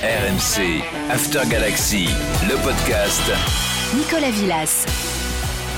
RMC, 0.00 0.84
After 1.10 1.40
Galaxy, 1.50 2.06
le 2.48 2.54
podcast. 2.62 3.20
Nicolas 3.96 4.30
Villas. 4.30 4.86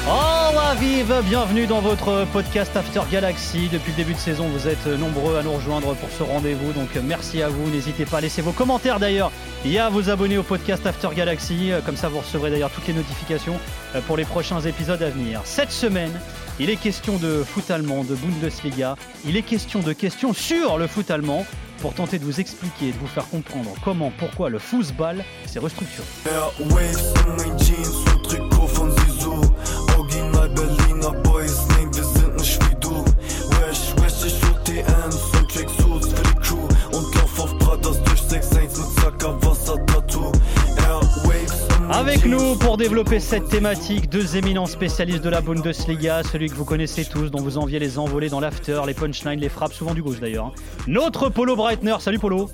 Oh 0.06 0.54
la 0.54 0.74
vive, 0.74 1.22
bienvenue 1.24 1.66
dans 1.66 1.80
votre 1.80 2.26
podcast 2.30 2.76
After 2.76 3.00
Galaxy. 3.10 3.70
Depuis 3.72 3.92
le 3.92 3.96
début 3.96 4.12
de 4.12 4.18
saison, 4.18 4.46
vous 4.48 4.68
êtes 4.68 4.86
nombreux 4.86 5.38
à 5.38 5.42
nous 5.42 5.52
rejoindre 5.52 5.94
pour 5.94 6.10
ce 6.10 6.22
rendez-vous, 6.22 6.72
donc 6.72 6.90
merci 7.02 7.40
à 7.40 7.48
vous. 7.48 7.70
N'hésitez 7.70 8.04
pas 8.04 8.18
à 8.18 8.20
laisser 8.20 8.42
vos 8.42 8.52
commentaires 8.52 9.00
d'ailleurs 9.00 9.32
et 9.64 9.78
à 9.78 9.88
vous 9.88 10.10
abonner 10.10 10.36
au 10.36 10.42
podcast 10.42 10.86
After 10.86 11.08
Galaxy. 11.16 11.70
Comme 11.86 11.96
ça, 11.96 12.10
vous 12.10 12.18
recevrez 12.18 12.50
d'ailleurs 12.50 12.70
toutes 12.72 12.88
les 12.88 12.94
notifications 12.94 13.58
euh, 13.94 14.02
pour 14.02 14.18
les 14.18 14.26
prochains 14.26 14.60
épisodes 14.60 15.02
à 15.02 15.08
venir. 15.08 15.40
Cette 15.44 15.72
semaine, 15.72 16.12
il 16.58 16.68
est 16.68 16.76
question 16.76 17.16
de 17.16 17.42
foot 17.42 17.70
allemand, 17.70 18.04
de 18.04 18.16
Bundesliga. 18.16 18.96
Il 19.24 19.38
est 19.38 19.42
question 19.42 19.80
de 19.80 19.94
questions 19.94 20.34
sur 20.34 20.76
le 20.76 20.88
foot 20.88 21.10
allemand 21.10 21.46
pour 21.80 21.94
tenter 21.94 22.18
de 22.18 22.24
vous 22.24 22.40
expliquer 22.40 22.88
et 22.88 22.92
de 22.92 22.98
vous 22.98 23.06
faire 23.06 23.28
comprendre 23.28 23.70
comment, 23.82 24.12
pourquoi 24.18 24.50
le 24.50 24.58
football 24.58 25.24
s'est 25.46 25.58
restructuré. 25.58 26.06
Avec 41.92 42.24
nous 42.24 42.54
pour 42.56 42.76
développer 42.76 43.18
cette 43.18 43.48
thématique, 43.48 44.08
deux 44.08 44.36
éminents 44.36 44.66
spécialistes 44.66 45.22
de 45.24 45.28
la 45.28 45.40
Bundesliga, 45.40 46.22
celui 46.22 46.48
que 46.48 46.54
vous 46.54 46.64
connaissez 46.64 47.04
tous, 47.04 47.30
dont 47.30 47.40
vous 47.40 47.58
enviez 47.58 47.78
les 47.80 47.98
envolées 47.98 48.28
dans 48.28 48.38
l'after, 48.40 48.80
les 48.86 48.94
punchlines, 48.94 49.40
les 49.40 49.48
frappes, 49.48 49.72
souvent 49.72 49.92
du 49.94 50.02
gauche 50.02 50.20
d'ailleurs. 50.20 50.46
hein. 50.46 50.52
Notre 50.86 51.28
Polo 51.30 51.56
Breitner, 51.56 51.96
salut 51.98 52.18
Polo 52.20 52.48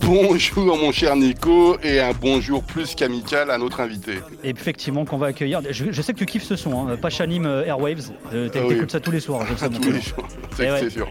Bonjour 0.00 0.76
mon 0.76 0.92
cher 0.92 1.16
Nico 1.16 1.78
et 1.82 2.00
un 2.00 2.12
bonjour 2.12 2.62
plus 2.62 2.94
qu'amical 2.94 3.50
à 3.50 3.56
notre 3.56 3.80
invité. 3.80 4.18
Effectivement 4.44 5.06
qu'on 5.06 5.16
va 5.16 5.28
accueillir, 5.28 5.62
je, 5.70 5.86
je 5.90 6.02
sais 6.02 6.12
que 6.12 6.18
tu 6.18 6.26
kiffes 6.26 6.44
ce 6.44 6.54
son, 6.56 6.86
hein, 6.88 6.96
Pachanim 7.00 7.46
euh, 7.46 7.64
Airwaves, 7.64 8.10
euh, 8.34 8.48
t'écoutes 8.50 8.72
Ah 8.72 8.80
oui. 8.82 8.90
ça 8.90 9.00
tous 9.00 9.10
les 9.10 9.20
soirs, 9.20 9.46
mon 9.62 9.68
tous 9.78 9.90
les 9.90 10.00
jours, 10.02 10.28
c'est 10.54 10.66
Eh 10.66 10.70
ouais. 10.70 10.80
c'est 10.80 10.90
sûr. 10.90 11.08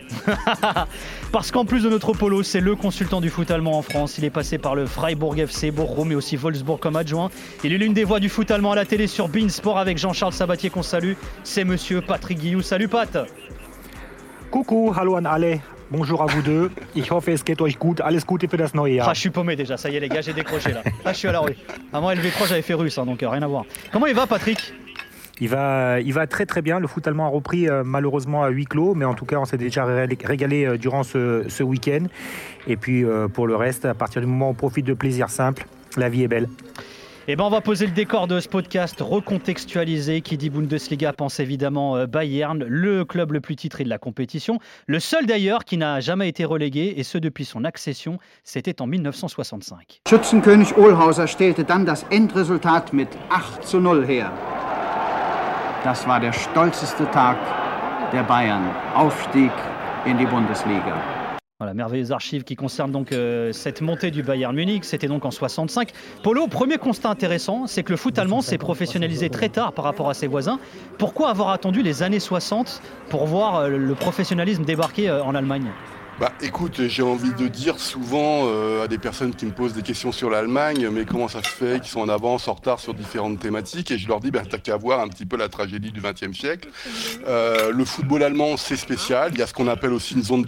Parce 1.31 1.49
qu'en 1.51 1.65
plus 1.65 1.81
de 1.83 1.89
notre 1.89 2.13
polo, 2.13 2.43
c'est 2.43 2.59
le 2.59 2.75
consultant 2.75 3.21
du 3.21 3.29
foot 3.29 3.49
allemand 3.49 3.77
en 3.77 3.81
France. 3.81 4.17
Il 4.17 4.23
est 4.25 4.29
passé 4.29 4.57
par 4.59 4.75
le 4.75 4.85
Freiburg 4.85 5.37
FC, 5.39 5.71
Bochum 5.71 6.11
et 6.11 6.15
aussi 6.15 6.35
Wolfsburg 6.37 6.79
comme 6.79 6.95
adjoint. 6.95 7.29
Il 7.63 7.68
est 7.73 7.77
l'une 7.77 7.93
des 7.93 8.03
voix 8.03 8.19
du 8.19 8.29
foot 8.29 8.49
allemand 8.51 8.71
à 8.71 8.75
la 8.75 8.85
télé 8.85 9.07
sur 9.07 9.27
Bein 9.27 9.49
Sport 9.49 9.77
avec 9.77 9.97
Jean-Charles 9.97 10.33
Sabatier 10.33 10.69
qu'on 10.69 10.81
salue. 10.83 11.13
C'est 11.43 11.63
monsieur 11.63 12.01
Patrick 12.01 12.39
Guillou. 12.39 12.61
Salut 12.61 12.87
Pat 12.87 13.17
Coucou, 14.51 14.93
hallo 14.95 15.15
an 15.17 15.25
alle. 15.25 15.59
Bonjour 15.91 16.21
à 16.21 16.25
vous 16.27 16.41
deux. 16.41 16.71
Ich 16.95 17.11
hoffe, 17.11 17.29
es 17.29 17.43
geht 17.43 17.61
euch 17.61 17.77
gut. 17.79 17.99
Alles 18.01 18.25
Gute 18.25 18.47
für 18.47 18.57
das 18.57 18.73
neue 18.75 18.99
Ah, 19.01 19.05
Jahr. 19.05 19.13
je 19.15 19.19
suis 19.21 19.29
paumé 19.31 19.55
déjà, 19.55 19.75
ça 19.75 19.89
y 19.89 19.95
est 19.95 19.99
les 19.99 20.09
gars, 20.09 20.21
j'ai 20.21 20.33
décroché 20.33 20.71
là. 20.71 20.81
Là, 21.03 21.13
je 21.13 21.17
suis 21.17 21.27
à 21.27 21.31
la 21.31 21.39
rue. 21.39 21.55
Avant 21.91 22.11
LV3, 22.11 22.47
j'avais 22.47 22.61
fait 22.61 22.75
russe, 22.75 22.97
hein, 22.99 23.05
donc 23.05 23.23
euh, 23.23 23.29
rien 23.29 23.41
à 23.41 23.47
voir. 23.47 23.65
Comment 23.91 24.05
il 24.05 24.13
va 24.15 24.27
Patrick? 24.27 24.73
Il 25.41 25.49
va, 25.49 25.99
il 25.99 26.13
va 26.13 26.27
très 26.27 26.45
très 26.45 26.61
bien. 26.61 26.79
Le 26.79 26.85
foot 26.87 27.07
allemand 27.07 27.25
a 27.25 27.29
repris 27.29 27.67
euh, 27.67 27.83
malheureusement 27.83 28.43
à 28.43 28.49
huis 28.49 28.65
clos, 28.65 28.93
mais 28.93 29.05
en 29.05 29.15
tout 29.15 29.25
cas, 29.25 29.37
on 29.37 29.45
s'est 29.45 29.57
déjà 29.57 29.83
ré- 29.85 30.07
régalé 30.23 30.65
euh, 30.65 30.77
durant 30.77 31.01
ce, 31.03 31.45
ce 31.47 31.63
week-end. 31.63 32.05
Et 32.67 32.75
puis 32.77 33.03
pour 33.33 33.47
le 33.47 33.55
reste, 33.55 33.85
à 33.85 33.93
partir 33.95 34.21
du 34.21 34.27
moment 34.27 34.47
où 34.49 34.51
on 34.51 34.53
profite 34.55 34.85
de 34.85 34.93
plaisir 34.93 35.29
simple, 35.31 35.65
la 35.97 36.07
vie 36.09 36.21
est 36.23 36.27
belle. 36.27 36.49
Eh 37.31 37.35
ben, 37.35 37.43
on 37.43 37.51
va 37.51 37.61
poser 37.61 37.85
le 37.85 37.91
décor 37.91 38.25
de 38.25 38.39
ce 38.39 38.49
podcast 38.49 38.99
recontextualisé. 39.01 40.21
Qui 40.21 40.35
dit 40.35 40.49
Bundesliga 40.49 41.13
pense 41.13 41.39
évidemment 41.39 41.95
euh, 41.95 42.07
Bayern, 42.07 42.63
le 42.63 43.05
club 43.05 43.33
le 43.33 43.39
plus 43.39 43.55
titré 43.55 43.83
de 43.83 43.89
la 43.89 43.99
compétition. 43.99 44.57
Le 44.87 44.99
seul 44.99 45.27
d'ailleurs 45.27 45.63
qui 45.63 45.77
n'a 45.77 45.99
jamais 45.99 46.27
été 46.27 46.43
relégué, 46.43 46.95
et 46.97 47.03
ce 47.03 47.19
depuis 47.19 47.45
son 47.45 47.65
accession, 47.65 48.17
c'était 48.43 48.81
en 48.81 48.87
1965. 48.87 50.01
Schützenkönig 50.09 50.75
Ohlhauser 50.75 51.27
stellte 51.27 51.63
dann 51.63 51.85
das 51.85 52.03
Endresultat 52.09 52.85
mit 52.93 53.09
8 53.29 53.63
zu 53.63 53.79
0 53.79 54.07
her. 54.07 54.31
Das 55.83 56.07
war 56.07 56.19
der 56.19 56.33
stolzeste 56.33 57.05
Tag 57.11 57.37
der 58.11 58.23
Bayern. 58.23 58.63
Aufstieg 58.95 59.51
in 60.07 60.17
die 60.17 60.25
Bundesliga. 60.25 61.18
Voilà, 61.61 61.73
merveilleuses 61.73 62.13
archives 62.13 62.45
qui 62.45 62.55
concernent 62.55 62.93
donc 62.93 63.11
euh, 63.11 63.51
cette 63.51 63.81
montée 63.81 64.11
du 64.11 64.23
Bayern 64.23 64.55
Munich. 64.55 64.85
C'était 64.85 65.09
donc 65.09 65.25
en 65.25 65.31
65. 65.31 65.91
Polo, 66.23 66.47
premier 66.47 66.77
constat 66.77 67.09
intéressant, 67.09 67.67
c'est 67.67 67.83
que 67.83 67.91
le 67.91 67.97
foot 67.97 68.17
allemand 68.17 68.39
s'est 68.39 68.57
professionnalisé 68.57 69.29
très 69.29 69.49
tard 69.49 69.73
par 69.73 69.83
rapport 69.83 70.09
à 70.09 70.13
ses 70.13 70.27
voisins. 70.27 70.57
Pourquoi 70.97 71.31
avoir 71.31 71.49
attendu 71.49 71.83
les 71.83 72.01
années 72.01 72.21
60 72.21 72.81
pour 73.09 73.25
voir 73.25 73.57
euh, 73.57 73.67
le 73.67 73.93
professionnalisme 73.93 74.63
débarquer 74.63 75.09
euh, 75.09 75.21
en 75.21 75.35
Allemagne? 75.35 75.69
Bah 76.19 76.33
écoute, 76.41 76.85
j'ai 76.89 77.01
envie 77.01 77.31
de 77.31 77.47
dire 77.47 77.79
souvent 77.79 78.41
euh, 78.43 78.83
à 78.83 78.89
des 78.89 78.97
personnes 78.97 79.33
qui 79.33 79.45
me 79.45 79.51
posent 79.51 79.71
des 79.71 79.83
questions 79.83 80.11
sur 80.11 80.29
l'Allemagne, 80.29 80.89
mais 80.91 81.05
comment 81.05 81.29
ça 81.29 81.41
se 81.41 81.47
fait 81.47 81.79
qu'ils 81.79 81.91
sont 81.91 82.01
en 82.01 82.09
avance, 82.09 82.49
en 82.49 82.55
retard 82.55 82.81
sur 82.81 82.93
différentes 82.93 83.39
thématiques? 83.39 83.89
Et 83.91 83.97
je 83.97 84.05
leur 84.05 84.19
dis, 84.19 84.29
bah, 84.29 84.41
t'as 84.49 84.57
qu'à 84.57 84.75
voir 84.75 84.99
un 84.99 85.07
petit 85.07 85.25
peu 85.25 85.37
la 85.37 85.47
tragédie 85.47 85.93
du 85.93 86.01
XXe 86.01 86.37
siècle. 86.37 86.67
Euh, 87.25 87.71
le 87.71 87.85
football 87.85 88.23
allemand, 88.23 88.57
c'est 88.57 88.75
spécial. 88.75 89.31
Il 89.33 89.39
y 89.39 89.41
a 89.41 89.47
ce 89.47 89.53
qu'on 89.53 89.69
appelle 89.69 89.93
aussi 89.93 90.13
une 90.13 90.23
zone 90.23 90.43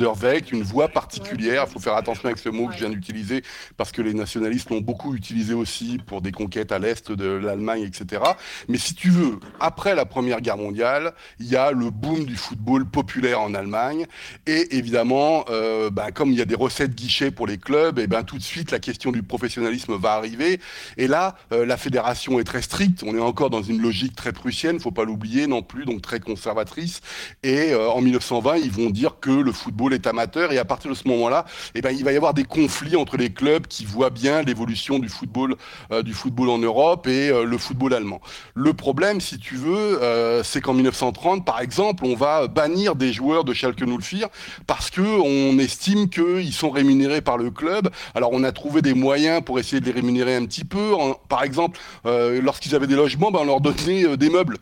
une 0.51 0.63
voie 0.63 0.89
particulière. 0.89 1.63
Il 1.69 1.71
faut 1.71 1.79
faire 1.79 1.95
attention 1.95 2.25
avec 2.25 2.39
ce 2.39 2.49
mot 2.49 2.67
que 2.67 2.73
je 2.73 2.79
viens 2.79 2.89
d'utiliser, 2.89 3.41
parce 3.77 3.93
que 3.93 4.01
les 4.01 4.13
nationalistes 4.13 4.71
l'ont 4.71 4.81
beaucoup 4.81 5.15
utilisé 5.15 5.53
aussi 5.53 5.99
pour 6.05 6.21
des 6.21 6.33
conquêtes 6.33 6.73
à 6.73 6.79
l'est 6.79 7.13
de 7.13 7.29
l'Allemagne, 7.29 7.83
etc. 7.83 8.21
Mais 8.67 8.77
si 8.77 8.93
tu 8.93 9.09
veux, 9.09 9.39
après 9.61 9.95
la 9.95 10.03
Première 10.03 10.41
Guerre 10.41 10.57
mondiale, 10.57 11.13
il 11.39 11.47
y 11.47 11.55
a 11.55 11.71
le 11.71 11.91
boom 11.91 12.25
du 12.25 12.35
football 12.35 12.85
populaire 12.85 13.39
en 13.39 13.53
Allemagne. 13.53 14.05
Et 14.47 14.75
évidemment, 14.75 15.45
euh, 15.49 15.60
bah, 15.91 16.11
comme 16.11 16.31
il 16.31 16.37
y 16.37 16.41
a 16.41 16.45
des 16.45 16.55
recettes 16.55 16.95
guichets 16.95 17.31
pour 17.31 17.47
les 17.47 17.57
clubs, 17.57 17.99
et 17.99 18.07
ben 18.07 18.23
tout 18.23 18.37
de 18.37 18.43
suite 18.43 18.71
la 18.71 18.79
question 18.79 19.11
du 19.11 19.23
professionnalisme 19.23 19.95
va 19.95 20.13
arriver. 20.13 20.59
Et 20.97 21.07
là, 21.07 21.35
euh, 21.51 21.65
la 21.65 21.77
fédération 21.77 22.39
est 22.39 22.43
très 22.43 22.61
stricte. 22.61 23.03
On 23.05 23.15
est 23.15 23.19
encore 23.19 23.49
dans 23.49 23.61
une 23.61 23.81
logique 23.81 24.15
très 24.15 24.31
prussienne, 24.31 24.79
faut 24.79 24.91
pas 24.91 25.05
l'oublier 25.05 25.47
non 25.47 25.61
plus, 25.61 25.85
donc 25.85 26.01
très 26.01 26.19
conservatrice. 26.19 27.01
Et 27.43 27.71
euh, 27.71 27.89
en 27.89 28.01
1920, 28.01 28.57
ils 28.57 28.71
vont 28.71 28.89
dire 28.89 29.19
que 29.19 29.31
le 29.31 29.51
football 29.51 29.93
est 29.93 30.07
amateur. 30.07 30.51
Et 30.51 30.57
à 30.57 30.65
partir 30.65 30.89
de 30.91 30.95
ce 30.95 31.07
moment-là, 31.07 31.45
eh 31.75 31.81
ben 31.81 31.91
il 31.91 32.03
va 32.03 32.11
y 32.11 32.17
avoir 32.17 32.33
des 32.33 32.43
conflits 32.43 32.95
entre 32.95 33.17
les 33.17 33.31
clubs 33.31 33.67
qui 33.67 33.85
voient 33.85 34.09
bien 34.09 34.41
l'évolution 34.41 34.99
du 34.99 35.09
football, 35.09 35.55
euh, 35.91 36.03
du 36.03 36.13
football 36.13 36.49
en 36.49 36.57
Europe 36.57 37.07
et 37.07 37.29
euh, 37.29 37.43
le 37.43 37.57
football 37.57 37.93
allemand. 37.93 38.21
Le 38.55 38.73
problème, 38.73 39.21
si 39.21 39.37
tu 39.37 39.55
veux, 39.55 40.01
euh, 40.01 40.43
c'est 40.43 40.61
qu'en 40.61 40.73
1930, 40.73 41.45
par 41.45 41.61
exemple, 41.61 42.05
on 42.05 42.15
va 42.15 42.47
bannir 42.47 42.95
des 42.95 43.13
joueurs 43.13 43.43
de 43.43 43.53
Schalke 43.53 43.83
04 43.83 44.29
parce 44.67 44.89
que 44.89 45.01
on 45.01 45.50
estime 45.57 46.09
qu'ils 46.09 46.53
sont 46.53 46.69
rémunérés 46.69 47.21
par 47.21 47.37
le 47.37 47.51
club. 47.51 47.89
Alors 48.15 48.31
on 48.33 48.43
a 48.43 48.51
trouvé 48.51 48.81
des 48.81 48.93
moyens 48.93 49.43
pour 49.43 49.59
essayer 49.59 49.79
de 49.79 49.85
les 49.85 49.91
rémunérer 49.91 50.35
un 50.35 50.45
petit 50.45 50.63
peu. 50.63 50.91
Par 51.29 51.43
exemple, 51.43 51.79
euh, 52.05 52.41
lorsqu'ils 52.41 52.75
avaient 52.75 52.87
des 52.87 52.95
logements, 52.95 53.31
ben, 53.31 53.39
on 53.41 53.45
leur 53.45 53.61
donnait 53.61 54.05
euh, 54.05 54.17
des 54.17 54.29
meubles. 54.29 54.57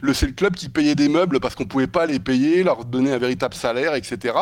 Le, 0.00 0.14
c'est 0.14 0.26
le 0.26 0.32
club 0.32 0.54
qui 0.54 0.68
payait 0.68 0.94
des 0.94 1.08
meubles 1.08 1.40
parce 1.40 1.54
qu'on 1.54 1.64
pouvait 1.64 1.86
pas 1.86 2.06
les 2.06 2.18
payer, 2.18 2.62
leur 2.62 2.84
donner 2.84 3.12
un 3.12 3.18
véritable 3.18 3.54
salaire, 3.54 3.94
etc. 3.94 4.34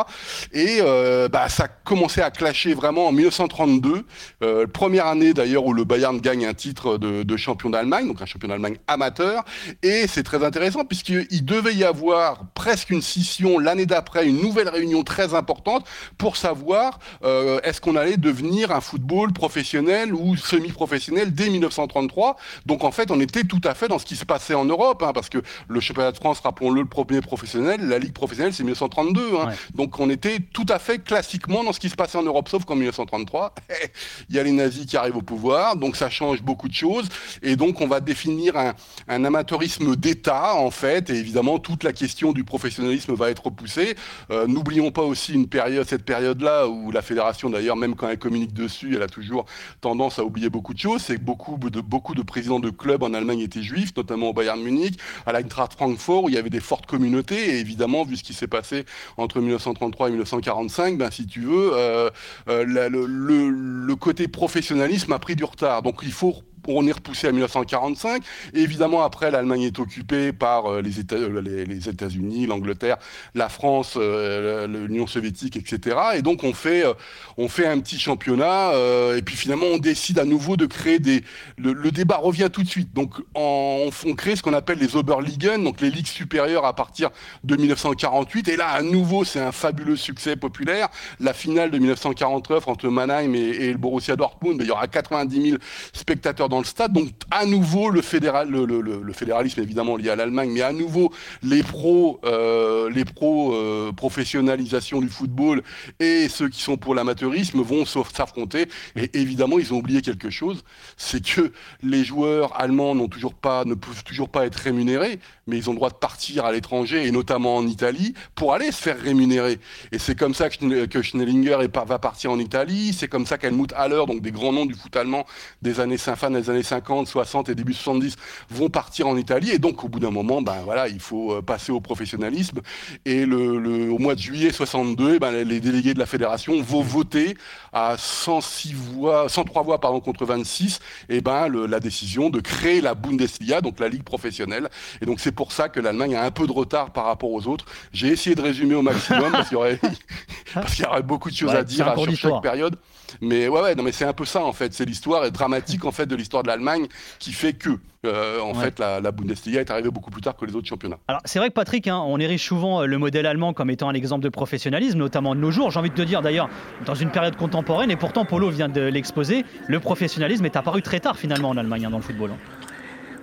Et 0.53 0.79
euh, 0.81 1.29
bah, 1.29 1.49
ça 1.49 1.69
commençait 1.69 2.23
à 2.23 2.31
clasher 2.31 2.75
vraiment 2.75 3.07
en 3.09 3.13
1932, 3.13 4.05
euh, 4.43 4.67
première 4.67 5.07
année 5.07 5.35
d'ailleurs 5.35 5.65
où 5.65 5.73
le 5.73 5.85
Bayern 5.85 6.21
gagne 6.21 6.47
un 6.47 6.55
titre 6.55 6.99
de, 6.99 7.23
de 7.23 7.37
champion 7.37 7.71
d'Allemagne, 7.71 8.07
donc 8.07 8.23
un 8.23 8.27
champion 8.27 8.49
d'Allemagne 8.49 8.77
amateur. 8.87 9.45
Et 9.83 10.07
c'est 10.07 10.23
très 10.23 10.45
intéressant 10.45 10.85
puisqu'il 10.85 11.45
devait 11.45 11.75
y 11.75 11.85
avoir 11.85 12.45
presque 12.55 12.91
une 12.91 13.03
scission 13.03 13.59
l'année 13.59 13.87
d'après, 13.87 14.27
une 14.27 14.41
nouvelle 14.41 14.69
réunion 14.69 15.03
très 15.03 15.35
importante 15.35 15.87
pour 16.19 16.37
savoir 16.37 16.99
euh, 17.25 17.61
est-ce 17.63 17.81
qu'on 17.81 17.97
allait 17.97 18.17
devenir 18.17 18.71
un 18.71 18.81
football 18.81 19.33
professionnel 19.33 20.15
ou 20.15 20.37
semi-professionnel 20.37 21.35
dès 21.35 21.51
1933. 21.51 22.37
Donc 22.67 22.85
en 22.85 22.91
fait, 22.91 23.11
on 23.11 23.21
était 23.21 23.45
tout 23.45 23.61
à 23.65 23.75
fait 23.75 23.89
dans 23.89 23.99
ce 23.99 24.05
qui 24.07 24.17
se 24.17 24.25
passait 24.25 24.55
en 24.55 24.65
Europe, 24.65 25.03
hein, 25.03 25.13
parce 25.13 25.29
que 25.29 25.39
le 25.69 25.81
championnat 25.81 26.13
de 26.13 26.17
France, 26.17 26.41
rappelons-le, 26.41 26.81
le 26.83 26.87
premier 26.89 27.21
professionnel, 27.21 27.87
la 27.89 27.99
Ligue 27.99 28.13
professionnelle, 28.13 28.53
c'est 28.53 28.63
1932. 28.63 29.21
hein. 29.41 29.47
Ouais. 29.49 29.55
Donc 29.75 29.99
on 30.01 30.09
était 30.11 30.39
tout 30.53 30.67
à 30.69 30.79
fait 30.79 30.99
classiquement 30.99 31.65
dans 31.65 31.73
ce 31.73 31.81
qui 31.81 31.89
se 31.89 31.97
passait 31.97 32.19
en 32.19 32.23
Europe, 32.23 32.49
sauf 32.49 32.65
qu'en 32.65 32.77
1933, 32.77 33.55
il 34.29 34.37
y 34.37 34.39
a 34.39 34.43
les 34.43 34.53
nazis 34.53 34.87
qui 34.87 34.97
arrivent 34.97 35.17
au 35.17 35.23
pouvoir, 35.23 35.77
donc 35.77 35.97
ça 35.97 36.11
change 36.11 36.43
beaucoup 36.43 36.69
de 36.69 36.75
choses. 36.75 37.09
Et 37.43 37.57
donc 37.57 37.81
on 37.81 37.87
va 37.87 38.01
définir 38.01 38.57
un, 38.57 38.75
un 39.09 39.25
amateurisme 39.25 39.97
d'État, 39.97 40.55
en 40.57 40.71
fait, 40.71 41.11
et 41.11 41.15
évidemment 41.17 41.59
toute 41.59 41.85
la 41.85 41.93
question 41.93 42.33
du 42.33 42.45
professionnalisme 42.45 43.15
va 43.15 43.31
être 43.31 43.45
repoussée. 43.45 43.97
Euh, 44.31 44.47
N'oublions 44.47 44.91
pas 44.91 45.03
aussi 45.03 45.33
une 45.35 45.49
période, 45.49 45.80
cette 45.85 46.05
période-là 46.05 46.69
où 46.69 46.91
la 46.91 47.03
fédération, 47.03 47.51
d'ailleurs, 47.51 47.77
même 47.77 47.95
quand 47.95 48.09
elle 48.09 48.19
communique 48.19 48.53
dessus, 48.53 48.95
elle 48.97 49.03
a 49.03 49.07
toujours 49.09 49.47
tendance 49.81 50.19
à 50.19 50.25
oublier 50.25 50.51
beaucoup 50.51 50.75
de 50.75 50.79
choses. 50.79 51.03
C'est 51.03 51.17
que 51.17 51.21
beaucoup 51.23 51.57
de, 51.59 51.81
beaucoup 51.81 52.15
de 52.15 52.23
présidents 52.23 52.61
de 52.61 52.71
clubs 52.71 53.03
en 53.03 53.15
Allemagne 53.15 53.41
étaient 53.41 53.63
juifs, 53.63 53.91
notamment 53.97 54.29
au 54.31 54.33
Bayern 54.33 54.61
Munich, 54.61 54.99
à 55.27 55.33
l'Eintracht 55.33 55.73
Francfort, 55.75 56.25
où 56.25 56.29
il 56.29 56.35
y 56.35 56.39
avait 56.39 56.51
des 56.51 56.61
fortes 56.61 56.87
communautés. 56.87 57.57
Et 57.57 57.61
évidemment, 57.61 58.05
vu 58.05 58.17
ce 58.17 58.23
qui 58.25 58.35
s'est 58.35 58.47
passé 58.49 58.85
entre 59.17 59.41
1933 59.41 60.09
et 60.09 60.11
1945, 60.11 60.99
ben, 60.99 61.11
si 61.11 61.27
tu 61.27 61.41
veux, 61.41 61.71
euh, 61.75 62.11
euh, 62.49 62.65
le- 62.65 63.49
le 63.51 63.97
côté 63.97 64.29
professionnalisme 64.29 65.13
a 65.13 65.19
pris 65.19 65.37
du 65.37 65.45
retard. 65.45 65.83
Donc 65.83 66.01
il 66.03 66.13
faut 66.13 66.35
on 66.69 66.87
est 66.87 66.93
repoussé 66.93 67.29
à 67.29 67.33
1945. 67.33 68.23
Et 68.55 68.61
évidemment, 68.61 69.03
après, 69.03 69.31
l'Allemagne 69.31 69.63
est 69.63 69.79
occupée 69.79 70.33
par 70.33 70.67
euh, 70.67 70.83
euh, 71.13 71.41
les, 71.67 71.89
États-Unis, 71.89 72.47
l'Angleterre, 72.47 72.97
la 73.35 73.49
France, 73.49 73.95
euh, 73.97 74.67
l'Union 74.67 75.07
soviétique, 75.07 75.57
etc. 75.57 75.97
Et 76.17 76.23
donc, 76.23 76.45
on 76.45 76.53
fait, 76.53 76.85
un 76.85 77.79
petit 77.81 77.99
championnat. 77.99 78.73
et 79.17 79.23
puis 79.23 79.37
finalement, 79.37 79.67
on 79.73 79.79
décide 79.79 80.19
à 80.19 80.25
nouveau 80.25 80.57
de 80.57 80.67
créer 80.67 80.99
des. 80.99 81.23
Le, 81.59 81.91
débat 81.91 82.17
revient 82.17 82.49
tout 82.53 82.63
de 82.63 82.69
suite. 82.69 82.93
Donc, 82.95 83.15
on, 83.35 83.91
crée 84.17 84.37
ce 84.37 84.43
qu'on 84.43 84.53
appelle 84.53 84.79
les 84.79 84.97
Oberligen, 84.97 85.63
donc 85.63 85.81
les 85.81 85.91
ligues 85.91 86.07
supérieures 86.07 86.65
à 86.65 86.75
partir 86.75 87.11
de 87.45 87.57
1948. 87.57 88.49
Et 88.49 88.57
là, 88.57 88.69
à 88.69 88.83
nouveau, 88.83 89.25
c'est 89.25 89.41
un 89.41 89.53
fabuleux 89.53 89.97
succès 89.97 90.37
populaire. 90.37 90.89
La 91.21 91.33
finale 91.33 91.71
de 91.71 91.79
1949 91.79 92.69
entre 92.69 92.89
Mannheim 92.89 93.35
et, 93.35 93.39
et 93.39 93.73
le 93.73 93.79
Borussia 93.79 94.17
Dortmund, 94.17 94.59
il 94.61 94.67
y 94.67 94.71
aura 94.71 94.89
90 94.89 95.43
000 95.43 95.59
spectateurs 95.93 96.50
dans 96.51 96.59
le 96.59 96.65
stade. 96.65 96.93
Donc, 96.93 97.09
à 97.31 97.47
nouveau, 97.47 97.89
le, 97.89 98.03
fédéral, 98.03 98.51
le, 98.51 99.13
fédéralisme 99.15 99.63
évidemment 99.63 99.97
lié 99.97 100.11
à 100.11 100.17
l'Allemagne, 100.17 100.51
mais 100.53 100.61
à 100.61 100.73
nouveau, 100.73 101.11
les 101.43 101.63
pros, 101.63 102.21
euh, 102.25 102.91
les 102.91 103.07
pros 103.07 103.55
euh, 103.55 103.93
professionnalisation 103.93 105.01
du 105.01 105.09
football 105.09 105.63
et 105.99 106.29
ceux 106.29 106.51
qui 106.51 106.61
sont 106.61 106.77
pour 106.77 106.95
l'amateurisme 106.95 107.63
vont 107.63 107.87
s'affronter. 107.87 108.67
Et 108.97 109.11
évidemment, 109.15 109.59
ils 109.59 109.73
ont 109.73 109.79
oublié 109.79 110.03
quelque 110.03 110.29
chose, 110.29 110.63
c'est 110.99 111.25
que 111.25 111.53
les 111.83 112.05
joueurs 112.05 112.61
allemands 112.61 112.95
n'ont 112.95 113.09
toujours 113.09 113.35
pas, 113.35 113.65
ne 113.65 113.75
peuvent 113.75 114.05
toujours 114.05 114.29
pas 114.29 114.45
être 114.45 114.57
rémunérés, 114.57 115.21
mais 115.51 115.59
ils 115.59 115.69
ont 115.69 115.73
le 115.73 115.79
droit 115.79 115.91
de 115.91 115.95
partir 115.97 116.45
à 116.45 116.53
l'étranger 116.53 117.07
et 117.07 117.11
notamment 117.11 117.57
en 117.57 117.67
Italie 117.67 118.15
pour 118.35 118.55
aller 118.55 118.73
se 118.73 118.81
faire 118.81 118.99
rémunérer. 119.01 119.59
Et 119.93 119.99
c'est 119.99 120.15
comme 120.19 120.33
ça 120.35 120.49
que, 120.49 120.55
Schne- 120.57 120.89
que 120.89 121.03
Schnellinger 121.03 121.59
va 121.87 121.99
partir 121.99 122.31
en 122.31 122.39
Italie. 122.39 122.95
C'est 122.97 123.09
comme 123.09 123.27
ça 123.27 123.37
qu'Helmut 123.37 123.73
Haller, 123.77 124.05
donc 124.07 124.23
des 124.23 124.31
grands 124.33 124.53
noms 124.53 124.67
du 124.67 124.75
foot 124.75 124.95
allemand 124.97 125.27
des 125.63 125.81
années 125.81 125.99
fin 125.99 126.31
des 126.31 126.49
années 126.51 126.63
50, 126.63 127.07
60 127.09 127.49
et 127.49 127.55
début 127.55 127.75
70 127.75 128.17
vont 128.51 128.69
partir 128.71 129.07
en 129.09 129.17
Italie. 129.17 129.51
Et 129.51 129.59
donc, 129.59 129.85
au 129.85 129.89
bout 129.89 129.99
d'un 130.01 130.11
moment, 130.11 130.41
ben 130.43 130.57
voilà, 130.65 130.89
il 130.89 131.01
faut 131.01 131.33
euh, 131.33 131.43
passer 131.43 131.73
au 131.73 131.81
professionnalisme. 131.81 132.61
Et 133.05 133.27
le, 133.27 133.59
le- 133.59 133.91
au 133.91 133.99
mois 133.99 134.15
de 134.15 134.21
juillet 134.21 134.53
62, 134.53 135.15
eh 135.15 135.19
ben, 135.19 135.33
les 135.33 135.61
délégués 135.61 135.95
de 135.95 135.99
la 135.99 136.07
fédération 136.07 136.61
vont 136.63 136.83
voter 136.83 137.37
à 137.73 137.97
106 137.99 138.73
voix, 138.75 139.29
103 139.29 139.63
voix 139.63 139.81
pardon, 139.81 140.01
contre 140.01 140.25
26, 140.25 140.81
et 141.09 141.21
ben, 141.21 141.49
le- 141.49 141.67
la 141.67 141.81
décision 141.81 142.31
de 142.31 142.41
créer 142.41 142.81
la 142.81 142.95
Bundesliga, 142.95 143.61
donc 143.61 143.81
la 143.81 143.89
ligue 143.89 144.03
professionnelle. 144.05 144.69
Et 145.01 145.07
donc, 145.07 145.21
c'est 145.21 145.33
pour 145.41 145.53
ça 145.53 145.71
que 145.71 145.81
l'Allemagne 145.81 146.15
a 146.17 146.23
un 146.25 146.31
peu 146.31 146.47
de 146.47 146.53
retard 146.53 146.91
par 146.91 147.07
rapport 147.07 147.31
aux 147.33 147.47
autres. 147.47 147.65
J'ai 147.95 148.09
essayé 148.09 148.37
de 148.37 148.43
résumer 148.43 148.75
au 148.75 148.83
maximum 148.83 149.33
parce 149.33 149.49
qu'il 149.49 149.55
y 149.57 149.59
aurait, 149.59 149.81
y 151.01 151.03
beaucoup 151.03 151.31
de 151.31 151.35
choses 151.35 151.51
Ouais, 151.53 151.57
à 151.57 151.65
dire 151.65 151.89
à- 151.89 151.97
sur 151.97 152.15
chaque 152.15 152.43
période. 152.43 152.77
Mais 153.23 153.49
ouais, 153.49 153.61
ouais, 153.63 153.75
non, 153.75 153.83
mais 153.83 153.91
c'est 153.91 154.05
un 154.05 154.13
peu 154.13 154.27
ça 154.27 154.45
en 154.45 154.53
fait. 154.53 154.75
C'est 154.75 154.85
l'histoire 154.85 155.31
dramatique 155.33 155.85
en 155.87 155.93
fait 155.93 156.05
de 156.07 156.15
l'histoire 156.15 156.43
de 156.43 156.49
l'Allemagne 156.49 156.87
qui 157.19 157.33
fait 157.33 157.55
que, 157.55 157.71
euh, 158.07 158.39
en 158.41 158.53
Ouais. 158.53 158.65
fait, 158.65 158.79
la, 158.79 159.01
la 159.01 159.11
Bundesliga 159.13 159.61
est 159.61 159.71
arrivée 159.71 159.91
beaucoup 159.91 160.11
plus 160.11 160.21
tard 160.21 160.37
que 160.37 160.45
les 160.45 160.55
autres 160.55 160.69
championnats. 160.69 160.99
Alors 161.09 161.23
c'est 161.25 161.39
vrai 161.39 161.49
que 161.49 161.55
Patrick, 161.55 161.89
hein, 161.89 162.03
on 162.07 162.19
érige 162.21 162.45
souvent 162.45 162.83
euh, 162.83 162.87
le 162.87 162.99
modèle 162.99 163.25
allemand 163.27 163.53
comme 163.55 163.71
étant 163.71 163.89
un 163.89 163.95
exemple 163.95 164.23
de 164.23 164.29
professionnalisme, 164.29 164.99
notamment 164.99 165.35
de 165.35 165.41
nos 165.41 165.51
jours. 165.51 165.71
J'ai 165.71 165.79
envie 165.81 165.91
de 165.91 165.95
te 165.95 166.03
dire 166.03 166.21
d'ailleurs, 166.23 166.49
dans 166.87 166.95
une 166.95 167.11
période 167.11 167.37
contemporaine, 167.37 167.91
et 167.91 167.97
pourtant 167.97 168.25
Polo 168.27 168.51
vient 168.51 168.69
de 168.69 168.83
l'exposer, 168.83 169.45
le 169.67 169.81
professionnalisme 169.81 170.45
est 170.45 170.57
apparu 170.57 170.83
très 170.83 171.01
tard 171.01 171.17
finalement 171.17 171.49
en 171.49 171.57
Allemagne 171.57 171.87
hein, 171.87 171.91
dans 171.91 171.97
le 171.99 172.03
football. 172.05 172.31
hein. 172.33 172.67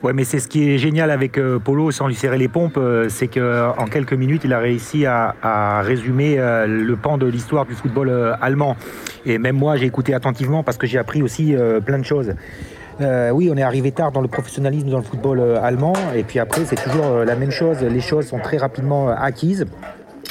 Ouais, 0.04 0.14
mais 0.14 0.24
c'est 0.24 0.40
ce 0.40 0.48
qui 0.48 0.70
est 0.70 0.78
génial 0.78 1.10
avec 1.10 1.40
euh, 1.40 1.58
Polo, 1.58 1.90
sans 1.90 2.08
lui 2.08 2.14
serrer 2.14 2.38
les 2.38 2.48
pompes, 2.48 2.78
euh, 2.78 3.10
c'est 3.10 3.28
qu'en 3.28 3.86
quelques 3.86 4.14
minutes, 4.14 4.44
il 4.46 4.54
a 4.54 4.60
réussi 4.60 5.08
à, 5.08 5.82
résumer 5.82 6.36
euh, 6.38 6.68
le 6.68 6.96
pan 6.96 7.18
de 7.18 7.26
l'histoire 7.26 7.66
du 7.66 7.74
football 7.74 8.10
euh, 8.10 8.36
allemand. 8.40 8.78
Et 9.26 9.40
même 9.40 9.58
moi, 9.58 9.76
j'ai 9.76 9.88
écouté 9.88 10.14
attentivement 10.14 10.64
parce 10.64 10.78
que 10.78 10.86
j'ai 10.86 11.00
appris 11.00 11.24
aussi 11.24 11.56
euh, 11.56 11.80
plein 11.80 11.98
de 11.98 12.06
choses. 12.06 12.36
Euh, 13.00 13.30
oui, 13.30 13.50
on 13.52 13.58
est 13.58 13.64
arrivé 13.64 13.92
tard 13.92 14.12
dans 14.12 14.22
le 14.22 14.28
professionnalisme 14.28 14.90
dans 14.90 14.98
le 14.98 15.04
football 15.04 15.40
euh, 15.40 15.62
allemand, 15.62 15.94
et 16.16 16.24
puis 16.24 16.40
après, 16.40 16.66
c'est 16.66 16.82
toujours 16.82 17.06
euh, 17.06 17.26
la 17.26 17.36
même 17.36 17.52
chose. 17.52 17.82
Les 17.82 18.02
choses 18.02 18.26
sont 18.26 18.40
très 18.40 18.58
rapidement 18.58 19.10
euh, 19.10 19.14
acquises. 19.16 19.66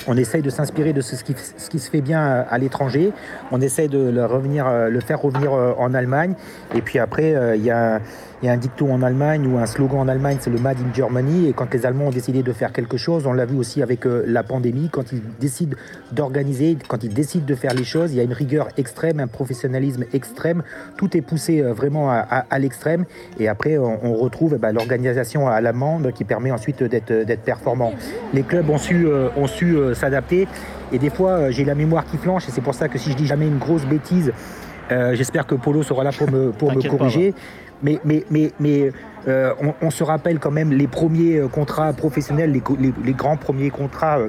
On 0.09 0.17
essaye 0.17 0.43
de 0.43 0.51
s'inspirer 0.51 0.93
de 0.93 1.01
ce 1.01 1.23
qui, 1.25 1.79
se 1.79 1.91
fait 1.91 2.01
bien 2.01 2.21
euh, 2.21 2.43
à 2.49 2.59
l'étranger. 2.59 3.13
On 3.51 3.61
essaye 3.61 3.89
de 3.89 4.11
le, 4.11 4.25
revenir, 4.25 4.67
euh, 4.67 4.89
le 4.89 5.01
faire 5.01 5.21
revenir 5.21 5.53
euh, 5.53 5.73
en 5.79 5.95
Allemagne. 5.95 6.35
Et 6.75 6.83
puis 6.83 6.99
après, 6.99 7.35
il 7.57 7.65
y, 7.65 7.71
a, 7.71 8.01
un 8.45 8.57
dicton 8.57 8.93
en 8.93 9.03
Allemagne 9.03 9.47
ou 9.47 9.59
un 9.59 9.67
slogan 9.67 9.99
en 9.99 10.09
Allemagne, 10.09 10.37
c'est 10.41 10.51
le 10.51 10.59
Made 10.59 10.79
in 10.79 10.95
Germany. 10.95 11.49
Et 11.49 11.53
quand 11.53 11.73
les 11.73 11.87
Allemands 11.87 12.07
ont 12.07 12.11
décidé 12.11 12.43
de 12.43 12.53
faire 12.53 12.73
quelque 12.73 12.97
chose, 12.97 13.27
on 13.27 13.33
l'a 13.33 13.47
vu 13.47 13.57
aussi 13.57 13.83
avec 13.83 14.05
la 14.05 14.43
pandémie, 14.45 14.89
quand 14.91 15.11
ils 15.13 15.23
décident 15.41 15.77
d'organiser, 16.13 16.77
quand 16.87 17.03
ils 17.03 17.13
décident 17.13 17.47
de 17.47 17.55
faire 17.55 17.75
les 17.75 17.83
choses, 17.83 18.13
il 18.13 18.17
y 18.17 18.21
a 18.21 18.23
une 18.23 18.33
rigueur 18.33 18.69
extrême, 18.77 19.19
un 19.19 19.27
professionnalisme 19.27 20.05
extrême. 20.13 20.63
Tout 20.97 21.17
est 21.17 21.23
poussé 21.23 21.63
vraiment 21.63 22.11
à, 22.11 22.59
l'extrême. 22.59 23.05
Et 23.41 23.49
après, 23.49 23.79
on, 23.79 24.15
retrouve 24.15 24.53
eh 24.57 24.59
ben, 24.59 24.73
l'organisation 24.73 25.49
à 25.49 25.61
l'amende 25.61 26.13
qui 26.13 26.25
permet 26.25 26.53
ensuite 26.53 26.85
d'être 26.85 27.43
performant. 27.43 27.95
Les 28.33 28.43
clubs 28.43 28.69
ont 28.71 28.79
su 28.79 29.85
euh, 29.87 29.95
s'adapter. 29.95 30.47
Et 30.93 30.99
des 30.99 31.11
fois, 31.11 31.31
euh, 31.31 31.51
j'ai 31.51 31.65
la 31.65 31.75
mémoire 31.75 32.05
qui 32.05 32.17
flanche. 32.17 32.49
Et 32.49 32.51
c'est 32.51 32.61
pour 32.61 32.75
ça 32.75 32.89
que 32.89 32.99
si 32.99 33.11
je 33.13 33.17
dis 33.17 33.27
jamais 33.27 33.47
une 33.47 33.59
grosse 33.59 33.85
bêtise, 33.85 34.33
euh, 34.93 35.15
j'espère 35.15 35.47
que 35.47 35.55
Polo 35.55 35.83
sera 35.83 36.05
là 36.05 36.11
pour 36.17 36.31
me, 36.31 36.51
pour 36.53 36.71
me 36.73 36.81
pas, 36.83 36.89
corriger. 36.89 37.35
Mais, 37.83 37.99
mais, 38.05 38.25
mais, 38.31 38.53
mais 38.59 38.91
euh, 39.29 39.53
on, 39.63 39.75
on 39.87 39.91
se 39.91 40.03
rappelle 40.05 40.39
quand 40.39 40.51
même 40.51 40.73
les 40.73 40.87
premiers 40.87 41.37
euh, 41.39 41.49
contrats 41.49 41.93
professionnels, 41.93 42.53
les, 42.53 42.61
co- 42.61 42.77
les- 42.81 42.95
les 43.05 43.13
grands 43.13 43.37
premiers 43.37 43.71
contrats. 43.71 44.19
euh, 44.21 44.29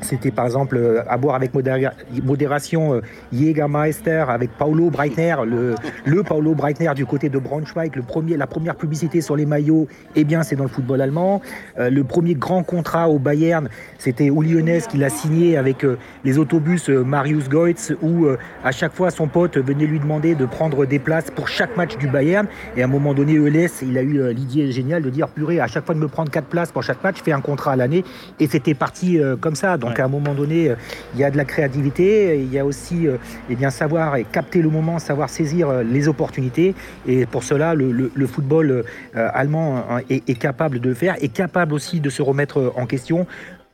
c'était 0.00 0.30
par 0.30 0.46
exemple 0.46 0.76
euh, 0.76 1.02
à 1.08 1.16
boire 1.16 1.34
avec 1.34 1.54
modéra- 1.54 1.92
modération 2.22 2.94
euh, 2.94 3.00
Jägermeister 3.32 4.24
avec 4.28 4.50
Paulo 4.58 4.90
Breitner, 4.90 5.36
le, 5.46 6.22
Paulo 6.22 6.54
Breitner 6.54 6.92
du 6.94 7.06
côté 7.06 7.28
de 7.28 7.38
Braunschweig. 7.38 7.92
La 8.36 8.46
première 8.46 8.76
publicité 8.76 9.20
sur 9.20 9.36
les 9.36 9.46
maillots, 9.46 9.88
eh 10.16 10.24
bien, 10.24 10.42
c'est 10.42 10.56
dans 10.56 10.64
le 10.64 10.70
football 10.70 11.00
allemand. 11.00 11.42
Euh, 11.78 11.90
le 11.90 12.04
premier 12.04 12.34
grand 12.34 12.62
contrat 12.62 13.08
au 13.08 13.18
Bayern, 13.18 13.68
c'était 13.98 14.26
Uli 14.26 14.56
Hoeneß 14.56 14.86
qui 14.86 14.98
l'a 14.98 15.10
signé 15.10 15.56
avec 15.56 15.84
les 16.24 16.38
autobus 16.38 16.88
Marius 16.88 17.48
Goetz, 17.48 17.92
où 18.02 18.26
à 18.64 18.72
chaque 18.72 18.94
fois 18.94 19.10
son 19.10 19.28
pote 19.28 19.58
venait 19.58 19.86
lui 19.86 20.00
demander 20.00 20.34
de 20.34 20.46
prendre 20.46 20.86
des 20.86 20.98
places 20.98 21.30
pour 21.30 21.48
chaque 21.48 21.76
match 21.76 21.96
du 21.98 22.08
Bayern. 22.08 22.46
Et 22.76 22.82
à 22.82 22.84
un 22.86 22.88
moment 22.88 23.14
donné, 23.14 23.38
Hoeneß, 23.38 23.82
il 23.82 23.98
a 23.98 24.02
eu 24.02 24.32
l'idée 24.32 24.72
géniale 24.72 25.02
de 25.02 25.10
dire 25.10 25.28
purée, 25.28 25.60
à 25.60 25.66
chaque 25.66 25.84
fois 25.86 25.94
de 25.94 26.00
me 26.00 26.08
prendre 26.08 26.30
quatre 26.30 26.48
places 26.48 26.72
pour 26.72 26.82
chaque 26.82 27.02
match, 27.02 27.16
fais 27.22 27.32
un 27.32 27.40
contrat 27.40 27.72
à 27.72 27.76
l'année. 27.76 28.04
Et 28.38 28.46
c'était 28.46 28.74
parti 28.74 29.18
comme 29.40 29.54
ça. 29.54 29.69
Donc 29.78 29.90
Ouais. 29.92 30.00
à 30.00 30.04
un 30.04 30.08
moment 30.08 30.34
donné, 30.34 30.70
euh, 30.70 30.74
il 31.14 31.20
y 31.20 31.24
a 31.24 31.30
de 31.30 31.36
la 31.36 31.44
créativité, 31.44 32.38
il 32.38 32.52
y 32.52 32.58
a 32.58 32.64
aussi 32.64 33.06
euh, 33.06 33.16
eh 33.48 33.54
bien, 33.56 33.70
savoir 33.70 34.16
et 34.16 34.24
capter 34.24 34.62
le 34.62 34.68
moment, 34.70 34.98
savoir 34.98 35.28
saisir 35.30 35.68
euh, 35.68 35.82
les 35.82 36.08
opportunités. 36.08 36.74
Et 37.06 37.26
pour 37.26 37.42
cela, 37.44 37.74
le, 37.74 37.92
le- 37.92 38.10
le 38.14 38.26
football 38.26 38.84
allemand 39.14 39.84
euh, 39.90 39.98
est, 40.10 40.28
est 40.28 40.38
capable 40.38 40.80
de 40.80 40.88
le 40.88 40.94
faire, 40.94 41.16
est 41.20 41.32
capable 41.32 41.74
aussi 41.74 42.00
de 42.00 42.10
se 42.10 42.22
remettre 42.22 42.72
en 42.76 42.86
question, 42.86 43.26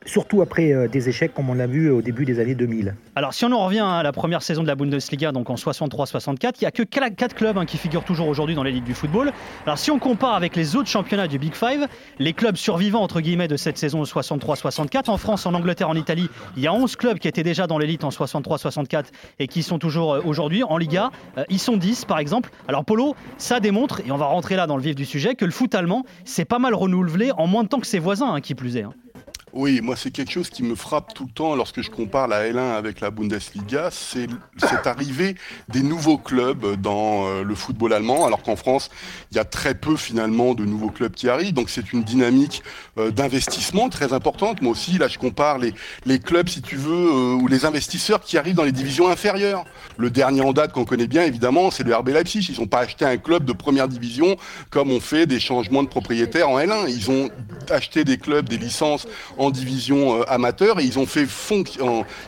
surtout 0.07 0.41
après 0.41 0.73
euh, 0.73 0.89
des 0.89 1.09
échecs 1.09 1.35
comme 1.35 1.51
on 1.51 1.55
l'a 1.55 1.67
vu 1.67 1.91
au 1.91 2.01
début 2.01 2.25
des 2.25 2.41
années 2.41 2.55
2000. 2.55 2.95
Alors 3.15 3.35
si 3.35 3.45
on 3.45 3.53
en 3.53 3.65
revient 3.67 3.85
à 3.87 4.03
la 4.03 4.13
première 4.13 4.43
saison 4.43 4.63
de 4.63 4.69
la 4.69 4.75
Bundesliga, 4.75 5.33
donc 5.33 5.51
en 5.51 5.55
63-64, 5.57 6.55
il 6.61 6.63
n'y 6.63 6.67
a 6.67 6.71
que 6.71 6.83
4 6.83 7.35
clubs 7.35 7.59
hein, 7.59 7.67
qui 7.67 7.77
figurent 7.77 8.05
toujours 8.05 8.29
aujourd'hui 8.29 8.55
dans 8.55 8.63
l'élite 8.63 8.85
du 8.85 8.95
football. 8.95 9.33
Alors 9.67 9.79
si 9.79 9.91
on 9.91 9.99
compare 9.99 10.35
avec 10.35 10.57
les 10.57 10.77
autres 10.77 10.89
championnats 10.89 11.29
du 11.29 11.39
Big 11.39 11.55
Five, 11.55 11.87
les 12.19 12.33
clubs 12.33 12.57
survivants 12.57 13.03
entre 13.03 13.21
guillemets 13.21 13.49
de 13.49 13.57
cette 13.57 13.79
saison 13.79 14.03
63-64, 14.03 15.11
en 15.11 15.17
France, 15.17 15.47
en 15.47 15.55
Angleterre, 15.55 15.89
en 15.89 15.97
Italie, 15.97 16.29
il 16.57 16.63
y 16.63 16.67
a 16.67 16.73
11 16.73 16.97
clubs 16.97 17.19
qui 17.19 17.29
étaient 17.29 17.43
déjà 17.43 17.67
dans 17.67 17.79
l'élite 17.79 18.05
en 18.05 18.11
63-64 18.11 19.07
et 19.39 19.47
qui 19.49 19.63
sont 19.63 19.79
toujours 19.79 20.15
euh, 20.15 20.21
aujourd'hui 20.25 20.63
en 20.63 20.77
Liga. 20.77 21.11
Euh, 21.39 21.45
ils 21.49 21.59
sont 21.59 21.77
10 21.77 22.05
par 22.05 22.19
exemple. 22.19 22.51
Alors 22.69 22.85
Polo, 22.85 23.15
ça 23.39 23.61
démontre, 23.61 24.01
et 24.07 24.11
on 24.11 24.17
va 24.17 24.27
rentrer 24.27 24.57
là 24.57 24.67
dans 24.67 24.77
le 24.77 24.83
vif 24.83 24.95
du 24.95 25.05
sujet, 25.05 25.35
que 25.35 25.45
le 25.45 25.51
foot 25.51 25.75
allemand 25.75 26.05
s'est 26.25 26.45
pas 26.45 26.59
mal 26.59 26.75
renouvelé 26.75 27.31
en 27.37 27.47
moins 27.47 27.65
de 27.65 27.69
temps 27.69 27.81
que 27.81 27.87
ses 27.87 27.99
voisins, 27.99 28.33
hein, 28.35 28.41
qui 28.41 28.55
plus 28.55 28.77
est. 28.77 28.83
hein. 28.83 28.93
Oui, 29.53 29.81
moi 29.81 29.97
c'est 29.97 30.11
quelque 30.11 30.33
chose 30.33 30.51
qui 30.51 30.63
me 30.63 30.75
frappe 30.75 31.15
tout 31.15 31.25
le 31.25 31.31
temps 31.31 31.55
lorsque 31.55 31.81
je 31.81 31.91
compare 31.91 32.29
la 32.29 32.47
L1 32.47 32.75
avec 32.77 33.01
la 33.01 33.11
Bundesliga, 33.11 33.89
c'est 33.91 34.27
cette 34.59 34.87
arrivée 34.87 35.35
des 35.69 35.83
nouveaux 35.83 36.19
clubs 36.19 36.79
dans 36.79 37.27
euh, 37.27 37.43
le 37.43 37.55
football 37.55 37.95
allemand, 37.95 38.27
alors 38.27 38.43
qu'en 38.43 38.57
France, 38.57 38.91
il 39.31 39.39
y 39.39 39.41
a 39.41 39.47
très 39.47 39.75
peu 39.75 39.97
finalement 39.97 40.53
de 40.53 40.67
nouveaux 40.67 40.91
clubs 40.91 41.15
qui 41.15 41.31
arrivent, 41.31 41.55
donc 41.55 41.71
c'est 41.71 41.95
une 41.95 42.03
dynamique 42.03 42.63
euh, 42.99 43.11
d'investissement 43.11 43.89
très 43.89 44.13
importante. 44.13 44.61
Moi 44.61 44.73
aussi, 44.73 44.99
là 44.99 45.09
je 45.09 45.17
compare 45.17 45.57
les, 45.57 45.73
les 46.05 46.19
clubs, 46.19 46.51
si 46.51 46.61
tu 46.61 46.77
veux, 46.77 46.93
euh, 46.93 47.35
ou 47.35 47.49
les 47.49 47.65
investisseurs 47.65 48.21
qui 48.21 48.37
arrivent 48.37 48.57
dans 48.57 48.65
les 48.65 48.73
divisions 48.73 49.09
inférieures. 49.09 49.65
Le 49.97 50.11
dernier 50.11 50.43
en 50.43 50.53
date 50.53 50.73
qu'on 50.73 50.85
connaît 50.85 51.07
bien, 51.07 51.23
évidemment, 51.23 51.71
c'est 51.71 51.85
le 51.85 51.95
RB 51.95 52.09
Leipzig. 52.09 52.47
Ils 52.51 52.61
n'ont 52.61 52.67
pas 52.67 52.81
acheté 52.81 53.07
un 53.07 53.17
club 53.17 53.47
de 53.47 53.55
première 53.55 53.89
division 53.89 54.37
comme 54.69 54.91
on 54.91 55.01
fait 55.01 55.25
des 55.25 55.41
changements 55.41 55.83
de 55.83 55.89
propriétaires 55.89 56.51
en 56.51 56.59
L1. 56.59 56.89
Ils 56.89 57.11
ont 57.11 57.31
acheté 57.71 58.05
des 58.05 58.19
clubs, 58.19 58.47
des 58.47 58.59
licences 58.59 59.07
en 59.39 59.51
division 59.51 60.23
amateur 60.23 60.81
et 60.81 60.85
ils 60.85 60.99
ont 60.99 61.07
fait 61.07 61.27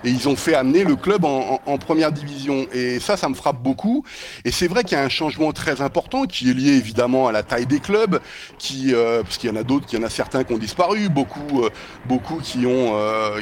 et 0.05 0.11
ils 0.11 0.29
ont 0.29 0.37
fait 0.37 0.55
amener 0.55 0.85
le 0.85 0.97
club 0.97 1.25
en, 1.25 1.79
première 1.79 2.13
division. 2.13 2.67
Et 2.73 2.99
ça, 3.01 3.17
ça 3.17 3.29
me 3.29 3.35
frappe 3.35 3.63
beaucoup. 3.63 4.05
Et 4.45 4.51
c'est 4.51 4.69
vrai 4.69 4.85
qu'il 4.85 4.97
y 4.97 5.01
a 5.01 5.05
un 5.05 5.09
changement 5.09 5.53
très 5.53 5.81
important 5.81 6.25
qui 6.25 6.51
est 6.51 6.55
lié 6.55 6.73
évidemment 6.73 7.29
à 7.29 7.33
la 7.33 7.43
taille 7.43 7.67
des 7.67 7.81
clubs, 7.81 8.21
qui 8.59 8.93
parce 9.23 9.39
qu'il 9.39 9.51
y 9.51 9.53
en 9.53 9.57
a 9.57 9.63
d'autres, 9.63 9.87
qu'il 9.87 9.99
y 9.99 10.03
en 10.03 10.07
a 10.07 10.11
certains 10.11 10.45
qui 10.45 10.53
ont 10.53 10.59
disparu, 10.59 11.09
beaucoup, 11.09 11.63
beaucoup 12.07 12.41
qui 12.43 12.67
ont 12.67 12.95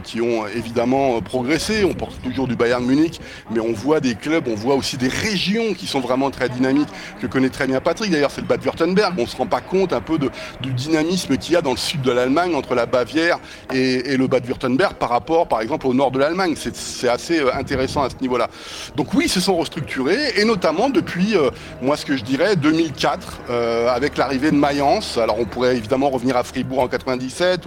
qui 0.05 0.21
ont 0.21 0.47
évidemment 0.47 1.21
progressé. 1.21 1.85
On 1.85 1.95
porte 1.95 2.21
toujours 2.23 2.47
du 2.47 2.57
Bayern 2.57 2.85
Munich, 2.85 3.21
mais 3.51 3.61
on 3.61 3.73
voit 3.73 4.01
des 4.01 4.15
clubs, 4.15 4.47
on 4.49 4.55
voit 4.55 4.75
aussi 4.75 4.97
des 4.97 5.09
régions 5.09 5.75
qui 5.75 5.87
sont 5.87 6.01
vraiment 6.01 6.31
très 6.31 6.49
dynamiques, 6.49 6.89
que 7.21 7.27
connaît 7.27 7.51
très 7.51 7.67
bien 7.67 7.81
Patrick. 7.81 8.11
D'ailleurs, 8.11 8.31
c'est 8.31 8.41
le 8.41 8.47
Bad-Württemberg. 8.47 9.15
On 9.19 9.27
se 9.27 9.37
rend 9.37 9.47
pas 9.47 9.61
compte 9.61 9.93
un 9.93 10.01
peu 10.01 10.19
de, 10.19 10.31
du 10.61 10.73
dynamisme 10.73 11.37
qu'il 11.37 11.55
y 11.55 11.57
a 11.57 11.63
dans 11.63 11.73
le 11.73 11.77
sud 11.77 12.03
de 12.03 12.11
l'Allemagne 12.11 12.55
entre 12.55 12.75
la 12.75 12.87
Bavière 12.87 13.39
et, 13.73 14.17
le 14.17 14.27
Bad-Württemberg 14.27 14.95
par 14.95 15.11
rapport, 15.11 15.47
par 15.47 15.61
exemple, 15.61 15.87
au 15.87 15.95
nord 15.95 16.11
de 16.11 16.19
l'Allemagne. 16.19 16.55
C'est 16.57 17.09
assez 17.09 17.39
euh, 17.41 17.55
intéressant 17.55 18.03
à 18.03 18.11
ce 18.11 18.17
niveau-là. 18.21 18.49
Donc 18.97 19.15
oui, 19.15 19.25
ils 19.27 19.31
se 19.31 19.41
sont 19.41 19.57
restructurés, 19.57 20.39
et 20.39 20.45
notamment 20.45 20.89
depuis, 20.89 21.37
euh, 21.37 21.51
moi, 21.83 21.97
ce 21.97 22.07
que 22.07 22.17
je 22.17 22.25
dirais, 22.25 22.57
2004, 22.57 23.41
euh, 23.51 23.89
avec 23.89 24.17
l'arrivée 24.17 24.51
de 24.51 24.57
Mayence. 24.57 25.19
Alors, 25.19 25.39
on 25.39 25.45
pourrait 25.45 25.77
évidemment 25.77 26.11
revenir 26.11 26.37
à 26.37 26.45
Fribourg 26.45 26.81
en 26.81 26.89
97 26.89 27.63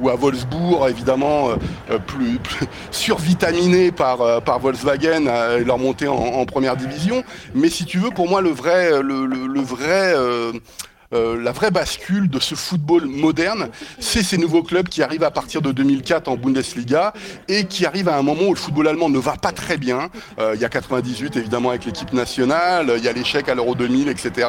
ou 0.00 0.08
à, 0.10 0.14
Wolfsburg, 0.14 0.88
évidemment, 0.88 1.50
plus, 2.06 2.38
survitaminé 2.90 3.92
par, 3.92 4.42
par 4.42 4.58
Volkswagen 4.58 5.26
et 5.58 5.64
leur 5.64 5.78
montée 5.78 6.08
en, 6.08 6.44
première 6.46 6.76
division. 6.76 7.24
Mais 7.54 7.68
si 7.68 7.84
tu 7.84 7.98
veux, 7.98 8.10
pour 8.10 8.28
moi, 8.28 8.40
le 8.40 8.50
vrai, 8.50 9.02
le, 9.02 9.60
vrai 9.60 10.14
euh, 11.14 11.24
euh, 11.24 11.40
la 11.40 11.52
vraie 11.52 11.70
bascule 11.70 12.28
de 12.28 12.38
ce 12.38 12.54
football 12.54 13.06
moderne, 13.06 13.68
c'est 13.98 14.22
ces 14.22 14.38
nouveaux 14.38 14.62
clubs 14.62 14.88
qui 14.88 15.02
arrivent 15.02 15.24
à 15.24 15.30
partir 15.30 15.62
de 15.62 15.72
2004 15.72 16.28
en 16.28 16.36
Bundesliga 16.36 17.12
et 17.48 17.64
qui 17.64 17.86
arrivent 17.86 18.08
à 18.08 18.16
un 18.16 18.22
moment 18.22 18.48
où 18.48 18.54
le 18.54 18.58
football 18.58 18.88
allemand 18.88 19.08
ne 19.08 19.18
va 19.18 19.36
pas 19.36 19.52
très 19.52 19.76
bien. 19.76 20.10
Euh, 20.38 20.52
il 20.54 20.60
y 20.60 20.64
a 20.64 20.68
98 20.68 21.36
évidemment 21.36 21.70
avec 21.70 21.84
l'équipe 21.84 22.12
nationale, 22.12 22.94
il 22.96 23.04
y 23.04 23.08
a 23.08 23.12
l'échec 23.12 23.48
à 23.48 23.54
l'Euro 23.54 23.74
2000, 23.74 24.08
etc. 24.08 24.48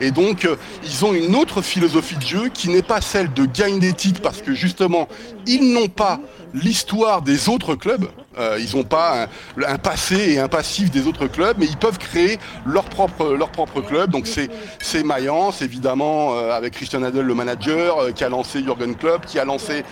Et 0.00 0.10
donc 0.10 0.46
ils 0.84 1.04
ont 1.04 1.12
une 1.12 1.34
autre 1.34 1.62
philosophie 1.62 2.16
de 2.16 2.22
jeu 2.22 2.48
qui 2.48 2.68
n'est 2.68 2.82
pas 2.82 3.00
celle 3.00 3.32
de 3.32 3.46
gagner 3.46 3.80
des 3.80 3.92
titres 3.92 4.20
parce 4.20 4.42
que 4.42 4.54
justement 4.54 5.08
ils 5.46 5.72
n'ont 5.72 5.88
pas 5.88 6.20
l'histoire 6.54 7.22
des 7.22 7.48
autres 7.48 7.74
clubs. 7.74 8.06
Euh, 8.38 8.58
ils 8.58 8.76
n'ont 8.76 8.84
pas 8.84 9.28
un, 9.56 9.78
passé 9.78 10.34
et 10.34 10.38
un 10.38 10.48
passif 10.48 10.90
des 10.90 11.06
autres 11.06 11.26
clubs, 11.26 11.56
mais 11.58 11.66
ils 11.66 11.76
peuvent 11.76 11.98
créer 11.98 12.38
leur 12.64 12.84
propre, 12.84 13.34
leur 13.34 13.50
propre 13.50 13.80
club. 13.80 14.10
Donc 14.10 14.26
c'est, 14.26 15.02
Mayence, 15.04 15.62
évidemment, 15.62 16.34
euh, 16.34 16.52
avec 16.52 16.74
Christian 16.74 17.02
Adel, 17.02 17.26
le 17.26 17.34
manager, 17.34 17.98
euh, 17.98 18.10
qui 18.12 18.24
a 18.24 18.28
lancé 18.28 18.62
Jürgen 18.62 18.94
Klopp, 18.94 19.26
qui 19.26 19.38
a 19.38 19.44
lancé 19.44 19.84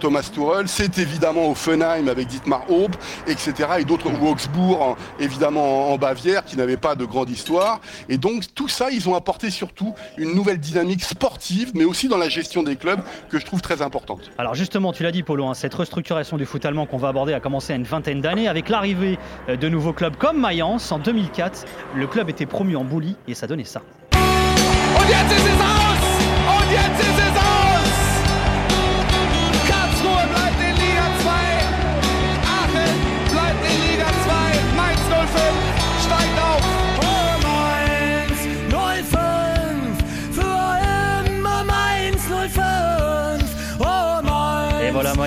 Thomas 0.00 0.22
Tuchel. 0.22 0.68
C'est 0.68 0.98
évidemment 0.98 1.50
Offenheim 1.50 2.08
avec 2.08 2.28
Dietmar 2.28 2.70
Hope, 2.70 2.96
etc. 3.26 3.52
Et 3.80 3.84
d'autres, 3.84 4.10
ou 4.10 4.28
Augsbourg, 4.28 4.96
évidemment, 5.18 5.92
en, 5.92 5.98
Bavière, 5.98 6.44
qui 6.44 6.56
n'avaient 6.56 6.76
pas 6.76 6.94
de 6.94 7.04
grande 7.04 7.30
histoire. 7.30 7.80
Et 8.08 8.18
donc 8.18 8.44
tout 8.54 8.68
ça, 8.68 8.90
ils 8.90 9.08
ont 9.08 9.14
apporté 9.14 9.50
surtout 9.50 9.94
une 10.16 10.34
nouvelle 10.34 10.58
dynamique 10.58 11.02
sportive, 11.02 11.72
mais 11.74 11.84
aussi 11.84 12.08
dans 12.08 12.18
la 12.18 12.28
gestion 12.28 12.62
des 12.62 12.76
clubs, 12.76 13.00
que 13.28 13.38
je 13.38 13.44
trouve 13.44 13.60
très 13.60 13.82
importante. 13.82 14.30
Alors 14.38 14.54
justement, 14.54 14.92
tu 14.92 15.02
l'as 15.02 15.12
dit, 15.12 15.22
Polo, 15.22 15.46
hein, 15.46 15.54
cette 15.54 15.74
restructuration 15.74 16.36
du 16.36 16.46
foot 16.46 16.64
allemand 16.64 16.86
qu'on 16.86 16.98
va 16.98 17.08
aborder 17.08 17.32
a 17.32 17.40
commencé 17.40 17.72
à 17.72 17.76
une 17.76 17.84
vingtaine 17.88 18.20
d'années 18.20 18.48
avec 18.48 18.68
l'arrivée 18.68 19.18
euh, 19.48 19.56
de 19.56 19.68
nouveaux 19.68 19.92
clubs 19.92 20.16
comme 20.16 20.40
Mayence 20.40 20.92
en 20.92 20.98
2004. 20.98 21.64
Le 21.94 22.06
club 22.06 22.28
était 22.30 22.46
promu 22.46 22.76
en 22.76 22.84
Bouli 22.84 23.16
et 23.26 23.34
ça 23.34 23.46
donnait 23.46 23.64
ça. 23.64 23.82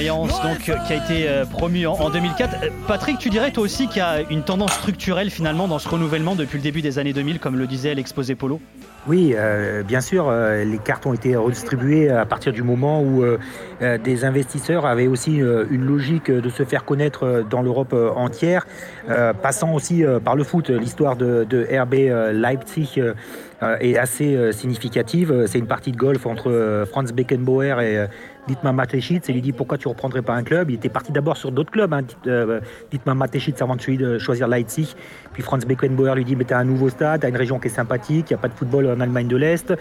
Donc 0.08 0.60
qui 0.60 0.72
a 0.72 0.96
été 0.96 1.30
euh, 1.30 1.46
promu 1.46 1.86
en, 1.86 2.10
2004. 2.10 2.56
Euh, 2.64 2.70
Patrick, 2.88 3.20
tu 3.20 3.30
dirais 3.30 3.52
toi 3.52 3.64
aussi 3.64 3.88
qu'il 3.88 3.98
y 3.98 4.02
a 4.02 4.22
une 4.32 4.42
tendance 4.42 4.74
structurelle 4.74 5.30
finalement 5.30 5.68
dans 5.68 5.78
ce 5.78 5.88
renouvellement 5.88 6.36
depuis 6.36 6.58
le 6.58 6.64
début 6.64 6.82
des 6.82 6.98
années 6.98 7.14
2000, 7.14 7.40
comme 7.40 7.58
le 7.58 7.68
disait 7.68 7.94
l'exposé 7.94 8.34
Polo? 8.34 8.60
Oui, 9.08 9.34
euh, 9.36 9.84
bien 9.84 10.02
sûr, 10.02 10.32
les 10.32 10.78
cartes 10.78 11.06
ont 11.06 11.14
été 11.14 11.36
redistribuées 11.36 12.10
à 12.10 12.26
partir 12.26 12.54
du 12.54 12.62
moment 12.62 13.02
où 13.02 13.24
des 13.82 14.26
investisseurs 14.26 14.86
avaient 14.86 15.08
aussi 15.08 15.38
une 15.38 15.86
logique 15.86 16.30
de 16.30 16.50
se 16.50 16.64
faire 16.64 16.86
connaître 16.86 17.44
dans 17.50 17.64
l'Europe 17.64 17.96
entière, 18.16 18.68
passant 19.42 19.74
aussi 19.74 20.04
par 20.24 20.36
le 20.36 20.44
foot. 20.44 20.70
L'histoire 20.70 21.16
de, 21.16 21.68
RB 21.82 21.94
Leipzig 22.34 23.02
est 23.80 23.98
assez 23.98 24.52
significative. 24.52 25.46
C'est 25.48 25.58
une 25.58 25.68
partie 25.68 25.92
de 25.92 25.98
golf 25.98 26.28
entre 26.28 26.86
Franz 26.88 27.12
Beckenbauer 27.12 27.82
et 27.82 28.06
Dietmar 28.48 28.74
Mateschitz 28.74 29.30
et 29.30 29.34
lui 29.34 29.42
dit 29.42 29.52
pourquoi 29.52 29.78
tu 29.78 29.88
ne 29.88 29.94
reprendrais 29.94 30.22
pas 30.22 30.34
un 30.34 30.44
club? 30.44 30.72
Il 30.72 30.76
était 30.76 30.90
parti 30.90 31.12
d'abord 31.12 31.38
sur 31.38 31.52
d'autres 31.52 31.72
clubs, 31.72 31.94
hein, 31.94 32.02
euh, 32.28 32.60
Dietmar 32.90 33.16
Mateschitz 33.16 33.62
avant 33.62 33.76
de 33.76 34.18
choisir 34.18 34.48
Leipzig. 34.48 34.96
Puis 35.34 35.44
Franz 35.44 35.66
Beckenbauer 35.66 36.16
lui 36.16 36.26
dit 36.26 36.36
mais 36.36 36.46
tu 36.46 36.54
as 36.54 36.60
un 36.60 36.64
nouveau 36.64 36.90
stade, 36.90 37.22
tu 37.22 37.26
as 37.26 37.30
une 37.30 37.38
région 37.38 37.60
qui 37.60 37.68
est 37.68 37.72
sympathique, 37.72 38.28
il 38.30 38.34
n'y 38.34 38.40
a 38.40 38.42
pas 38.42 38.48
de 38.48 38.54
football 38.54 38.88
en 38.88 39.00
Allemagne 39.00 39.28
de 39.28 39.38
l'Est, 39.38 39.74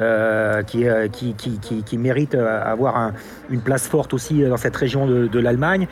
euh, 0.00 0.62
qui, 0.62 0.86
euh, 0.86 1.08
qui, 1.08 1.98
mérite 1.98 2.34
avoir 2.34 3.12
une 3.48 3.60
place 3.60 3.88
forte 3.88 4.12
aussi 4.12 4.42
dans 4.42 4.58
cette 4.58 4.76
région 4.76 5.06
de, 5.06 5.38
l'Allemagne. 5.38 5.86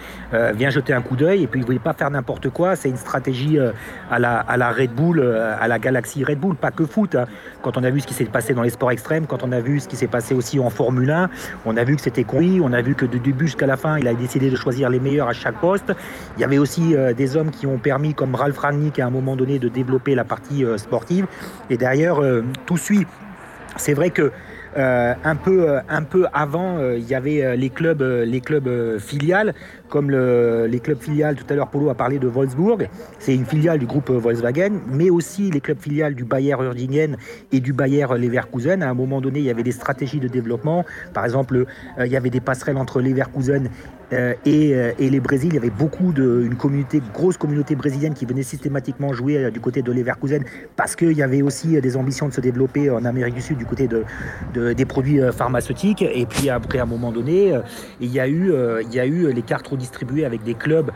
viens 0.55 0.71
jeter 0.71 0.93
un 0.93 1.01
coup 1.01 1.17
d'œil 1.17 1.45
et 1.45 1.47
puis 1.47 1.61
il 1.61 1.63
ne 1.63 1.67
voulait 1.67 1.79
pas 1.79 1.95
faire 1.95 2.11
n'importe 2.11 2.51
quoi. 2.51 2.77
C'est 2.77 2.91
une 2.91 2.97
stratégie 2.97 3.59
à 4.11 4.19
la, 4.19 4.71
Red 4.71 4.93
Bull, 4.93 5.23
à 5.23 5.67
la 5.67 5.79
galaxie 5.79 6.25
Red 6.25 6.39
Bull, 6.39 6.57
pas 6.57 6.71
que 6.71 6.85
foot. 6.85 7.15
Hein. 7.15 7.27
Quand 7.63 7.79
on 7.79 7.85
a 7.85 7.91
vu 7.91 8.01
ce 8.01 8.07
qui 8.07 8.15
s'est 8.15 8.25
passé 8.25 8.53
dans 8.53 8.63
les 8.63 8.71
sports 8.71 8.91
extrêmes, 8.91 9.27
quand 9.27 9.43
on 9.43 9.53
a 9.53 9.61
vu 9.61 9.81
ce 9.81 9.89
qui 9.89 9.97
s'est 9.97 10.07
passé 10.07 10.35
aussi 10.35 10.61
en 10.61 10.69
Formule 10.69 11.11
1, 11.11 11.31
on 11.65 11.77
a 11.77 11.85
vu 11.85 11.97
que 11.97 12.03
c'était 12.03 12.25
on 12.35 12.73
a 12.73 12.83
vu 12.83 12.95
que 12.95 13.07
du 13.07 13.21
début 13.21 13.47
jusqu'à 13.47 13.67
la 13.67 13.77
fin, 13.77 13.99
il 13.99 14.09
a 14.09 14.15
décidé 14.15 14.51
de 14.51 14.57
choisir 14.57 14.91
les 14.91 14.99
meilleurs 14.99 15.29
à 15.29 15.33
chaque 15.33 15.61
poste. 15.61 15.93
Il 16.37 16.41
y 16.41 16.45
avait 16.45 16.59
aussi 16.59 16.95
euh, 16.95 17.13
des 17.13 17.37
hommes 17.37 17.51
qui 17.51 17.67
ont 17.67 17.79
permis, 17.79 18.15
comme 18.15 18.35
Ralph 18.35 18.59
Rangnick 18.59 18.99
à 19.05 19.09
un 19.09 19.11
moment 19.11 19.37
donné, 19.37 19.59
de 19.59 19.69
développer 19.69 20.15
la 20.15 20.25
partie 20.25 20.65
euh, 20.65 20.79
sportive. 20.79 21.27
Et 21.71 21.77
derrière, 21.77 22.23
euh, 22.23 22.43
tout 22.67 22.77
suit. 22.77 23.07
C'est 23.77 23.95
vrai 23.95 24.11
que 24.11 24.33
un, 24.77 25.37
peu, 25.37 25.79
un 25.89 26.03
peu 26.03 26.27
avant, 26.33 26.81
il 26.81 27.09
y 27.09 27.15
avait 27.15 27.57
les 27.57 27.71
clubs, 27.71 28.03
les 28.03 28.41
clubs 28.41 28.99
filiales, 28.99 29.55
comme 29.89 30.11
les 30.11 30.81
clubs 30.81 31.01
filiales, 31.01 31.37
tout 31.37 31.45
à 31.49 31.55
l'heure 31.55 31.69
Polo 31.69 31.89
a 31.89 31.95
parlé 31.95 32.19
de 32.19 32.27
Wolfsburg, 32.27 32.89
c'est 33.19 33.35
une 33.35 33.45
filiale 33.45 33.79
du 33.79 33.87
groupe 33.87 34.11
Volkswagen, 34.11 34.81
mais 34.91 35.11
aussi 35.11 35.51
les 35.51 35.61
clubs 35.61 35.79
filiales 35.79 36.15
du 36.15 36.25
Bayer 36.25 36.57
Uerdingen 36.61 37.17
et 37.53 37.61
du 37.61 37.73
Bayer 37.73 38.07
Leverkusen. 38.17 38.83
À 38.83 38.91
un 38.91 38.95
moment 38.95 39.21
donné, 39.21 39.41
il 39.41 39.45
y 39.45 39.51
avait 39.51 39.63
des 39.63 39.73
stratégies 39.73 40.21
de 40.21 40.29
développement. 40.29 40.85
Par 41.13 41.25
exemple, 41.25 41.67
il 41.99 42.11
y 42.11 42.17
avait 42.17 42.31
des 42.31 42.41
passerelles 42.41 42.77
entre 42.77 43.01
Leverkusen 43.01 43.69
euh, 44.13 44.35
euh, 44.47 44.93
et, 44.99 45.11
les 45.11 45.21
Brésil, 45.21 45.51
il 45.53 45.55
y 45.55 45.59
avait 45.59 45.71
beaucoup 45.71 46.13
de, 46.13 46.43
une 46.45 46.57
communauté, 46.57 47.01
grosse 47.13 47.37
communauté 47.37 47.75
brésilienne 47.75 48.15
qui 48.15 48.27
venait 48.27 48.43
systématiquement 48.43 49.13
jouer 49.13 49.37
euh, 49.37 49.51
du 49.51 49.61
côté 49.61 49.83
de 49.83 49.91
Leverkusen 49.93 50.45
parce 50.77 50.95
qu'il 50.95 51.13
y 51.13 51.23
avait 51.23 51.43
aussi 51.43 51.81
des 51.81 51.97
ambitions 51.97 52.29
de 52.29 52.35
se 52.35 52.41
développer 52.41 52.91
en 52.91 53.05
Amérique 53.05 53.35
du 53.35 53.43
Sud 53.43 53.59
du 53.59 53.67
côté 53.67 53.89
de, 53.89 54.73
des 54.73 54.85
produits 54.85 55.21
pharmaceutiques. 55.33 56.03
Et 56.03 56.27
puis 56.27 56.51
après, 56.51 56.79
à 56.79 56.83
un 56.83 56.87
moment 56.87 57.13
donné, 57.13 57.59
il 58.01 58.11
y 58.11 58.21
a 58.21 58.29
eu, 58.29 58.53
il 58.83 58.95
y 58.95 59.01
a 59.01 59.07
eu 59.07 59.33
les 59.33 59.43
cartes 59.43 59.67
redistribuées 59.75 60.25
avec 60.25 60.43
des 60.43 60.55
clubs 60.55 60.91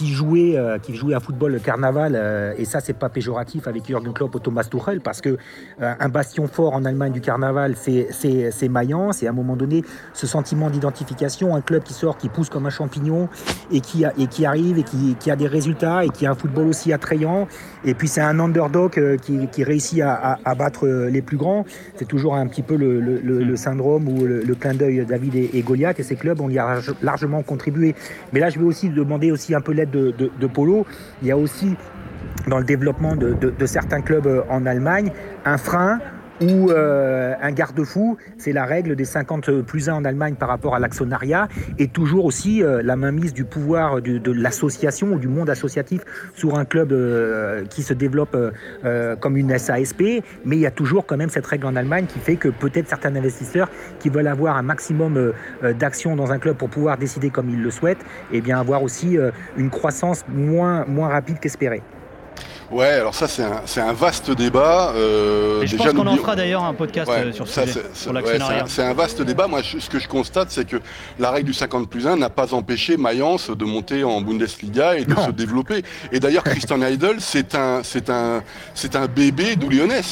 qui 0.00 0.06
jouait, 0.06 0.56
euh, 0.56 0.78
qui 0.78 0.94
jouait 0.94 1.12
à 1.12 1.20
football 1.20 1.60
carnaval, 1.60 2.14
euh, 2.16 2.54
et 2.56 2.64
ça 2.64 2.80
c'est 2.80 2.94
pas 2.94 3.10
péjoratif 3.10 3.68
avec 3.68 3.86
Jürgen 3.86 4.14
Klopp 4.14 4.34
ou 4.34 4.38
Thomas 4.38 4.64
Tuchel, 4.64 5.02
parce 5.02 5.20
que 5.20 5.36
euh, 5.82 5.92
un 6.00 6.08
bastion 6.08 6.46
fort 6.46 6.72
en 6.72 6.86
Allemagne 6.86 7.12
du 7.12 7.20
carnaval, 7.20 7.74
c'est 7.76 8.68
Mayence, 8.70 9.22
et 9.22 9.26
à 9.26 9.30
un 9.30 9.34
moment 9.34 9.56
donné, 9.56 9.84
ce 10.14 10.26
sentiment 10.26 10.70
d'identification, 10.70 11.54
un 11.54 11.60
club 11.60 11.82
qui 11.82 11.92
sort, 11.92 12.16
qui 12.16 12.30
pousse 12.30 12.48
comme 12.48 12.64
un 12.64 12.70
champignon, 12.70 13.28
et 13.70 13.82
qui, 13.82 14.06
a, 14.06 14.14
et 14.18 14.26
qui 14.26 14.46
arrive, 14.46 14.78
et 14.78 14.84
qui, 14.84 15.30
a 15.30 15.36
des 15.36 15.46
résultats, 15.46 16.02
et 16.02 16.08
qui 16.08 16.24
a 16.24 16.30
un 16.30 16.34
football 16.34 16.68
aussi 16.68 16.94
attrayant, 16.94 17.46
et 17.84 17.92
puis 17.92 18.08
c'est 18.08 18.22
un 18.22 18.40
underdog 18.40 19.18
qui, 19.20 19.48
qui 19.48 19.64
réussit 19.64 20.00
à, 20.00 20.54
battre 20.54 20.88
les 20.88 21.20
plus 21.20 21.36
grands, 21.36 21.66
c'est 21.96 22.08
toujours 22.08 22.36
un 22.36 22.46
petit 22.46 22.62
peu 22.62 22.76
le, 22.76 23.00
le, 23.00 23.18
le, 23.20 23.56
syndrome 23.56 24.08
ou 24.08 24.24
le, 24.24 24.54
clin 24.54 24.72
d'œil 24.72 25.04
David 25.04 25.34
et, 25.34 25.60
Goliath, 25.60 26.00
et 26.00 26.04
ces 26.04 26.16
clubs 26.16 26.40
ont 26.40 26.48
y 26.48 26.58
largement 27.02 27.42
contribué. 27.42 27.94
Mais 28.32 28.40
là, 28.40 28.48
je 28.48 28.58
vais 28.58 28.64
aussi 28.64 28.88
demander 28.88 29.30
aussi 29.30 29.54
un 29.54 29.60
peu 29.60 29.72
l'aide 29.72 29.89
de, 29.90 30.46
Polo, 30.46 30.86
il 31.22 31.28
y 31.28 31.30
a 31.30 31.36
aussi 31.36 31.76
dans 32.48 32.58
le 32.58 32.64
développement 32.64 33.16
de, 33.16 33.66
certains 33.66 34.00
clubs 34.00 34.26
euh, 34.26 34.42
en 34.48 34.66
Allemagne 34.66 35.12
un 35.44 35.58
frein 35.58 35.98
ou 36.40 36.70
euh, 36.70 37.34
un 37.40 37.52
garde-fou, 37.52 38.16
c'est 38.38 38.52
la 38.52 38.64
règle 38.64 38.96
des 38.96 39.04
50 39.04 39.62
plus 39.62 39.88
1 39.88 39.94
en 39.94 40.04
Allemagne 40.04 40.34
par 40.34 40.48
rapport 40.48 40.74
à 40.74 40.78
l'actionnariat, 40.78 41.48
et 41.78 41.88
toujours 41.88 42.24
aussi 42.24 42.62
euh, 42.62 42.82
la 42.82 42.96
mainmise 42.96 43.34
du 43.34 43.44
pouvoir 43.44 44.00
de, 44.00 44.32
l'association 44.32 45.08
ou 45.08 45.18
du 45.18 45.28
monde 45.28 45.50
associatif 45.50 46.02
sur 46.34 46.58
un 46.58 46.64
club 46.64 46.92
euh, 46.92 47.64
qui 47.66 47.82
se 47.82 47.94
développe 47.94 48.36
comme 49.20 49.36
une 49.36 49.56
SASP, 49.56 50.02
mais 50.44 50.56
il 50.56 50.60
y 50.60 50.66
a 50.66 50.70
toujours 50.70 51.06
quand 51.06 51.16
même 51.16 51.28
cette 51.28 51.46
règle 51.46 51.66
en 51.66 51.76
Allemagne 51.76 52.06
qui 52.06 52.18
fait 52.18 52.36
que 52.36 52.48
peut-être 52.48 52.88
certains 52.88 53.14
investisseurs 53.14 53.68
qui 53.98 54.08
veulent 54.08 54.26
avoir 54.26 54.56
un 54.56 54.62
maximum 54.62 55.32
d'actions 55.78 56.16
dans 56.16 56.32
un 56.32 56.38
club 56.38 56.56
pour 56.56 56.70
pouvoir 56.70 56.96
décider 56.96 57.30
comme 57.30 57.50
ils 57.50 57.62
le 57.62 57.70
souhaitent, 57.70 58.04
et 58.32 58.40
bien 58.40 58.58
avoir 58.60 58.82
aussi 58.82 59.18
une 59.56 59.70
croissance 59.70 60.24
moins 60.28 60.84
rapide 61.08 61.38
qu'espérée. 61.40 61.82
Ouais, 62.70 62.86
alors 62.86 63.14
ça 63.16 63.26
c'est 63.26 63.42
un, 63.42 63.62
c'est 63.66 63.80
un 63.80 63.92
vaste 63.92 64.30
débat. 64.30 64.92
euh, 64.94 65.62
Et 65.62 65.66
je 65.66 65.76
déjà, 65.76 65.90
pense 65.92 65.94
qu'on 66.00 66.06
en 66.06 66.16
fera 66.16 66.36
d'ailleurs 66.36 66.62
un 66.62 66.72
podcast 66.74 67.10
Ouais, 67.10 67.24
euh, 67.26 67.32
sur 67.32 67.48
ce 67.48 67.52
ça, 67.54 67.62
sujet, 67.66 67.72
c'est- 67.92 68.04
c'est- 68.04 68.10
ouais, 68.10 68.22
c'est 68.24 68.40
un- 68.42 68.66
c'est 68.66 68.82
un 68.84 68.94
vaste 68.94 69.22
débat. 69.22 69.48
Moi, 69.48 69.60
je- 69.62 69.78
ce 69.80 69.90
que 69.90 69.98
je 69.98 70.06
constate, 70.06 70.50
c'est 70.52 70.64
que 70.68 70.76
la 71.18 71.32
règle 71.32 71.46
du 71.48 71.52
50 71.54 71.88
plus 71.90 72.06
1 72.06 72.16
n'a 72.16 72.30
pas 72.30 72.54
empêché 72.54 72.96
Mayence 72.96 73.50
de 73.50 73.64
monter 73.64 74.04
en 74.04 74.20
Bundesliga 74.20 74.96
et 74.96 75.04
de 75.04 75.12
Non. 75.14 75.26
se 75.26 75.30
développer. 75.32 75.82
Et 76.12 76.20
d'ailleurs, 76.20 76.44
Christian 76.68 76.80
Heidel, 76.80 77.16
c'est 77.18 77.56
un, 77.56 77.80
c'est 77.82 78.08
un, 78.08 78.42
c'est 78.74 78.94
un 78.94 79.06
bébé. 79.06 79.56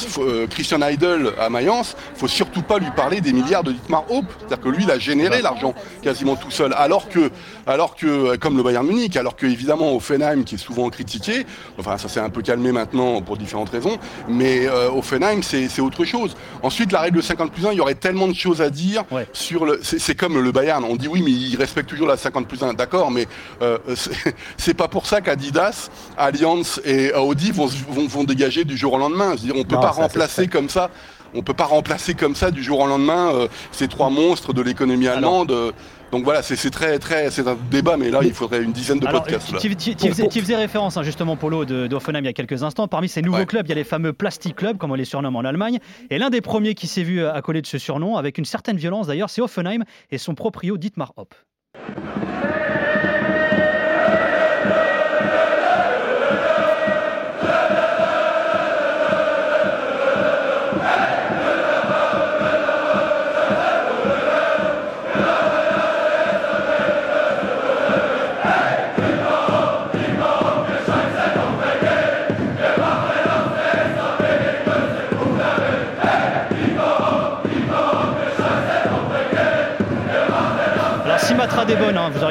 Faut, 0.09 0.23
euh, 0.23 0.45
Christian 0.47 0.81
Heidel 0.81 1.29
à 1.39 1.49
Mayence, 1.49 1.95
faut 2.15 2.27
surtout 2.27 2.61
pas 2.61 2.77
lui 2.77 2.91
parler 2.95 3.21
des 3.21 3.31
milliards 3.31 3.63
de 3.63 3.71
Dietmar 3.71 4.03
Hope. 4.11 4.25
C'est-à-dire 4.39 4.59
que 4.59 4.69
lui, 4.69 4.83
il 4.83 4.91
a 4.91 4.99
généré 4.99 5.41
l'argent 5.41 5.73
quasiment 6.01 6.35
tout 6.35 6.51
seul. 6.51 6.73
Alors 6.77 7.07
que, 7.07 7.31
alors 7.65 7.95
que, 7.95 8.05
euh, 8.05 8.37
comme 8.37 8.57
le 8.57 8.63
Bayern 8.63 8.85
Munich, 8.85 9.15
alors 9.15 9.35
que 9.37 9.45
évidemment 9.45 9.95
Offenheim, 9.95 10.43
qui 10.43 10.55
est 10.55 10.57
souvent 10.57 10.89
critiqué, 10.89 11.45
enfin 11.77 11.97
ça 11.97 12.09
s'est 12.09 12.19
un 12.19 12.29
peu 12.29 12.41
calmé 12.49 12.71
maintenant 12.71 13.21
pour 13.21 13.37
différentes 13.37 13.69
raisons, 13.69 13.97
mais 14.27 14.65
euh, 14.67 14.89
Offenheim, 14.89 15.41
c'est 15.43 15.79
autre 15.81 16.03
chose. 16.03 16.35
Ensuite, 16.63 16.91
la 16.91 16.99
règle 17.01 17.21
50 17.21 17.51
plus 17.51 17.67
1, 17.67 17.73
il 17.73 17.77
y 17.77 17.81
aurait 17.81 17.93
tellement 17.93 18.27
de 18.27 18.33
choses 18.33 18.59
à 18.59 18.71
dire 18.71 19.03
Ouais. 19.11 19.27
sur 19.33 19.65
le. 19.65 19.79
C'est 19.83 20.15
comme 20.15 20.41
le 20.41 20.51
Bayern. 20.51 20.83
On 20.83 20.95
dit 20.95 21.07
oui, 21.07 21.21
mais 21.23 21.29
il 21.31 21.55
respecte 21.57 21.87
toujours 21.89 22.07
la 22.07 22.17
50 22.17 22.47
plus 22.47 22.63
1. 22.63 22.73
D'accord, 22.73 23.11
mais 23.11 23.27
euh, 23.61 23.77
c'est- 24.57 24.73
pas 24.73 24.87
pour 24.87 25.05
ça 25.05 25.21
qu'Adidas, 25.21 25.89
Allianz 26.17 26.81
et 26.85 27.13
Audi 27.13 27.51
vont, 27.51 27.67
vont, 27.89 28.07
vont 28.07 28.23
dégager 28.23 28.63
du 28.63 28.75
jour 28.77 28.93
au 28.93 28.97
lendemain. 28.97 29.35
Je 29.35 29.41
veux 29.41 29.53
dire, 29.53 29.55
on 29.55 29.63
peut 29.63 29.75
Non, 29.75 29.81
pas 29.81 29.93
ça, 29.93 30.01
remplacer 30.01 30.47
comme 30.47 30.69
ça. 30.69 30.89
On 31.35 31.43
peut 31.43 31.53
pas 31.53 31.65
remplacer 31.65 32.15
comme 32.15 32.33
ça 32.33 32.49
du 32.49 32.63
jour 32.63 32.79
au 32.79 32.87
lendemain 32.87 33.31
euh, 33.35 33.47
ces 33.71 33.87
trois 33.87 34.09
monstres 34.09 34.53
de 34.53 34.63
l'économie 34.63 35.07
allemande. 35.07 35.51
euh, 35.51 35.71
donc 36.11 36.23
voilà, 36.23 36.41
c'est 36.41 36.69
très 36.69 36.97
très 36.99 37.29
c'est 37.31 37.47
un 37.47 37.57
débat, 37.69 37.97
mais 37.97 38.09
là 38.09 38.19
il 38.23 38.33
faudrait 38.33 38.61
une 38.63 38.71
dizaine 38.71 38.99
de 38.99 39.07
Alors, 39.07 39.23
podcasts. 39.23 39.57
tu, 39.59 39.75
tu- 39.75 39.95
tu 39.95 40.07
faisais, 40.09 40.27
tu 40.27 40.39
faisais 40.41 40.55
référence 40.55 40.97
hein, 40.97 41.03
justement, 41.03 41.35
Polo, 41.35 41.65
de- 41.65 41.87
d'Offenheim 41.87 42.21
il 42.21 42.25
y 42.25 42.29
a 42.29 42.33
quelques 42.33 42.63
instants. 42.63 42.87
Parmi 42.87 43.07
ces 43.09 43.21
nouveaux 43.21 43.37
Ouais. 43.39 43.45
clubs, 43.45 43.65
il 43.65 43.69
y 43.69 43.73
a 43.73 43.75
les 43.75 43.83
fameux 43.83 44.13
Plastic 44.13 44.55
Clubs, 44.55 44.77
comme 44.77 44.91
on 44.91 44.95
les 44.95 45.05
surnomme 45.05 45.35
en 45.35 45.41
Allemagne. 45.41 45.79
Et 46.09 46.17
l'un 46.17 46.29
des 46.29 46.41
premiers 46.41 46.73
qui 46.73 46.87
s'est 46.87 47.03
vu 47.03 47.21
euh, 47.21 47.31
accoler 47.33 47.61
de 47.61 47.67
ce 47.67 47.77
surnom, 47.77 48.17
avec 48.17 48.37
une 48.37 48.45
certaine 48.45 48.77
violence 48.77 49.07
d'ailleurs, 49.07 49.29
c'est 49.29 49.41
Offenheim 49.41 49.83
et 50.11 50.17
son 50.17 50.35
proprio 50.35 50.77
Dietmar 50.77 51.13
Hopp. 51.17 51.33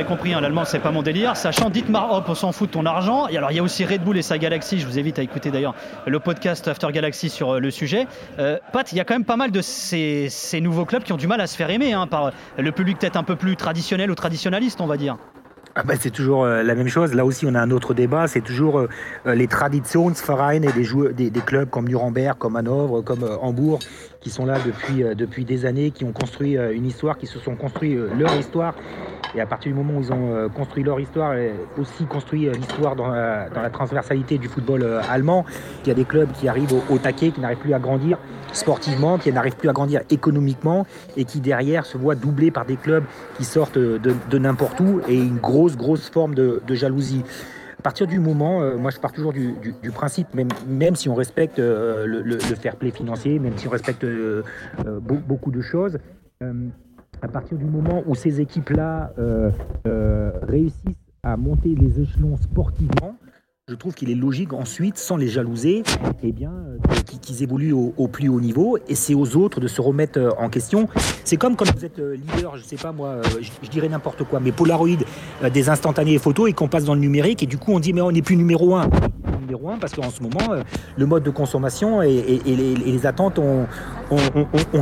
Compris, 0.05 0.35
hein, 0.35 0.41
l'allemand 0.41 0.65
c'est 0.65 0.79
pas 0.79 0.91
mon 0.91 1.03
délire. 1.03 1.37
Sachant 1.37 1.71
Dietmar 1.71 2.13
Hopp, 2.13 2.29
on 2.29 2.35
s'en 2.35 2.53
fout 2.53 2.69
de 2.69 2.73
ton 2.73 2.87
argent. 2.87 3.29
Et 3.29 3.37
alors 3.37 3.51
il 3.51 3.57
y 3.57 3.61
a 3.61 3.63
aussi 3.63 3.85
Red 3.85 4.03
Bull 4.03 4.19
et 4.19 4.23
sa 4.23 4.39
Galaxy. 4.39 4.79
Je 4.79 4.87
vous 4.87 4.99
invite 4.99 5.19
à 5.19 5.23
écouter 5.23 5.51
d'ailleurs 5.51 5.75
le 6.07 6.21
podcast 6.21 6.67
After 6.69 6.89
Galaxy 6.93 7.29
sur 7.29 7.55
euh, 7.55 7.61
le 7.61 7.71
sujet. 7.71 8.07
Euh, 8.39 8.59
Pat, 8.73 8.91
il 8.93 8.99
y 8.99 9.01
a 9.01 9.05
quand 9.05 9.15
même 9.15 9.25
pas 9.25 9.37
mal 9.37 9.51
de 9.51 9.61
ces, 9.61 10.31
nouveaux 10.61 10.85
clubs 10.85 11.03
qui 11.03 11.13
ont 11.13 11.17
du 11.17 11.27
mal 11.27 11.41
à 11.41 11.47
se 11.47 11.57
faire 11.57 11.71
aimer 11.71 11.93
hein, 11.93 12.07
par 12.07 12.33
le 12.57 12.73
public 12.73 12.99
peut-être 12.99 13.17
un 13.17 13.23
peu 13.23 13.37
plus 13.37 13.57
traditionnel 13.57 14.11
ou 14.11 14.15
traditionnaliste, 14.15 14.81
on 14.81 14.87
va 14.87 14.97
dire. 14.97 15.17
Ah 15.81 15.85
bah, 15.85 15.95
c'est 15.97 16.11
toujours 16.11 16.43
euh, 16.43 16.65
la 16.65 16.75
même 16.75 16.89
chose. 16.89 17.15
Là 17.15 17.25
aussi, 17.25 17.47
on 17.47 17.55
a 17.55 17.61
un 17.61 17.71
autre 17.71 17.95
débat. 17.95 18.27
C'est 18.27 18.41
toujours 18.41 18.81
euh, 18.81 18.89
euh, 19.27 19.37
les 19.37 19.47
Traditionsvereine 19.47 20.65
et 20.65 20.73
des, 20.73 21.31
des, 21.31 21.41
clubs 21.41 21.71
comme 21.71 21.87
Nuremberg, 21.87 22.37
comme 22.37 22.57
Hanovre, 22.57 23.03
comme 23.03 23.23
euh, 23.23 23.37
Hambourg, 23.41 23.79
qui 24.29 24.35
sont 24.35 24.45
là 24.45 24.59
depuis, 24.65 25.03
euh, 25.03 25.15
depuis 25.15 25.47
des 25.47 25.65
années, 25.65 25.91
qui 25.91 26.05
ont 26.05 26.13
construit 26.13 26.59
euh, 26.59 26.75
une 26.75 26.85
histoire, 26.85 27.17
qui 27.17 27.27
se 27.27 27.39
sont 27.39 27.55
construits 27.55 27.95
euh, 27.97 28.09
leur 28.19 28.37
histoire. 28.37 28.75
Et 29.35 29.41
à 29.41 29.47
partir 29.47 29.73
du 29.73 29.79
moment 29.79 29.99
où 29.99 30.03
ils 30.03 30.13
ont 30.13 30.49
construit 30.57 30.83
leur 30.83 30.99
histoire, 30.99 31.35
aussi 31.79 32.07
construit 32.07 32.49
l'histoire 32.49 32.97
dans, 32.97 33.09
dans 33.09 33.61
la 33.61 33.69
transversalité 33.69 34.39
du 34.39 34.49
football 34.49 35.03
allemand, 35.11 35.45
il 35.85 35.89
y 35.89 35.91
a 35.91 35.95
des 35.95 36.07
clubs 36.07 36.33
qui 36.33 36.49
arrivent 36.49 36.73
au, 36.73 36.83
au 36.95 36.97
taquet, 36.97 37.31
qui 37.31 37.41
n'arrivent 37.43 37.59
plus 37.59 37.75
à 37.75 37.79
grandir 37.79 38.17
sportivement, 38.55 39.19
qui 39.19 39.31
n'arrivent 39.31 39.57
plus 39.57 39.69
à 39.69 39.75
grandir 39.75 40.01
économiquement, 40.09 40.87
et 41.19 41.27
qui 41.27 41.41
derrière 41.41 41.85
se 41.85 41.99
voient 41.99 42.15
doublés 42.15 42.51
par 42.51 42.65
des 42.65 42.77
clubs 42.77 43.05
qui 43.37 43.45
sortent 43.45 43.77
de, 43.77 44.01
de 44.31 44.39
n'importe 44.39 44.81
où, 44.81 45.03
et 45.07 45.17
une 45.17 45.37
grosse, 45.37 45.77
grosse 45.77 46.09
forme 46.09 46.35
de, 46.35 46.63
de 46.67 46.75
jalousie. 46.75 47.23
À 47.79 47.83
partir 47.83 48.07
du 48.09 48.19
moment, 48.19 48.61
euh, 48.61 48.77
moi 48.77 48.91
je 48.91 48.99
pars 48.99 49.13
toujours 49.13 49.33
du, 49.33 49.53
du- 49.63 49.91
principe, 49.93 50.35
même, 50.35 50.49
même 50.67 50.97
si 50.97 51.09
on 51.09 51.15
respecte 51.15 51.61
euh, 51.61 52.07
le, 52.07 52.39
fair 52.41 52.75
play 52.77 52.91
financier, 52.91 53.39
même 53.39 53.57
si 53.57 53.69
on 53.69 53.71
respecte 53.71 54.03
euh, 54.05 54.43
beau- 55.01 55.21
beaucoup 55.27 55.53
de 55.53 55.61
choses, 55.61 55.99
à 57.23 57.29
partir 57.29 57.57
du 57.57 57.65
moment 57.65 58.03
où 58.07 58.15
ces 58.15 58.41
équipes-là 58.41 59.13
réussissent 60.43 60.97
à 61.23 61.37
monter 61.37 61.75
les 61.75 62.01
échelons 62.01 62.37
sportivement, 62.37 63.17
je 63.69 63.75
trouve 63.75 63.95
qu'il 63.95 64.11
est 64.11 64.15
logique 64.15 64.55
ensuite, 64.55 64.97
sans 64.97 65.17
les 65.17 65.29
jalouser, 65.29 65.83
eh 66.23 66.33
bien, 66.33 66.51
euh, 66.51 67.03
qu'ils 67.21 67.43
évoluent 67.43 67.75
au, 67.75 68.09
plus 68.09 68.29
haut 68.29 68.41
niveau. 68.41 68.79
Et 68.89 68.95
c'est 68.95 69.15
aux 69.15 69.37
autres 69.37 69.61
de 69.61 69.69
se 69.69 69.83
remettre 69.83 70.19
euh, 70.19 70.31
en 70.39 70.49
question. 70.49 70.89
C'est 71.25 71.37
comme 71.37 71.55
quand 71.55 71.71
vous 71.77 71.85
êtes 71.85 71.99
euh, 71.99 72.17
leader, 72.17 72.57
je 72.57 72.63
sais 72.63 72.77
pas 72.77 72.93
moi, 72.93 73.21
je, 73.43 73.51
je 73.63 73.69
dirais 73.69 73.89
n'importe 73.89 74.25
quoi, 74.25 74.41
mais 74.41 74.53
Polaroid, 74.53 74.89
des 75.53 75.69
instantanés 75.69 76.19
photos 76.19 76.49
et 76.49 76.55
qu'on 76.55 76.69
passe 76.69 76.85
dans 76.85 76.95
le 76.95 77.01
numérique. 77.01 77.43
Et 77.43 77.47
du 77.47 77.59
coup, 77.59 77.73
on 77.73 77.81
dit, 77.81 77.93
mais 77.93 78.01
on 78.01 78.11
n'est 78.11 78.23
plus 78.23 78.37
numéro 78.37 78.75
un. 78.75 78.89
Numéro 79.49 79.71
un 79.71 79.79
parce 79.79 79.95
qu'en 79.95 80.11
ce 80.11 80.23
moment, 80.23 80.53
euh, 80.53 80.63
le 80.99 81.07
mode 81.07 81.23
de 81.23 81.31
consommation 81.31 82.03
et, 82.03 82.41
les, 82.45 83.07
attentes 83.07 83.39
ont, 83.39 83.67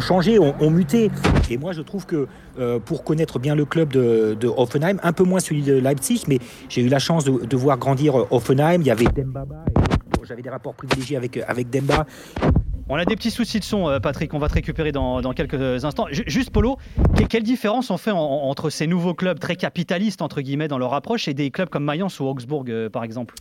changé, 0.01 0.41
ont, 0.41 0.71
muté. 0.71 1.09
Et 1.51 1.57
moi, 1.57 1.71
je 1.73 1.83
trouve 1.83 2.05
que 2.05 2.27
euh, 2.59 2.81
pour 2.81 3.05
connaître 3.05 3.39
bien 3.39 3.55
le 3.55 3.65
club 3.65 3.91
de, 3.91 4.49
Hoffenheim, 4.49 4.97
un 5.05 5.13
peu 5.13 5.23
moins 5.23 5.39
celui 5.39 5.63
de 5.63 5.75
Leipzig, 5.75 6.25
mais 6.27 6.41
j'ai 6.69 6.83
eu 6.83 6.89
la 6.89 6.99
chance 6.99 7.25
de, 7.25 7.57
voir 7.57 7.79
grandir 7.79 8.19
euh, 8.19 8.27
Hoffenheim. 8.33 8.81
Il 8.81 8.87
y 8.87 8.91
avait 8.91 9.05
Dembaba, 9.05 9.65
j'avais 10.25 10.43
des 10.43 10.51
rapports 10.51 10.75
privilégiés 10.75 11.17
avec, 11.17 11.37
avec 11.47 11.71
Demba. 11.71 12.05
On 12.89 12.97
a 12.97 13.05
des 13.05 13.15
petits 13.17 13.31
soucis 13.31 13.61
de 13.61 13.65
son, 13.65 13.99
Patrick. 14.03 14.35
On 14.35 14.39
va 14.39 14.49
te 14.49 14.55
récupérer 14.55 14.91
dans, 14.91 15.33
quelques 15.33 15.85
instants. 15.85 16.07
Ju- 16.11 16.25
Juste, 16.27 16.51
Polo, 16.51 16.77
que- 17.17 17.25
quelle 17.25 17.43
différence 17.45 17.91
on 17.91 17.99
fait 17.99 18.11
en- 18.13 18.19
en- 18.19 18.49
entre 18.49 18.71
ces 18.71 18.89
nouveaux 18.89 19.15
clubs 19.15 19.39
très 19.39 19.55
capitalistes, 19.55 20.23
entre 20.23 20.41
guillemets, 20.41 20.69
dans 20.69 20.79
leur 20.79 20.95
approche 20.95 21.29
et 21.29 21.35
des 21.35 21.51
clubs 21.53 21.69
comme 21.69 21.85
Mayence 21.85 22.19
ou 22.19 22.25
Augsbourg, 22.25 22.65
par 22.93 23.05
exemple? 23.05 23.35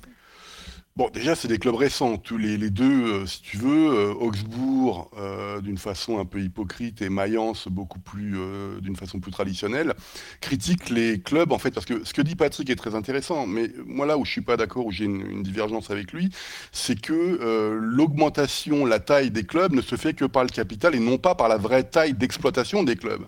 Bon, 0.98 1.10
déjà, 1.14 1.36
c'est 1.36 1.50
des 1.50 1.58
clubs 1.58 1.76
récents. 1.76 2.16
Tous 2.16 2.38
les, 2.38 2.56
les 2.56 2.70
deux, 2.70 3.24
euh, 3.24 3.26
si 3.26 3.42
tu 3.42 3.58
veux, 3.58 3.90
euh, 3.94 4.14
Augsbourg, 4.14 5.12
euh, 5.18 5.60
d'une 5.60 5.78
façon 5.78 6.20
un 6.20 6.24
peu 6.26 6.40
hypocrite, 6.40 7.02
et 7.02 7.10
Mayence, 7.10 7.68
beaucoup 7.68 8.00
plus, 8.00 8.36
euh, 8.38 8.80
d'une 8.80 8.96
façon 8.96 9.20
plus 9.20 9.34
traditionnelle, 9.34 9.94
critiquent 10.40 10.90
les 10.90 11.20
clubs, 11.20 11.52
en 11.52 11.58
fait, 11.60 11.72
parce 11.72 11.86
que 11.86 12.06
ce 12.06 12.14
que 12.14 12.22
dit 12.22 12.36
Patrick 12.38 12.70
est 12.70 12.78
très 12.78 12.96
intéressant, 12.96 13.46
mais 13.46 13.72
moi, 13.86 14.06
là 14.06 14.18
où 14.18 14.24
je 14.24 14.32
suis 14.32 14.42
pas 14.42 14.56
d'accord, 14.56 14.86
où 14.86 14.92
j'ai 14.94 15.04
une, 15.04 15.20
une 15.30 15.44
divergence 15.44 15.92
avec 15.92 16.14
lui, 16.14 16.30
c'est 16.72 16.98
que 16.98 17.12
euh, 17.14 17.78
l'augmentation, 17.78 18.86
la 18.86 19.02
taille 19.02 19.32
des 19.32 19.44
clubs 19.44 19.74
ne 19.74 19.82
se 19.82 19.98
fait 19.98 20.14
que 20.14 20.24
par 20.24 20.44
le 20.44 20.50
capital 20.50 20.96
et 20.96 21.00
non 21.00 21.18
pas 21.18 21.36
par 21.36 21.50
la 21.50 21.58
vraie 21.58 21.84
taille 21.84 22.14
d'exploitation 22.14 22.84
des 22.84 22.96
clubs. 22.96 23.26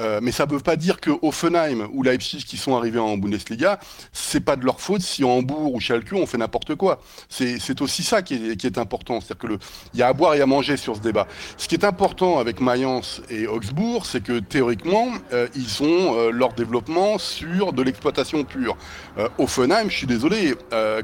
Euh, 0.00 0.20
mais 0.22 0.30
ça 0.30 0.46
ne 0.46 0.52
veut 0.52 0.60
pas 0.60 0.76
dire 0.76 1.00
que 1.00 1.10
Offenheim 1.22 1.88
ou 1.92 2.02
Leipzig 2.04 2.44
qui 2.44 2.56
sont 2.56 2.76
arrivés 2.76 3.00
en 3.00 3.16
Bundesliga, 3.18 3.80
c'est 4.12 4.40
pas 4.40 4.54
de 4.54 4.64
leur 4.64 4.80
faute 4.80 5.00
si 5.02 5.24
Hambourg 5.24 5.74
ou 5.74 5.80
Schalke 5.80 6.12
on 6.12 6.26
fait 6.26 6.38
n'importe 6.38 6.76
quoi. 6.76 6.97
C'est 7.28 7.80
aussi 7.80 8.02
ça 8.02 8.22
qui 8.22 8.34
est, 8.34 8.78
important. 8.78 9.20
C'est-à-dire 9.20 9.38
que 9.38 9.46
le, 9.46 9.58
il 9.94 10.00
y 10.00 10.02
a 10.02 10.08
à 10.08 10.12
boire 10.12 10.34
et 10.34 10.40
à 10.40 10.46
manger 10.46 10.76
sur 10.76 10.96
ce 10.96 11.00
débat. 11.00 11.26
Ce 11.56 11.68
qui 11.68 11.74
est 11.74 11.84
important 11.84 12.38
avec 12.38 12.60
Mayence 12.60 13.22
et 13.30 13.46
Augsbourg, 13.46 14.06
c'est 14.06 14.22
que 14.22 14.38
théoriquement, 14.40 15.08
euh, 15.32 15.48
ils 15.54 15.82
ont 15.82 16.16
euh, 16.16 16.30
leur 16.30 16.52
développement 16.52 17.18
sur 17.18 17.72
de 17.72 17.82
l'exploitation 17.82 18.44
pure. 18.44 18.76
Euh, 19.18 19.28
Offenheim, 19.38 19.88
je 19.88 19.96
suis 19.96 20.06
désolé, 20.06 20.54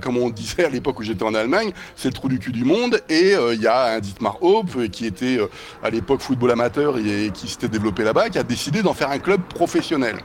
comme 0.03 0.17
on 0.17 0.31
disait 0.31 0.65
à 0.65 0.69
l'époque 0.69 0.99
où 1.01 1.03
j'étais 1.03 1.25
en 1.25 1.35
Allemagne, 1.35 1.73
c'est 1.97 2.09
le 2.09 2.15
trou 2.15 2.29
du 2.29 2.39
cul 2.39 2.53
du 2.53 2.65
monde 2.65 3.01
et 3.09 3.35
il 3.53 3.61
y 3.61 3.67
a 3.67 3.95
un 3.95 4.01
Dietmar 4.01 4.43
Hope 4.43 4.89
qui 4.89 5.07
était 5.07 5.39
à 5.83 5.91
l'époque 5.91 6.21
football 6.21 6.51
amateur 6.51 6.99
et, 6.99 7.31
qui 7.33 7.49
s'était 7.49 7.69
développé 7.69 8.05
là-bas, 8.05 8.31
qui 8.31 8.39
a 8.39 8.43
décidé 8.43 8.83
d'en 8.83 8.95
faire 8.95 9.11
un 9.11 9.19
club 9.19 9.43
professionnel. 9.43 10.17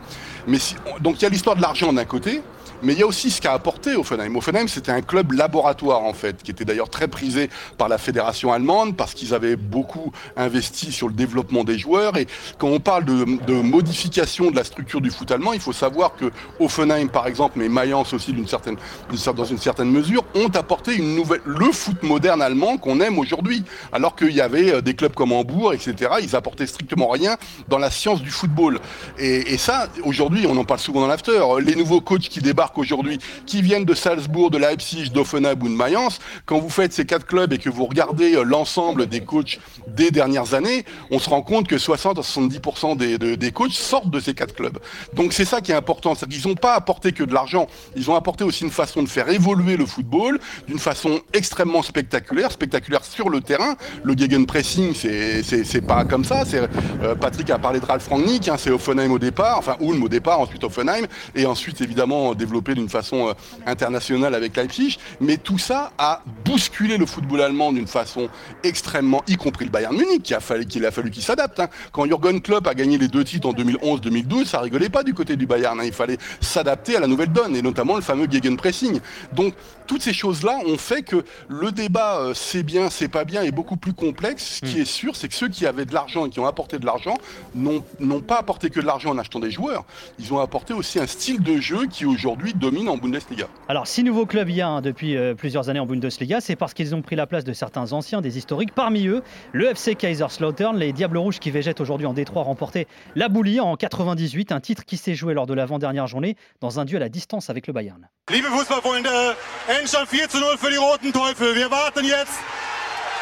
Mais 0.47 0.57
donc 1.01 1.19
il 1.19 1.23
y 1.23 1.25
a 1.25 1.29
l'histoire 1.29 1.55
de 1.55 1.61
l'argent 1.61 1.91
d'un 1.93 2.05
côté, 2.05 2.41
Mais 2.81 2.93
il 2.93 2.99
y 2.99 3.03
a 3.03 3.07
aussi 3.07 3.29
ce 3.29 3.41
qu'a 3.41 3.53
apporté 3.53 3.95
Offenheim. 3.95 4.35
Offenheim, 4.35 4.67
c'était 4.67 4.91
un 4.91 5.01
club 5.01 5.33
laboratoire, 5.33 6.03
en 6.03 6.13
fait, 6.13 6.41
qui 6.41 6.51
était 6.51 6.63
d'ailleurs 6.63 6.89
très 6.89 7.07
prisé 7.07 7.49
par 7.77 7.89
la 7.89 7.97
fédération 7.97 8.53
allemande 8.53 8.95
parce 8.95 9.13
qu'ils 9.13 9.33
avaient 9.33 9.57
beaucoup 9.57 10.11
investi 10.37 10.91
sur 10.91 11.07
le 11.07 11.13
développement 11.13 11.63
des 11.63 11.77
joueurs. 11.77 12.17
Et 12.17 12.27
quand 12.57 12.67
on 12.69 12.79
parle 12.79 13.05
de, 13.05 13.53
modification 13.61 14.51
de 14.51 14.55
la 14.55 14.63
structure 14.63 15.01
du 15.01 15.11
foot 15.11 15.29
allemand, 15.31 15.53
il 15.53 15.59
faut 15.59 15.73
savoir 15.73 16.15
que 16.15 16.31
Offenheim, 16.59 17.07
par 17.07 17.27
exemple, 17.27 17.59
mais 17.59 17.67
Mayence 17.67 18.13
aussi 18.13 18.33
dans 18.33 19.45
une 19.45 19.57
certaine 19.57 19.91
mesure, 19.91 20.23
ont 20.35 20.49
apporté 20.49 20.95
une 20.95 21.15
nouvelle, 21.15 21.41
le 21.45 21.71
foot 21.71 22.01
moderne 22.03 22.41
allemand 22.41 22.77
qu'on 22.77 23.01
aime 23.01 23.19
aujourd'hui. 23.19 23.63
Alors 23.91 24.15
qu'il 24.15 24.31
y 24.31 24.41
avait 24.41 24.73
euh, 24.73 24.81
des 24.81 24.93
clubs 24.93 25.13
comme 25.13 25.31
Hambourg, 25.31 25.73
etc. 25.73 26.11
Ils 26.21 26.35
apportaient 26.35 26.67
strictement 26.67 27.09
rien 27.09 27.37
dans 27.67 27.77
la 27.77 27.91
science 27.91 28.21
du 28.21 28.29
football. 28.29 28.79
Et, 29.17 29.53
et 29.53 29.57
ça, 29.57 29.87
aujourd'hui, 30.03 30.45
on 30.47 30.55
en 30.57 30.63
parle 30.63 30.79
souvent 30.79 31.01
dans 31.01 31.07
l'after. 31.07 31.41
Les 31.61 31.75
nouveaux 31.75 32.01
coachs 32.01 32.29
qui 32.29 32.39
débarquent 32.39 32.68
aujourd'hui, 32.77 33.19
qui 33.45 33.61
viennent 33.61 33.85
de 33.85 33.93
Salzbourg, 33.93 34.51
de 34.51 34.57
Leipzig, 34.57 35.09
d'Offenheim 35.11 35.55
ou 35.61 35.69
de 35.69 35.73
Mayence, 35.73 36.19
quand 36.45 36.59
vous 36.59 36.69
faites 36.69 36.93
ces 36.93 37.05
quatre 37.05 37.25
clubs 37.25 37.51
et 37.53 37.57
que 37.57 37.69
vous 37.69 37.85
regardez 37.85 38.35
euh, 38.35 38.43
l'ensemble 38.43 39.07
des 39.07 39.21
coachs 39.21 39.59
des 39.87 40.11
dernières 40.11 40.53
années, 40.53 40.85
on 41.11 41.19
se 41.19 41.29
rend 41.29 41.41
compte 41.41 41.67
que 41.67 41.77
60 41.77 42.19
à 42.19 42.21
70% 42.21 42.97
des, 42.97 43.17
de, 43.17 43.49
coachs 43.49 43.71
sortent 43.71 44.09
de 44.09 44.19
ces 44.19 44.33
quatre 44.33 44.53
clubs. 44.53 44.77
Donc 45.13 45.33
c'est 45.33 45.45
ça 45.45 45.61
qui 45.61 45.71
est 45.71 45.75
important, 45.75 46.15
c'est 46.15 46.27
qu'ils 46.27 46.47
n'ont 46.47 46.55
pas 46.55 46.75
apporté 46.75 47.11
que 47.11 47.23
de 47.23 47.33
l'argent, 47.33 47.67
ils 47.95 48.09
ont 48.09 48.15
apporté 48.15 48.43
aussi 48.43 48.63
une 48.63 48.71
façon 48.71 49.03
de 49.03 49.09
faire 49.09 49.29
évoluer 49.29 49.77
le 49.77 49.85
football 49.85 50.39
d'une 50.67 50.79
façon 50.79 51.19
extrêmement 51.33 51.81
spectaculaire, 51.81 52.51
spectaculaire 52.51 53.03
sur 53.03 53.29
le 53.29 53.41
terrain. 53.41 53.75
Le 54.03 54.15
gegenpressing, 54.17 54.93
c'est 54.93 55.85
pas 55.85 56.05
comme 56.05 56.23
ça. 56.23 56.43
Euh, 56.53 57.15
Patrick 57.15 57.49
a 57.49 57.57
parlé 57.57 57.79
de 57.79 57.85
Ralf 57.85 58.07
Rangnick, 58.07 58.47
hein, 58.47 58.55
c'est 58.57 58.71
Offenheim 58.71 59.11
au 59.11 59.19
départ, 59.19 59.57
enfin 59.57 59.75
Ulm 59.81 60.03
au 60.03 60.09
départ, 60.09 60.39
ensuite 60.39 60.63
Offenheim, 60.63 61.05
et 61.35 61.45
ensuite 61.45 61.81
évidemment 61.81 62.33
développé 62.33 62.58
d'une 62.61 62.89
façon 62.89 63.29
euh, 63.29 63.33
internationale 63.65 64.35
avec 64.35 64.55
Leipzig. 64.55 64.97
Mais 65.19 65.37
tout 65.37 65.57
ça 65.57 65.91
a 65.97 66.21
bousculé 66.45 66.97
le 66.97 67.05
football 67.05 67.41
allemand 67.41 67.71
d'une 67.71 67.87
façon 67.87 68.29
extrêmement, 68.63 69.23
y 69.27 69.35
compris 69.35 69.65
le 69.65 69.71
Bayern 69.71 69.95
Munich, 69.95 70.23
qui 70.23 70.33
a 70.33 70.39
fallu 70.39 70.65
qu'il 70.65 70.85
a 70.85 70.91
fallu 70.91 71.11
qu'il 71.11 71.23
s'adapte. 71.23 71.59
Hein. 71.59 71.69
Quand 71.91 72.05
Jürgen 72.05 72.41
Klopp 72.41 72.67
a 72.67 72.73
gagné 72.73 72.97
les 72.97 73.07
deux 73.07 73.23
titres 73.23 73.47
en 73.47 73.53
2011-2012, 73.53 74.45
ça 74.45 74.59
rigolait 74.59 74.89
pas 74.89 75.03
du 75.03 75.13
côté 75.13 75.35
du 75.35 75.45
Bayern. 75.45 75.79
Hein. 75.79 75.83
Il 75.85 75.93
fallait 75.93 76.17
s'adapter 76.41 76.95
à 76.95 76.99
la 76.99 77.07
nouvelle 77.07 77.31
donne, 77.31 77.55
et 77.55 77.61
notamment 77.61 77.95
le 77.95 78.01
fameux 78.01 78.27
gegenpressing. 78.29 78.99
Donc 79.33 79.53
toutes 79.87 80.01
ces 80.03 80.13
choses-là 80.13 80.59
ont 80.67 80.77
fait 80.77 81.01
que 81.01 81.23
le 81.47 81.71
débat 81.71 82.19
euh, 82.19 82.33
c'est 82.35 82.63
bien, 82.63 82.89
c'est 82.89 83.07
pas 83.07 83.25
bien 83.25 83.41
est 83.41 83.51
beaucoup 83.51 83.77
plus 83.77 83.93
complexe. 83.93 84.59
Ce 84.61 84.65
qui 84.65 84.77
Mm. 84.77 84.81
est 84.81 84.85
sûr, 84.85 85.15
c'est 85.15 85.27
que 85.27 85.33
ceux 85.33 85.49
qui 85.49 85.65
avaient 85.65 85.85
de 85.85 85.93
l'argent 85.93 86.25
et 86.25 86.29
qui 86.29 86.39
ont 86.39 86.45
apporté 86.45 86.77
de 86.79 86.85
l'argent 86.85 87.15
n'ont 87.55 88.21
pas 88.21 88.37
apporté 88.37 88.69
que 88.69 88.79
de 88.79 88.85
l'argent 88.85 89.11
en 89.11 89.17
achetant 89.17 89.39
des 89.39 89.51
joueurs. 89.51 89.85
Ils 90.19 90.33
ont 90.33 90.39
apporté 90.39 90.73
aussi 90.73 90.99
un 90.99 91.07
style 91.07 91.41
de 91.41 91.57
jeu 91.59 91.87
qui 91.87 92.05
aujourd'hui 92.05 92.48
domine 92.55 92.89
en 92.89 92.97
Bundesliga. 92.97 93.47
Alors, 93.67 93.87
si 93.87 94.03
nouveaux 94.03 94.25
clubs 94.25 94.49
il 94.49 94.55
y 94.55 94.61
a 94.61 94.67
hein, 94.67 94.81
depuis 94.81 95.15
euh, 95.15 95.35
plusieurs 95.35 95.69
années 95.69 95.79
en 95.79 95.85
Bundesliga, 95.85 96.41
c'est 96.41 96.55
parce 96.55 96.73
qu'ils 96.73 96.95
ont 96.95 97.01
pris 97.01 97.15
la 97.15 97.27
place 97.27 97.43
de 97.43 97.53
certains 97.53 97.91
anciens, 97.93 98.21
des 98.21 98.37
historiques. 98.37 98.73
Parmi 98.73 99.07
eux, 99.07 99.21
le 99.51 99.65
FC 99.65 99.95
Kaiserslautern, 99.95 100.77
les 100.77 100.93
Diables 100.93 101.17
Rouges 101.17 101.39
qui 101.39 101.51
végètent 101.51 101.81
aujourd'hui 101.81 102.07
en 102.07 102.13
Détroit, 102.13 102.43
remporté 102.43 102.87
la 103.15 103.29
Boulie 103.29 103.59
en 103.59 103.75
98, 103.75 104.51
un 104.51 104.59
titre 104.59 104.85
qui 104.85 104.97
s'est 104.97 105.15
joué 105.15 105.33
lors 105.33 105.47
de 105.47 105.53
l'avant-dernière 105.53 106.07
journée 106.07 106.35
dans 106.61 106.79
un 106.79 106.85
duel 106.85 107.03
à 107.03 107.09
distance 107.09 107.49
avec 107.49 107.67
le 107.67 107.73
Bayern. 107.73 108.07
Liebe 108.31 108.45
Fußballfreunde, 108.45 109.35
Endstand 109.67 110.07
4 110.07 110.29
zu 110.29 110.39
0 110.39 110.57
für 110.57 110.69
die 110.69 110.77
Roten 110.77 111.11
Teufel. 111.11 111.55
Wir 111.55 111.69
warten 111.71 112.05
jetzt 112.05 112.39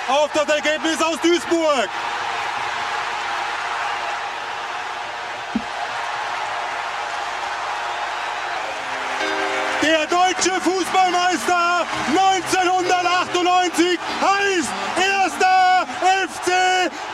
auf 0.10 0.32
das 0.34 0.48
Ergebnis 0.48 1.02
aus 1.02 1.20
Duisburg. 1.22 1.90
Deutsche 10.38 10.60
Fußballmeister 10.62 11.86
1998 12.10 14.00
heißt 14.22 14.70
erster 14.98 15.88
FC 16.24 16.52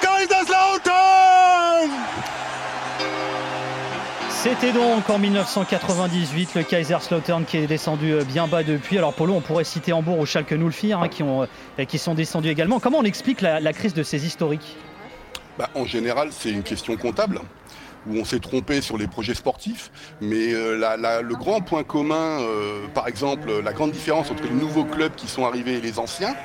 Kaiserslautern. 0.02 1.90
C'était 4.30 4.72
donc 4.74 5.10
en 5.10 5.20
1998 5.20 6.56
le 6.56 6.64
Kaiserslautern 6.64 7.46
qui 7.46 7.58
est 7.58 7.68
descendu 7.68 8.12
euh, 8.14 8.24
bien 8.24 8.48
bas 8.48 8.64
depuis. 8.64 8.98
Alors 8.98 9.14
Polo, 9.14 9.36
on 9.36 9.42
pourrait 9.42 9.64
citer 9.64 9.94
Hambourg 9.94 10.20
ou 10.20 10.26
Schalke 10.26 10.56
04 10.58 11.04
hein, 11.04 11.08
qui, 11.08 11.24
ont, 11.24 11.44
euh, 11.44 11.86
qui 11.86 11.98
sont 11.98 12.16
descendus 12.16 12.50
également. 12.50 12.80
Comment 12.80 13.00
on 13.00 13.04
explique 13.04 13.42
la, 13.42 13.60
la 13.60 13.74
crise 13.74 13.94
de 13.94 14.04
ces 14.04 14.26
historiques? 14.26 14.76
Bah, 15.58 15.70
en 15.76 15.86
général, 15.86 16.30
c'est 16.32 16.50
une 16.50 16.64
question 16.64 16.98
comptable 16.98 17.40
où 18.08 18.18
on 18.18 18.26
s'est 18.26 18.40
trompé 18.40 18.82
sur 18.82 18.98
les 18.98 19.08
projets 19.08 19.34
sportifs, 19.34 19.92
mais 20.22 20.54
euh, 20.54 21.22
le 21.22 21.36
grand 21.36 21.62
point 21.62 21.84
commun, 21.84 22.42
euh, 22.42 22.86
par 22.94 23.08
exemple, 23.08 23.62
la 23.64 23.74
grande 23.74 23.92
différence 23.92 24.32
entre 24.32 24.44
les 24.44 24.54
nouveaux 24.54 24.86
clubs 24.86 25.14
qui 25.16 25.28
sont 25.28 25.46
arrivés 25.46 25.76
et 25.76 25.82
les 25.82 26.00
anciens, 26.00 26.36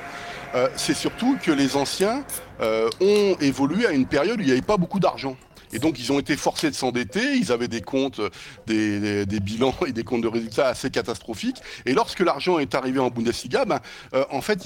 euh, 0.55 0.67
c'est 0.75 0.95
surtout 0.95 1.37
que 1.41 1.51
les 1.51 1.75
anciens 1.75 2.23
ont 2.61 3.35
évolué 3.39 3.85
à 3.85 3.91
une 3.91 4.05
période 4.05 4.39
où 4.39 4.41
il 4.41 4.47
n'y 4.47 4.51
avait 4.51 4.61
pas 4.61 4.75
beaucoup 4.75 4.99
d'argent. 4.99 5.37
Et 5.73 5.79
donc 5.79 5.99
ils 5.99 6.11
ont 6.11 6.19
été 6.19 6.35
forcés 6.37 6.69
de 6.69 6.75
s'endetter, 6.75 7.35
ils 7.35 7.51
avaient 7.51 7.67
des 7.67 7.81
comptes, 7.81 8.21
des, 8.67 8.99
des- 8.99 9.25
des 9.25 9.39
bilans 9.39 9.73
et 9.87 9.91
des 9.91 10.03
comptes 10.03 10.21
de 10.21 10.27
résultats 10.27 10.67
assez 10.67 10.89
catastrophiques. 10.89 11.61
Et 11.85 11.93
lorsque 11.93 12.19
l'argent 12.21 12.59
est 12.59 12.75
arrivé 12.75 12.99
en 12.99 13.09
Bundesliga, 13.09 13.65
ben, 13.65 13.79
euh, 14.13 14.23
en 14.31 14.41
fait, 14.41 14.59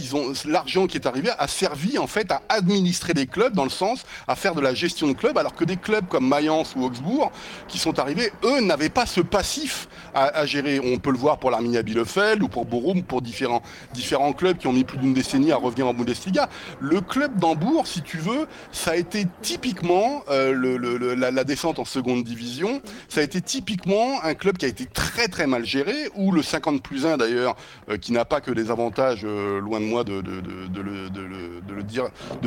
l'argent 0.46 0.88
qui 0.88 0.98
est 0.98 1.06
arrivé 1.08 1.30
a 1.38 1.48
servi 1.48 1.98
en 1.98 2.08
fait 2.08 2.32
à 2.32 2.42
administrer 2.50 3.14
les 3.14 3.28
clubs 3.28 3.54
dans 3.54 3.64
le 3.64 3.70
sens 3.70 4.04
à 4.28 4.36
faire 4.36 4.56
de 4.56 4.62
la 4.62 4.74
gestion 4.74 5.08
de 5.08 5.14
clubs, 5.14 5.38
alors 5.38 5.56
que 5.56 5.66
des 5.66 5.78
clubs 5.78 6.08
comme 6.08 6.28
Mayence 6.28 6.74
ou 6.76 6.84
Augsbourg 6.86 7.32
qui 7.68 7.78
sont 7.80 8.00
arrivés, 8.00 8.32
eux 8.44 8.62
n'avaient 8.62 8.90
pas 8.90 9.06
ce 9.06 9.22
passif 9.22 9.88
à, 10.14 10.46
gérer. 10.46 10.80
On 10.80 10.98
peut 11.00 11.12
le 11.12 11.18
voir 11.18 11.40
pour 11.40 11.52
l'Arminia 11.52 11.82
Bielefeld 11.82 12.44
ou 12.44 12.48
pour 12.48 12.66
Bochum, 12.66 13.04
pour 13.04 13.22
différents 13.22 14.34
clubs 14.34 14.58
qui 14.58 14.68
ont 14.68 14.74
mis 14.74 14.84
plus 14.84 14.98
d'une 14.98 15.14
décennie 15.14 15.52
à 15.52 15.58
revenir 15.58 15.88
en 15.88 15.94
Bundesliga. 15.94 16.50
Le 16.80 17.02
club 17.02 17.38
d'Hambourg, 17.40 17.88
si 17.88 18.02
tu 18.02 18.18
veux, 18.18 18.48
ça 18.72 18.92
a 18.92 18.96
été 18.96 19.28
typiquement 19.42 20.24
euh, 20.30 20.52
le- 20.54 20.78
la, 20.98 21.44
descente 21.44 21.80
en 21.80 21.86
seconde 21.86 22.24
division. 22.24 22.82
Ça 23.10 23.22
a 23.22 23.24
été 23.24 23.42
typiquement 23.42 24.24
un 24.24 24.34
club 24.34 24.58
qui 24.58 24.66
a 24.66 24.68
été 24.68 24.86
très 24.86 25.28
très 25.28 25.48
mal 25.48 25.66
géré, 25.66 25.94
où 26.16 26.32
le 26.32 26.42
50 26.42 26.82
plus 26.82 27.06
1 27.06 27.18
d'ailleurs, 27.18 27.56
euh, 27.90 27.98
qui 27.98 28.12
n'a 28.12 28.26
pas 28.26 28.42
que 28.42 28.52
des 28.52 28.72
avantages, 28.72 29.22
euh, 29.24 29.60
loin 29.60 29.80
de 29.80 29.86
moi 29.86 30.04
de, 30.04 30.22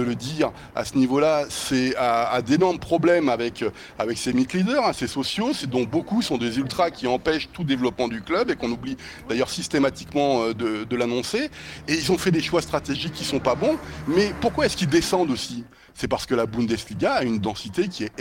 le, 0.05 0.17
dire, 0.17 0.53
à 0.75 0.85
ce 0.85 0.97
niveau-là, 0.97 1.45
c'est 1.49 1.95
à 1.97 2.41
d'énormes 2.43 2.79
problèmes 2.79 3.29
avec, 3.29 3.63
euh, 3.63 3.71
avec 3.99 4.19
ses 4.19 4.33
leaders, 4.33 4.87
hein, 4.87 4.93
ses 4.93 5.07
sociaux, 5.07 5.53
dont 5.69 5.85
beaucoup 5.85 6.23
sont 6.23 6.39
des 6.39 6.59
ultras 6.59 6.91
qui 6.91 7.07
empêchent 7.07 7.49
tout 7.53 7.65
développement 7.65 8.09
du 8.09 8.23
club 8.23 8.51
et 8.51 8.57
qu'on 8.57 8.71
oublie 8.71 8.97
d'ailleurs 9.29 9.51
systématiquement 9.51 10.51
de, 10.53 10.97
l'annoncer. 10.97 11.51
Et 11.89 11.95
ils 11.95 12.11
ont 12.11 12.19
fait 12.19 12.31
des 12.31 12.41
choix 12.41 12.63
stratégiques 12.63 13.13
qui 13.13 13.25
sont 13.25 13.41
pas 13.41 13.55
bons. 13.55 13.77
Mais 14.09 14.33
pourquoi 14.41 14.67
est-ce 14.67 14.77
qu'ils 14.77 14.89
descendent 14.89 15.31
aussi? 15.31 15.65
C'est 15.95 16.09
parce 16.09 16.27
que 16.27 16.35
la 16.35 16.45
Bundesliga 16.45 17.15
a 17.15 17.23
une 17.23 17.39
densité 17.39 17.89
qui 17.89 18.05
est 18.05 18.13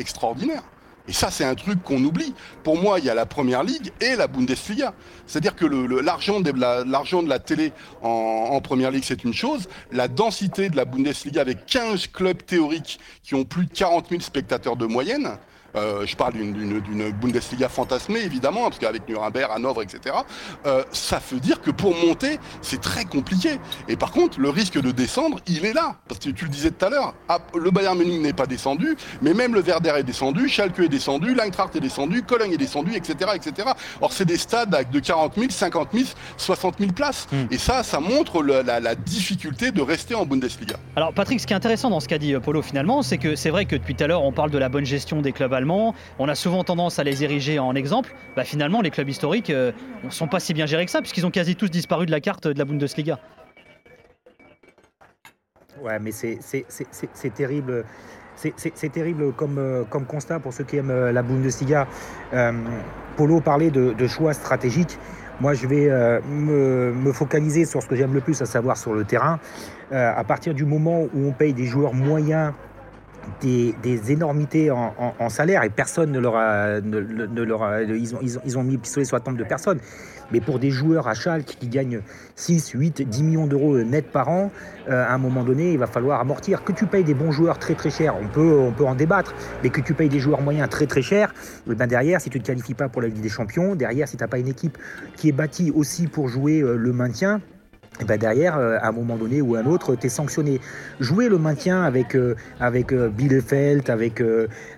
Et 1.08 1.14
ça, 1.14 1.30
c'est 1.30 1.46
un 1.46 1.54
truc 1.54 1.84
qu'on 1.84 2.04
oublie. 2.04 2.34
Pour 2.64 2.82
moi, 2.82 2.98
il 2.98 3.06
y 3.06 3.12
a 3.12 3.14
la 3.14 3.28
Première 3.28 3.64
Ligue 3.64 3.92
et 4.02 4.16
la 4.16 4.26
Bundesliga. 4.28 4.94
C'est-à-dire 5.28 5.56
que 5.56 5.66
le- 5.66 5.86
le- 5.86 6.02
l'argent 6.02 6.40
de, 6.40 6.52
la, 6.52 6.84
l'argent 6.84 7.22
de 7.22 7.30
la 7.30 7.38
télé 7.38 7.74
en, 8.02 8.08
en 8.10 8.60
Première 8.60 8.90
Ligue, 8.90 9.04
c'est 9.06 9.24
une 9.24 9.34
chose. 9.34 9.68
La 9.92 10.08
densité 10.08 10.70
de 10.70 10.76
la 10.76 10.86
Bundesliga 10.86 11.42
avec 11.42 11.68
15 11.68 12.08
clubs 12.08 12.44
théoriques 12.44 13.00
qui 13.22 13.36
ont 13.36 13.44
plus 13.46 13.66
de 13.68 13.72
40 13.72 14.10
000 14.10 14.22
spectateurs 14.22 14.78
de 14.78 14.88
moyenne, 14.88 15.38
euh, 15.76 16.06
je 16.06 16.16
parle 16.16 16.34
d'une- 16.34 17.12
Bundesliga 17.22 17.70
fantasmée, 17.70 18.20
évidemment, 18.22 18.64
parce 18.64 18.80
qu'avec 18.80 19.08
Nuremberg, 19.08 19.50
Hanovre, 19.54 19.82
etc., 19.84 20.16
euh, 20.66 20.84
ça 20.92 21.22
veut 21.32 21.40
dire 21.40 21.62
que 21.62 21.72
pour 21.72 21.96
monter, 21.96 22.40
c'est 22.62 22.82
très 22.82 23.06
compliqué. 23.06 23.60
Et 23.88 23.96
par 23.96 24.12
contre, 24.12 24.40
le 24.40 24.50
risque 24.50 24.80
de 24.82 24.92
descendre, 24.92 25.40
il 25.48 25.66
est 25.66 25.74
là. 25.74 25.96
Parce 26.08 26.20
que 26.20 26.30
tu 26.30 26.46
le 26.46 26.52
disais 26.52 26.72
tout 26.72 26.86
à 26.86 26.90
l'heure, 26.90 27.14
ah, 27.30 27.40
le 27.58 27.72
Bayern 27.72 27.98
Munich 27.98 28.22
n'est 28.22 28.34
pas 28.34 28.46
descendu, 28.46 28.96
mais 29.22 29.34
même 29.34 29.54
le 29.54 29.62
Werder 29.62 29.94
est 29.98 30.04
descendu, 30.04 30.48
Schalke 30.50 30.80
est 30.80 30.88
descendu, 30.90 31.34
l'Eintracht 31.34 31.76
est 31.76 31.80
descendu, 31.80 32.24
Cologne 32.24 32.54
est 32.54 32.58
descendu, 32.58 32.94
etc., 32.96 33.32
etc. 33.36 33.70
Or, 34.02 34.12
c'est 34.14 34.26
des 34.26 34.38
stades 34.38 34.74
avec 34.74 34.90
de 34.92 35.00
40 35.00 35.36
000, 35.36 35.48
50 35.50 35.90
000, 35.94 36.06
60 36.38 36.76
000 36.80 36.92
places. 36.92 37.28
Et 37.52 37.58
ça, 37.58 37.84
ça 37.84 38.00
montre 38.00 38.44
la, 38.44 38.80
la 38.80 38.96
difficulté 38.96 39.72
de 39.72 39.82
rester 39.82 40.16
en 40.16 40.26
Bundesliga. 40.26 40.76
Alors 40.96 41.14
Patrick, 41.14 41.40
ce 41.40 41.48
qui 41.48 41.54
est 41.54 41.56
intéressant 41.56 41.90
dans 41.90 42.00
ce 42.00 42.08
qu'a 42.08 42.18
dit 42.18 42.34
euh, 42.34 42.40
Polo 42.40 42.62
finalement, 42.62 43.02
c'est 43.02 43.18
que 43.18 43.36
c'est 43.36 43.50
vrai 43.50 43.66
que 43.66 43.76
depuis 43.76 43.96
tout 43.96 44.04
à 44.04 44.08
l'heure 44.08 44.24
on 44.24 44.32
parle 44.32 44.52
de 44.52 44.58
la 44.58 44.70
bonne 44.70 44.86
gestion 44.86 45.22
des 45.22 45.32
clubs 45.32 45.54
allemands, 45.54 45.65
on 45.72 46.28
a 46.28 46.36
souvent 46.36 46.64
tendance 46.64 47.00
à 47.00 47.04
les 47.04 47.24
ériger 47.24 47.60
en 47.60 47.76
exemple. 47.76 48.14
Bah, 48.36 48.44
finalement 48.44 48.82
les 48.82 48.92
clubs 48.92 49.10
historiques 49.10 49.50
ne 49.50 50.10
sont 50.10 50.28
pas 50.28 50.40
si 50.40 50.54
bien 50.54 50.66
gérés 50.66 50.86
que 50.86 50.92
ça 50.92 51.02
puisqu'ils 51.02 51.26
ont 51.26 51.32
quasi 51.32 51.56
tous 51.56 51.70
disparu 51.70 52.06
de 52.06 52.12
la 52.12 52.20
carte 52.20 52.48
de 52.48 52.58
la 52.58 52.66
Bundesliga. 52.66 53.20
Ouais, 55.82 56.00
mais 56.00 56.12
c'est- 56.12 56.40
terrible. 57.36 57.86
C'est- 58.36 58.92
terrible 58.92 59.32
comme, 59.34 59.58
euh, 59.58 59.84
comme 59.90 60.06
constat 60.06 60.40
pour 60.40 60.52
ceux 60.52 60.64
qui 60.64 60.78
aiment 60.78 60.92
euh, 60.92 61.12
la 61.12 61.22
Bundesliga. 61.22 61.88
Euh, 62.34 62.52
Polo 63.16 63.40
parlait 63.40 63.72
de, 63.72 64.08
choix 64.08 64.34
stratégiques. 64.34 64.98
Moi, 65.40 65.54
je 65.54 65.68
vais 65.68 65.90
euh, 65.90 66.20
me, 66.28 67.12
focaliser 67.14 67.66
sur 67.66 67.82
ce 67.82 67.88
que 67.88 67.96
j'aime 67.96 68.14
le 68.14 68.22
plus, 68.22 68.42
à 68.42 68.46
savoir 68.46 68.78
sur 68.78 68.94
le 68.94 69.04
terrain. 69.06 69.40
Euh, 69.92 70.12
à 70.16 70.24
partir 70.24 70.54
du 70.54 70.66
moment 70.66 71.04
où 71.14 71.28
on 71.28 71.32
paye 71.32 71.54
des 71.54 71.66
joueurs 71.66 71.94
moyens 71.94 72.54
des, 73.42 73.74
des 73.84 74.12
énormités 74.12 74.72
en, 74.72 74.94
en- 74.98 75.14
en 75.20 75.30
salaire 75.30 75.64
et 75.64 75.70
personne 75.70 76.12
ne 76.12 76.20
leur 76.20 76.36
a, 76.36 76.82
ne, 76.82 77.00
ne- 77.02 77.26
ne 77.26 77.42
leur 77.44 77.64
a- 77.64 77.82
ils, 77.84 78.16
ont, 78.16 78.20
ils, 78.22 78.38
ont, 78.38 78.42
ils 78.46 78.58
ont 78.58 78.64
mis 78.64 78.74
le 78.74 78.80
pistolet 78.80 79.06
sur 79.06 79.16
la 79.16 79.22
tempe 79.22 79.38
de 79.38 79.44
personne. 79.44 79.80
Mais 80.32 80.42
pour 80.42 80.58
des 80.58 80.72
joueurs 80.72 81.08
à 81.08 81.14
Schalke 81.14 81.56
qui 81.60 81.68
gagnent 81.68 82.02
6, 82.36 82.70
8, 82.72 83.08
10 83.08 83.24
millions 83.24 83.46
d'euros 83.46 83.78
net 83.78 84.08
par 84.12 84.28
an, 84.30 84.50
euh, 84.90 85.06
à 85.08 85.14
un 85.14 85.20
moment 85.20 85.44
donné, 85.44 85.74
il 85.74 85.78
va 85.78 85.86
falloir 85.86 86.20
amortir. 86.20 86.64
Que 86.64 86.72
tu 86.72 86.88
payes 86.88 87.04
des 87.04 87.14
bons 87.14 87.32
joueurs 87.32 87.60
très 87.60 87.76
très 87.76 87.92
chers, 87.92 88.16
on 88.20 88.28
peut, 88.28 88.58
on 88.60 88.72
peut 88.72 88.86
en 88.86 88.96
débattre, 88.96 89.36
mais 89.62 89.70
que 89.70 89.82
tu 89.82 89.94
payes 89.94 90.10
des 90.10 90.20
joueurs 90.20 90.42
moyens 90.42 90.68
très 90.70 90.88
très 90.88 91.04
chers, 91.04 91.32
eh 91.70 91.76
ben 91.76 91.86
derrière, 91.86 92.20
si 92.22 92.32
tu 92.32 92.40
ne 92.40 92.44
te 92.44 92.48
qualifies 92.48 92.74
pas 92.74 92.90
pour 92.90 93.04
la 93.04 93.08
Ligue 93.08 93.22
des 93.22 93.30
Champions, 93.30 93.76
derrière, 93.76 94.08
si 94.08 94.18
tu 94.18 94.24
n'as 94.24 94.28
pas 94.28 94.40
une 94.40 94.48
équipe 94.48 94.78
qui 95.16 95.30
est 95.30 95.32
bâtie 95.32 95.72
aussi 95.76 96.08
pour 96.08 96.28
jouer 96.28 96.62
euh, 96.62 96.76
le 96.76 96.92
maintien, 96.92 97.38
et 97.38 97.55
ben 98.04 98.18
derrière, 98.18 98.58
euh, 98.58 98.78
à 98.82 98.90
un 98.90 98.92
moment 98.92 99.16
donné 99.16 99.42
ou 99.42 99.56
à 99.56 99.60
un 99.60 99.66
autre, 99.66 99.96
tu 99.96 100.08
es 100.08 100.10
sanctionné. 100.10 100.60
Jouer 101.00 101.30
le 101.30 101.38
maintien 101.38 101.84
avec, 101.84 102.16
euh, 102.16 102.36
avec 102.60 102.92
euh, 102.92 103.10
Bielefeld, 103.10 103.90
avec, 103.90 104.22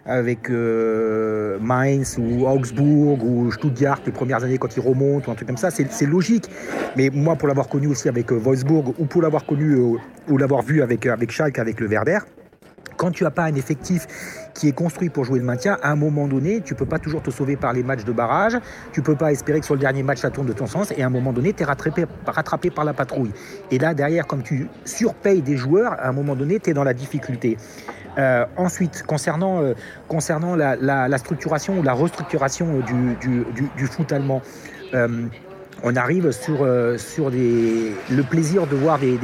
avec 0.05 0.49
Mainz 0.49 2.17
ou 2.19 2.45
Augsbourg 2.45 3.23
ou 3.23 3.51
Stuttgart 3.51 3.99
les 4.05 4.11
premières 4.11 4.43
années 4.43 4.57
quand 4.57 4.75
ils 4.75 4.81
remontent 4.81 5.29
ou 5.29 5.31
un 5.31 5.35
truc 5.35 5.47
comme 5.47 5.57
ça, 5.57 5.71
c'est 5.71 6.05
logique. 6.05 6.49
Mais 6.95 7.09
moi, 7.11 7.35
pour 7.35 7.47
l'avoir 7.47 7.67
connu 7.67 7.87
aussi 7.87 8.07
avec 8.07 8.31
Wolfsburg 8.31 8.93
ou 8.97 9.05
pour 9.05 9.21
l'avoir 9.21 9.45
connu 9.45 9.75
ou 9.75 10.37
l'avoir 10.37 10.61
vu 10.61 10.81
avec, 10.81 11.05
avec 11.05 11.31
Schalke, 11.31 11.59
avec 11.59 11.79
le 11.79 11.87
Werder, 11.87 12.19
quand 12.97 13.11
tu 13.11 13.23
n'as 13.23 13.31
pas 13.31 13.43
un 13.43 13.55
effectif 13.55 14.07
qui 14.57 14.67
est 14.67 14.71
construit 14.71 15.09
pour 15.09 15.23
jouer 15.23 15.37
le 15.37 15.45
maintien, 15.45 15.77
à 15.83 15.91
un 15.91 15.95
moment 15.95 16.27
donné, 16.27 16.61
tu 16.61 16.73
peux 16.73 16.87
pas 16.87 16.97
toujours 16.97 17.21
te 17.21 17.29
sauver 17.29 17.55
par 17.55 17.73
les 17.73 17.83
matchs 17.83 18.03
de 18.05 18.11
barrage, 18.11 18.57
tu 18.91 19.03
peux 19.03 19.15
pas 19.15 19.31
espérer 19.31 19.59
que 19.59 19.65
sur 19.67 19.75
le 19.75 19.79
dernier 19.79 20.01
match 20.01 20.17
ça 20.17 20.31
tourne 20.31 20.47
de 20.47 20.53
ton 20.53 20.65
sens, 20.65 20.91
et 20.97 21.03
à 21.03 21.05
un 21.05 21.11
moment 21.11 21.31
donné, 21.31 21.53
tu 21.53 21.61
es 21.61 21.65
rattrapé, 21.65 22.05
par 22.71 22.83
la 22.83 22.93
patrouille. 22.93 23.31
Et 23.69 23.77
là, 23.77 23.93
derrière, 23.93 24.25
comme 24.25 24.41
tu 24.41 24.67
surpayes 24.83 25.43
des 25.43 25.57
joueurs, 25.57 25.93
à 25.93 26.07
un 26.09 26.11
moment 26.11 26.35
donné, 26.35 26.59
tu 26.59 26.71
es 26.71 26.73
dans 26.73 26.83
la 26.83 26.95
difficulté. 26.95 27.55
Euh, 28.17 28.45
ensuite, 28.57 29.03
concernant, 29.03 29.61
euh, 29.61 29.73
concernant 30.07 30.55
la, 30.55 31.17
structuration 31.19 31.77
ou 31.77 31.83
la 31.83 31.93
restructuration 31.93 32.79
du, 32.79 33.15
du- 33.21 33.45
du- 33.53 33.69
du 33.77 33.85
foot 33.85 34.11
allemand, 34.11 34.41
euh, 34.95 35.07
on 35.83 35.95
arrive 35.95 36.31
sur, 36.31 36.63
euh, 36.63 36.97
sur 36.97 37.29
des, 37.29 37.93
le 38.09 38.23
plaisir 38.23 38.65
de 38.65 38.75
voir 38.75 38.97
des- 38.97 39.19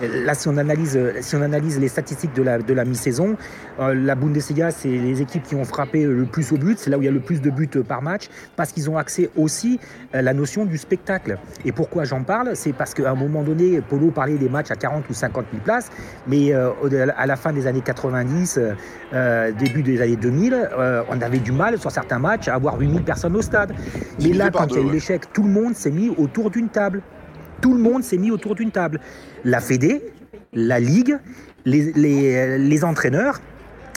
Là, 0.00 0.34
si 0.34 0.48
on 0.48 0.56
analyse, 0.56 0.98
si 1.20 1.36
on 1.36 1.42
analyse 1.42 1.78
les 1.78 1.88
statistiques 1.88 2.34
de 2.34 2.42
la, 2.42 2.58
de 2.58 2.74
la 2.74 2.84
mi-saison, 2.84 3.36
euh, 3.80 3.94
la 3.94 4.14
Bundesliga, 4.14 4.70
c'est 4.70 4.88
les 4.88 5.20
équipes 5.22 5.42
qui 5.42 5.54
ont 5.54 5.64
frappé 5.64 6.04
le 6.04 6.24
plus 6.24 6.52
au 6.52 6.56
but, 6.56 6.78
c'est 6.78 6.90
là 6.90 6.98
où 6.98 7.02
il 7.02 7.06
y 7.06 7.08
a 7.08 7.12
le 7.12 7.20
plus 7.20 7.40
de 7.40 7.50
buts 7.50 7.68
par 7.86 8.02
match, 8.02 8.28
parce 8.56 8.72
qu'ils 8.72 8.88
ont 8.90 8.96
accès 8.96 9.30
aussi 9.36 9.80
à 10.12 10.22
la 10.22 10.34
notion 10.34 10.64
du 10.64 10.78
spectacle. 10.78 11.38
Et 11.64 11.72
pourquoi 11.72 12.04
j'en 12.04 12.22
parle? 12.22 12.54
C'est 12.54 12.72
parce 12.72 12.94
qu'à 12.94 13.10
un 13.10 13.14
moment 13.14 13.42
donné, 13.42 13.80
Polo 13.80 14.10
parlait 14.10 14.38
des 14.38 14.48
matchs 14.48 14.70
à 14.70 14.76
40 14.76 15.08
ou 15.08 15.14
50 15.14 15.46
000 15.52 15.62
places, 15.64 15.90
mais 16.26 16.52
euh, 16.52 16.70
à 17.16 17.26
la 17.26 17.36
fin 17.36 17.52
des 17.52 17.66
années 17.66 17.82
90, 17.82 18.58
euh, 18.58 18.74
euh, 19.14 19.52
début 19.52 19.82
des 19.82 20.00
années 20.02 20.16
2000, 20.16 20.54
euh, 20.54 21.02
on 21.08 21.20
avait 21.20 21.38
du 21.38 21.52
mal 21.52 21.78
sur 21.78 21.90
certains 21.90 22.18
matchs 22.18 22.48
à 22.48 22.54
avoir 22.54 22.78
8000 22.78 23.02
personnes 23.02 23.36
au 23.36 23.42
stade. 23.42 23.72
Mais 24.22 24.32
là, 24.32 24.50
quand 24.50 24.66
il 24.68 24.76
y 24.76 24.78
a 24.78 24.82
eu 24.82 24.90
l'échec, 24.90 25.32
tout 25.32 25.42
le 25.42 25.50
monde 25.50 25.74
s'est 25.74 25.90
mis 25.90 26.10
autour 26.10 26.50
d'une 26.50 26.68
table. 26.68 27.02
Tout 27.60 27.74
le 27.74 27.80
monde 27.80 28.02
s'est 28.02 28.18
mis 28.18 28.30
autour 28.30 28.54
d'une 28.54 28.70
table. 28.70 29.00
La 29.44 29.60
Fédé, 29.60 30.02
la 30.52 30.80
Ligue, 30.80 31.18
les, 31.64 32.84
entraîneurs, 32.84 33.40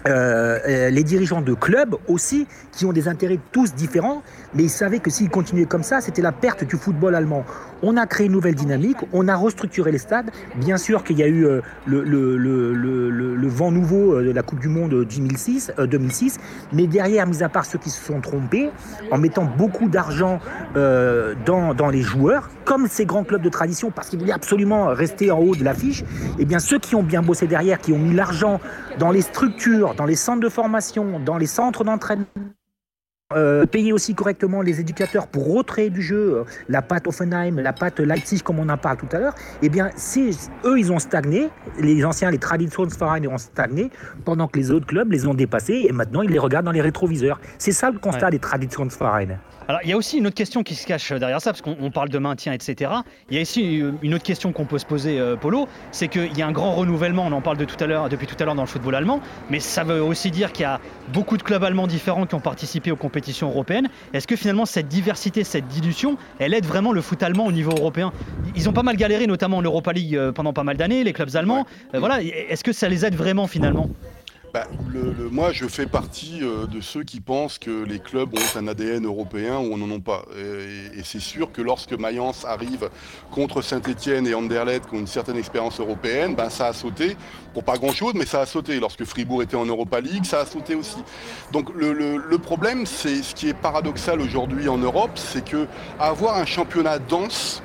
euh, 0.07 0.59
euh, 0.67 0.89
les 0.89 1.03
dirigeants 1.03 1.41
de 1.41 1.53
clubs 1.53 1.95
aussi, 2.07 2.47
qui 2.71 2.85
ont 2.85 2.93
des 2.93 3.07
intérêts 3.07 3.39
tous 3.51 3.73
différents, 3.73 4.23
mais 4.53 4.63
ils 4.63 4.69
savaient 4.69 4.99
que 4.99 5.09
s'ils 5.09 5.29
continuaient 5.29 5.65
comme 5.65 5.83
ça, 5.83 6.01
c'était 6.01 6.21
la 6.21 6.31
perte 6.31 6.63
du 6.63 6.75
football 6.75 7.15
allemand. 7.15 7.45
On 7.83 7.97
a 7.97 8.05
créé 8.05 8.27
une 8.27 8.33
nouvelle 8.33 8.55
dynamique, 8.55 8.97
on 9.11 9.27
a 9.27 9.35
restructuré 9.35 9.91
les 9.91 9.97
stades. 9.97 10.29
Bien 10.55 10.77
sûr 10.77 11.03
qu'il 11.03 11.17
y 11.17 11.23
a 11.23 11.27
eu 11.27 11.45
euh, 11.45 11.61
le, 11.87 13.47
vent 13.47 13.71
nouveau 13.71 14.13
euh, 14.13 14.23
de 14.23 14.31
la 14.31 14.43
Coupe 14.43 14.59
du 14.59 14.67
Monde 14.67 15.05
2006, 15.05 15.73
euh, 15.79 15.87
2006, 15.87 16.39
mais 16.73 16.87
derrière, 16.87 17.25
mis 17.25 17.41
à 17.43 17.49
part 17.49 17.65
ceux 17.65 17.79
qui 17.79 17.89
se 17.89 18.03
sont 18.03 18.21
trompés, 18.21 18.69
en 19.11 19.17
mettant 19.17 19.45
beaucoup 19.45 19.89
d'argent 19.89 20.39
dans, 20.75 21.73
dans 21.73 21.89
les 21.89 22.01
joueurs, 22.01 22.49
comme 22.65 22.87
ces 22.87 23.05
grands 23.05 23.23
clubs 23.23 23.41
de 23.41 23.49
tradition, 23.49 23.91
parce 23.91 24.09
qu'ils 24.09 24.19
voulaient 24.19 24.31
absolument 24.31 24.87
rester 24.87 25.31
en 25.31 25.39
haut 25.39 25.55
de 25.55 25.63
l'affiche, 25.63 26.03
eh 26.39 26.45
bien 26.45 26.59
ceux 26.59 26.79
qui 26.79 26.95
ont 26.95 27.03
bien 27.03 27.21
bossé 27.21 27.47
derrière, 27.47 27.79
qui 27.79 27.91
ont 27.91 27.99
mis 27.99 28.13
l'argent 28.13 28.59
dans 28.99 29.11
les 29.11 29.21
structures, 29.21 29.95
dans 29.95 30.05
les 30.05 30.15
centres 30.15 30.39
de 30.39 30.49
formation, 30.49 31.19
dans 31.19 31.37
les 31.37 31.47
centres 31.47 31.83
d'entraînement, 31.83 32.25
euh, 33.35 33.65
payer 33.65 33.93
aussi 33.93 34.15
correctement 34.15 34.61
les 34.61 34.79
éducateurs 34.79 35.27
pour 35.27 35.53
recréer 35.53 35.89
du 35.89 36.01
jeu, 36.01 36.39
euh, 36.39 36.43
la 36.69 36.81
patte 36.81 37.07
Offenheim, 37.07 37.59
la 37.61 37.73
patte 37.73 37.99
Leipzig, 37.99 38.41
comme 38.41 38.59
on 38.59 38.69
en 38.69 38.77
parle 38.77 38.97
tout 38.97 39.07
à 39.11 39.19
l'heure, 39.19 39.35
eh 39.61 39.69
bien, 39.69 39.89
eux, 40.65 40.79
ils 40.79 40.91
ont 40.91 40.99
stagné, 40.99 41.49
les 41.79 42.03
anciens, 42.05 42.31
les 42.31 42.37
Traditionsvereine 42.37 43.27
ont 43.27 43.37
stagné, 43.37 43.89
pendant 44.25 44.47
que 44.47 44.57
les 44.57 44.71
autres 44.71 44.85
clubs 44.87 45.11
les 45.11 45.27
ont 45.27 45.33
dépassés, 45.33 45.85
et 45.87 45.91
maintenant, 45.91 46.21
ils 46.21 46.31
les 46.31 46.39
regardent 46.39 46.65
dans 46.65 46.71
les 46.71 46.81
rétroviseurs. 46.81 47.39
C'est 47.57 47.71
ça 47.71 47.89
le 47.89 47.99
constat 47.99 48.25
Ouais. 48.25 48.31
des 48.31 48.39
Traditionsvereine. 48.39 49.39
Alors, 49.71 49.79
il 49.85 49.89
y 49.89 49.93
a 49.93 49.97
aussi 49.97 50.17
une 50.17 50.27
autre 50.27 50.35
question 50.35 50.63
qui 50.63 50.75
se 50.75 50.85
cache 50.85 51.13
derrière 51.13 51.39
ça, 51.39 51.51
parce 51.51 51.61
qu'on 51.61 51.77
on 51.79 51.91
parle 51.91 52.09
de 52.09 52.17
maintien, 52.17 52.51
etc. 52.51 52.91
Il 53.29 53.37
y 53.37 53.39
a 53.39 53.61
euh, 53.61 53.93
une 54.01 54.13
autre 54.13 54.25
question 54.25 54.51
qu'on 54.51 54.65
peut 54.65 54.79
se 54.79 54.85
poser, 54.85 55.17
euh, 55.17 55.37
Polo, 55.37 55.65
c'est 55.93 56.09
qu'il 56.09 56.37
y 56.37 56.41
a 56.41 56.45
un 56.45 56.51
grand 56.51 56.73
renouvellement, 56.75 57.25
on 57.25 57.31
en 57.31 57.39
parle 57.39 57.55
de 57.55 57.63
tout 57.63 57.81
à 57.81 57.87
l'heure, 57.87 58.09
depuis 58.09 58.27
tout 58.27 58.35
à 58.41 58.43
l'heure 58.43 58.55
dans 58.55 58.63
le 58.63 58.67
football 58.67 58.95
allemand, 58.95 59.21
mais 59.49 59.61
ça 59.61 59.85
veut 59.85 60.03
aussi 60.03 60.29
dire 60.29 60.51
qu'il 60.51 60.63
y 60.63 60.65
a 60.65 60.81
beaucoup 61.13 61.37
de 61.37 61.41
clubs 61.43 61.63
allemands 61.63 61.87
différents 61.87 62.25
qui 62.25 62.35
ont 62.35 62.41
participé 62.41 62.91
aux 62.91 62.97
compétitions 62.97 63.47
européennes. 63.47 63.87
Est-ce 64.11 64.27
que 64.27 64.35
finalement 64.35 64.65
cette 64.65 64.89
diversité, 64.89 65.45
cette 65.45 65.69
dilution, 65.69 66.17
elle 66.39 66.53
aide 66.53 66.65
vraiment 66.65 66.91
le 66.91 66.99
foot 66.99 67.23
allemand 67.23 67.45
au 67.45 67.53
niveau 67.53 67.71
européen? 67.71 68.11
Ils 68.57 68.67
ont 68.67 68.73
pas 68.73 68.83
mal 68.83 68.97
galéré, 68.97 69.25
notamment 69.25 69.55
en 69.55 69.61
Europa 69.61 69.93
League 69.93 70.17
euh, 70.17 70.33
pendant 70.33 70.51
pas 70.51 70.63
mal 70.63 70.75
d'années, 70.75 71.05
les 71.05 71.13
clubs 71.13 71.33
allemands. 71.37 71.65
Euh, 71.95 71.99
voilà, 71.99 72.21
est-ce 72.21 72.65
que 72.65 72.73
ça 72.73 72.89
les 72.89 73.05
aide 73.05 73.15
vraiment 73.15 73.47
finalement? 73.47 73.89
Bah, 74.53 74.67
moi, 75.31 75.53
je 75.53 75.65
fais 75.65 75.85
partie 75.85 76.39
euh, 76.41 76.67
de 76.67 76.81
ceux 76.81 77.03
qui 77.03 77.21
pensent 77.21 77.57
que 77.57 77.85
les 77.85 77.99
clubs 77.99 78.33
ont 78.33 78.57
un 78.59 78.67
ADN 78.67 79.05
européen 79.05 79.59
ou 79.59 79.77
n'en 79.77 79.89
ont 79.89 80.01
pas. 80.01 80.25
Et, 80.37 81.01
c'est 81.05 81.21
sûr 81.21 81.53
que 81.53 81.61
lorsque 81.61 81.93
Mayence 81.93 82.43
arrive 82.43 82.89
contre 83.31 83.61
Saint-Etienne 83.61 84.27
et 84.27 84.33
Anderlecht, 84.33 84.89
qui 84.89 84.95
ont 84.95 84.99
une 84.99 85.07
certaine 85.07 85.37
expérience 85.37 85.79
européenne, 85.79 86.35
ben, 86.35 86.49
ça 86.49 86.67
a 86.67 86.73
sauté. 86.73 87.15
Pour 87.53 87.63
pas 87.63 87.77
grand-chose, 87.77 88.13
mais 88.13 88.25
ça 88.25 88.41
a 88.41 88.45
sauté. 88.45 88.77
Lorsque 88.81 89.05
Fribourg 89.05 89.41
était 89.41 89.55
en 89.55 89.65
Europa 89.65 90.01
League, 90.01 90.25
ça 90.25 90.41
a 90.41 90.45
sauté 90.45 90.75
aussi. 90.75 90.97
Donc 91.53 91.69
le, 91.73 91.93
le- 91.93 92.17
le 92.17 92.37
problème, 92.37 92.85
c'est 92.85 93.23
ce 93.23 93.33
qui 93.33 93.47
est 93.47 93.53
paradoxal 93.53 94.19
aujourd'hui 94.19 94.67
en 94.67 94.77
Europe, 94.77 95.11
c'est 95.15 95.45
que 95.45 95.65
avoir 95.97 96.35
un 96.37 96.45
championnat 96.45 96.99
dense, 96.99 97.63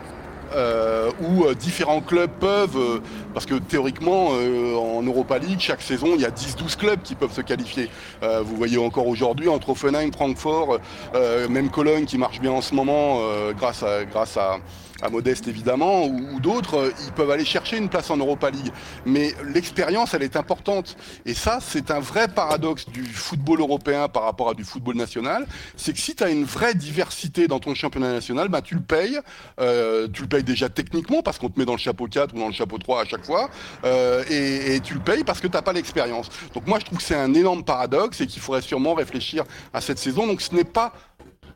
euh, 0.55 1.11
où 1.21 1.45
euh, 1.45 1.55
différents 1.55 2.01
clubs 2.01 2.31
peuvent, 2.31 2.77
euh, 2.77 3.01
parce 3.35 3.47
que 3.47 3.55
théoriquement 3.55 4.31
euh, 4.33 4.75
en 4.75 5.03
Europa 5.03 5.39
League, 5.39 5.61
chaque 5.61 5.83
saison, 5.83 6.09
il 6.15 6.21
y 6.21 6.25
a 6.25 6.31
10-12 6.31 6.77
clubs 6.77 7.03
qui 7.03 7.15
peuvent 7.15 7.33
se 7.33 7.41
qualifier. 7.41 7.91
Euh, 8.23 8.43
vous 8.45 8.57
voyez 8.57 8.79
encore 8.79 9.07
aujourd'hui 9.07 9.49
entre 9.49 9.71
Offenheim, 9.71 10.11
Francfort, 10.13 10.79
euh, 11.15 11.49
même 11.49 11.71
Cologne 11.71 12.05
qui 12.05 12.19
marche 12.19 12.41
bien 12.41 12.53
en 12.53 12.61
ce 12.61 12.75
moment 12.75 13.21
grâce 13.59 13.83
à, 13.83 14.05
grâce 14.05 14.37
à, 14.37 14.59
à 15.03 15.11
Modeste 15.11 15.49
évidemment, 15.49 16.07
ou, 16.07 16.35
ou 16.35 16.41
d'autres, 16.41 16.77
euh, 16.77 16.93
ils 17.07 17.13
peuvent 17.13 17.31
aller 17.31 17.45
chercher 17.45 17.77
une 17.77 17.89
place 17.89 18.11
en 18.11 18.17
Europa 18.17 18.51
League. 18.51 18.73
Mais 19.05 19.35
l'expérience, 19.53 20.15
elle 20.15 20.23
est 20.23 20.37
importante. 20.37 20.97
Et 21.25 21.35
ça, 21.35 21.59
c'est 21.61 21.91
un 21.91 22.01
vrai 22.01 22.29
paradoxe 22.29 22.89
du 22.89 23.05
football 23.05 23.61
européen 23.61 24.09
par 24.09 24.25
rapport 24.25 24.51
à 24.51 24.55
du 24.55 24.65
football 24.65 24.97
national. 24.97 25.47
C'est 25.77 25.93
que 25.93 25.99
si 25.99 26.15
tu 26.15 26.25
as 26.25 26.31
une 26.31 26.45
vraie 26.45 26.75
diversité 26.75 27.47
dans 27.49 27.59
ton 27.59 27.75
championnat 27.75 28.13
national, 28.13 28.49
ben, 28.49 28.63
tu 28.63 28.75
le 28.75 28.81
payes. 28.81 29.19
Euh, 29.61 30.09
tu 30.13 30.23
le 30.23 30.29
payes 30.29 30.45
déjà 30.45 30.69
techniquement 30.69 31.23
parce 31.23 31.39
qu'on 31.39 31.49
te 31.49 31.59
met 31.59 31.65
dans 31.65 31.73
le 31.73 31.79
chapeau 31.79 32.07
4 32.07 32.35
ou 32.35 32.39
dans 32.39 32.49
le 32.49 32.53
chapeau 32.53 32.79
3 32.79 33.03
à 33.03 33.05
chaque 33.05 33.25
fois. 33.25 33.51
Euh, 33.85 34.25
et, 34.31 34.77
et 34.77 34.81
tu 34.81 34.95
le 34.95 35.01
payes 35.01 35.25
parce 35.25 35.41
que 35.41 35.47
tu 35.47 35.55
n'as 35.55 35.63
pas 35.63 35.73
l'expérience. 35.73 36.29
Donc 36.55 36.67
moi, 36.67 36.79
je 36.79 36.87
trouve 36.87 36.99
que 36.99 37.05
c'est 37.05 37.15
un 37.15 37.33
énorme 37.35 37.65
paradoxe 37.65 38.21
et 38.21 38.27
qu'il 38.27 38.41
faudrait 38.41 38.63
sûrement 38.63 38.95
réfléchir 38.95 39.45
à 39.73 39.81
cette 39.81 39.99
saison. 39.99 40.27
Donc 40.27 40.41
ce 40.41 40.55
n'est 40.55 40.65
pas 40.65 40.93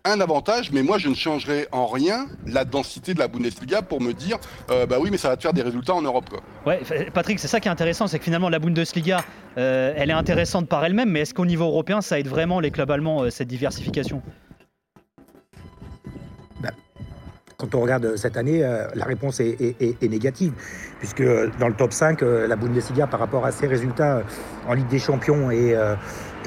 un 0.04 0.20
avantage, 0.20 0.72
mais 0.72 0.82
moi 0.82 0.98
je 0.98 1.08
ne 1.08 1.14
changerai 1.14 1.66
en 1.72 1.86
rien 1.86 2.26
la 2.46 2.64
densité 2.64 3.14
de 3.14 3.18
la 3.18 3.28
Bundesliga 3.28 3.82
pour 3.82 4.00
me 4.00 4.12
dire, 4.12 4.38
euh, 4.70 4.86
bah 4.86 4.96
oui, 5.00 5.10
mais 5.10 5.18
ça 5.18 5.28
va 5.28 5.36
te 5.36 5.42
faire 5.42 5.52
des 5.52 5.62
résultats 5.62 5.94
en 5.94 6.02
Europe. 6.02 6.28
Quoi. 6.30 6.40
Ouais, 6.66 6.80
Patrick, 7.12 7.38
c'est 7.38 7.48
ça 7.48 7.60
qui 7.60 7.68
est 7.68 7.70
intéressant, 7.70 8.06
c'est 8.06 8.18
que 8.18 8.24
finalement 8.24 8.48
la 8.48 8.58
Bundesliga, 8.58 9.24
euh, 9.58 9.92
elle 9.96 10.10
est 10.10 10.14
intéressante 10.14 10.68
par 10.68 10.84
elle-même, 10.84 11.10
mais 11.10 11.20
est-ce 11.20 11.34
qu'au 11.34 11.46
niveau 11.46 11.64
européen, 11.64 12.00
ça 12.00 12.18
aide 12.18 12.28
vraiment 12.28 12.60
les 12.60 12.70
clubs 12.70 12.90
allemands, 12.90 13.22
euh, 13.22 13.30
cette 13.30 13.48
diversification? 13.48 14.22
Quand 17.70 17.78
on 17.78 17.82
regarde 17.82 18.16
cette 18.16 18.36
année, 18.36 18.64
euh, 18.64 18.86
la 18.94 19.04
réponse 19.04 19.38
est, 19.38 20.02
négative, 20.02 20.52
puisque 20.98 21.20
euh, 21.20 21.48
dans 21.60 21.68
le 21.68 21.74
top 21.74 21.92
5, 21.92 22.22
euh, 22.22 22.48
la 22.48 22.56
Bundesliga, 22.56 23.06
par 23.06 23.20
rapport 23.20 23.46
à 23.46 23.52
ses 23.52 23.68
résultats 23.68 24.16
euh, 24.16 24.22
en 24.68 24.74
Ligue 24.74 24.88
des 24.88 24.98
Champions 24.98 25.50
et, 25.50 25.74
euh, 25.76 25.94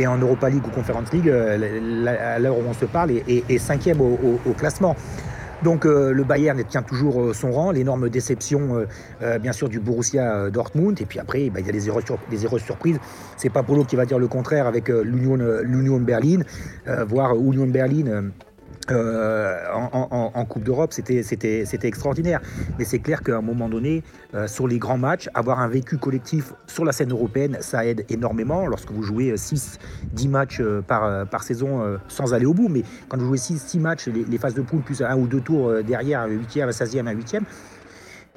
en 0.06 0.18
Europa 0.18 0.50
League 0.50 0.66
ou 0.68 0.70
Conference 0.70 1.14
League, 1.14 1.30
euh, 1.30 2.06
à 2.36 2.40
l'heure 2.40 2.58
où 2.58 2.64
on 2.68 2.74
se 2.74 2.86
parle, 2.86 3.12
est, 3.12 3.58
cinquième 3.58 4.02
au, 4.02 4.54
classement. 4.58 4.96
Donc 5.64 5.86
euh, 5.86 6.12
le 6.12 6.26
Bayern 6.26 6.62
tient 6.66 6.82
toujours 6.82 7.22
euh, 7.22 7.34
son 7.34 7.52
rang, 7.52 7.72
l'énorme 7.72 8.10
déception 8.10 8.76
euh, 8.76 8.86
euh, 9.22 9.40
bien 9.40 9.54
sûr 9.54 9.70
du 9.70 9.80
Borussia 9.80 10.36
euh, 10.36 10.50
Dortmund 10.50 11.00
et 11.00 11.06
puis 11.06 11.20
après 11.20 11.50
bah, 11.50 11.62
il 11.62 11.66
y 11.66 11.70
a 11.70 11.72
des 11.72 11.88
erreurs, 11.88 12.06
sur- 12.06 12.20
des 12.30 12.44
erreurs 12.44 12.60
surprises. 12.60 13.00
C'est 13.38 13.50
pas 13.50 13.64
Polo 13.64 13.86
qui 13.86 13.96
va 13.96 14.06
dire 14.06 14.20
le 14.20 14.28
contraire 14.28 14.68
avec 14.68 14.90
euh, 14.90 15.04
l'Union 15.06 15.40
euh, 15.40 16.00
Berlin, 16.00 16.42
euh, 16.90 17.06
voire 17.06 17.34
Union 17.36 17.66
Berlin. 17.68 18.32
Euh, 18.91 19.58
euh, 19.63 19.74
en, 19.74 20.46
Coupe 20.46 20.63
d'Europe, 20.63 20.93
c'était 20.93 21.63
extraordinaire. 21.84 22.41
Mais 22.78 22.86
c'est 22.86 23.00
clair 23.00 23.24
qu'à 23.24 23.38
un 23.38 23.41
moment 23.41 23.69
donné, 23.69 24.04
euh, 24.34 24.48
sur 24.48 24.67
les 24.67 24.80
grands 24.80 24.98
matchs, 24.98 25.30
avoir 25.34 25.60
un 25.60 25.67
vécu 25.67 25.98
collectif 25.98 26.54
sur 26.67 26.86
la 26.86 26.91
scène 26.91 27.12
européenne, 27.12 27.58
ça 27.62 27.86
aide 27.86 28.06
énormément. 28.10 28.67
Lorsque 28.67 28.91
vous 28.91 29.04
jouez 29.04 29.36
6, 29.36 29.80
10 30.13 30.28
matchs 30.28 30.60
euh, 30.60 30.82
par, 30.82 31.06
euh, 31.06 31.26
saison 31.41 31.82
euh, 31.82 31.98
sans 32.08 32.34
aller 32.34 32.46
au 32.46 32.54
bout, 32.54 32.69
mais 32.69 32.84
quand 33.10 33.17
vous 33.17 33.28
jouez 33.28 33.38
6, 33.38 33.60
6 33.60 33.80
matchs, 33.80 34.08
les, 34.08 34.38
phases 34.38 34.54
de 34.54 34.62
poule, 34.62 34.82
plus 34.82 35.02
un 35.02 35.17
ou 35.17 35.28
deux 35.28 35.41
tours 35.41 35.69
euh, 35.69 35.84
derrière, 35.84 36.22
un 36.22 36.30
8e, 36.30 36.63
un 36.63 36.69
16e, 36.69 37.08
un 37.08 37.13
8e, 37.13 37.41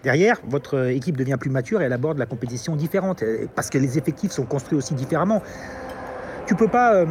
Derrière, 0.07 0.41
votre 0.47 0.77
euh, 0.77 0.95
équipe 0.95 1.17
devient 1.17 1.37
plus 1.37 1.51
mature 1.51 1.81
et 1.81 1.87
elle 1.87 1.93
aborde 1.93 2.19
la 2.19 2.27
compétition 2.27 2.77
différente, 2.77 3.25
euh, 3.25 3.47
parce 3.57 3.71
que 3.71 3.79
les 3.79 3.99
effectifs 3.99 4.31
sont 4.31 4.45
construits 4.45 4.79
aussi 4.79 4.95
différemment. 4.95 5.43
Tu 6.47 6.55
peux 6.55 6.69
pas, 6.69 6.95
euh, 6.95 7.07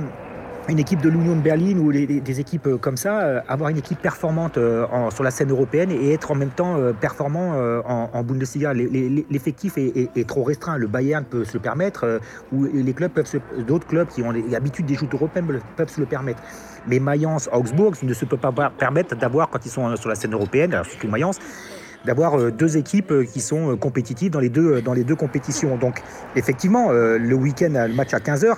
une 0.67 0.80
équipe 0.80 1.01
de 1.01 1.10
l'Union 1.10 1.36
de 1.36 1.41
Berlin 1.41 1.78
ou 1.78 1.91
des 1.91 2.39
équipes 2.39 2.67
euh, 2.67 2.78
comme 2.78 2.97
ça, 2.97 3.21
euh, 3.21 3.41
avoir 3.47 3.69
une 3.69 3.78
équipe 3.78 3.99
performante 3.99 4.58
euh, 4.58 4.86
en- 4.91 5.12
sur 5.12 5.23
la 5.23 5.32
scène 5.32 5.51
européenne 5.51 5.91
et 5.91 6.13
être 6.13 6.32
en 6.32 6.36
même 6.36 6.49
temps 6.49 6.75
performant 6.99 7.54
en, 7.86 8.10
en 8.13 8.23
Bundesliga. 8.23 8.73
L'effectif 8.73 9.78
est, 9.78 10.10
est- 10.15 10.28
trop 10.28 10.43
restreint. 10.43 10.78
Le 10.78 10.88
Bayern 10.88 11.23
peut 11.23 11.43
se 11.45 11.54
le 11.54 11.60
permettre, 11.60 12.19
ou 12.51 12.65
les 12.65 12.93
clubs 12.93 13.12
peuvent 13.12 13.32
d'autres 13.67 13.88
clubs 13.88 14.08
qui 14.08 14.21
ont 14.23 14.32
l'habitude 14.32 14.86
des 14.86 14.95
joutes 14.95 15.13
européennes 15.13 15.47
peuvent- 15.75 15.89
se 15.89 15.99
le 15.99 16.06
permettre. 16.06 16.41
Mais 16.88 16.99
Mayence, 16.99 17.49
Augsbourg 17.51 17.93
ne 18.04 18.13
se 18.13 18.25
peut 18.25 18.38
pas 18.38 18.51
permettre 18.78 19.15
d'avoir, 19.15 19.49
quand 19.49 19.65
ils 19.65 19.69
sont 19.71 19.95
sur 19.95 20.10
la 20.10 20.15
scène 20.15 20.34
européenne, 20.34 20.73
alors 20.73 20.86
surtout 20.86 21.08
Mayence, 21.08 21.38
d'avoir 22.06 22.39
euh, 22.39 22.52
deux 22.52 22.78
équipes 22.78 23.12
euh, 23.12 23.26
qui 23.26 23.41
sont 23.41 23.72
euh, 23.72 23.76
compétitives 23.76 24.32
dans 24.32 24.39
les 24.39 24.50
deux, 24.50 24.82
dans 24.82 24.94
les 24.94 25.04
deux 25.04 25.15
compétitions. 25.15 25.78
Donc, 25.78 26.02
effectivement, 26.36 26.91
le 26.91 27.34
week-end, 27.36 27.72
le 27.88 27.94
match 27.94 28.13
à 28.13 28.20
15h, 28.20 28.56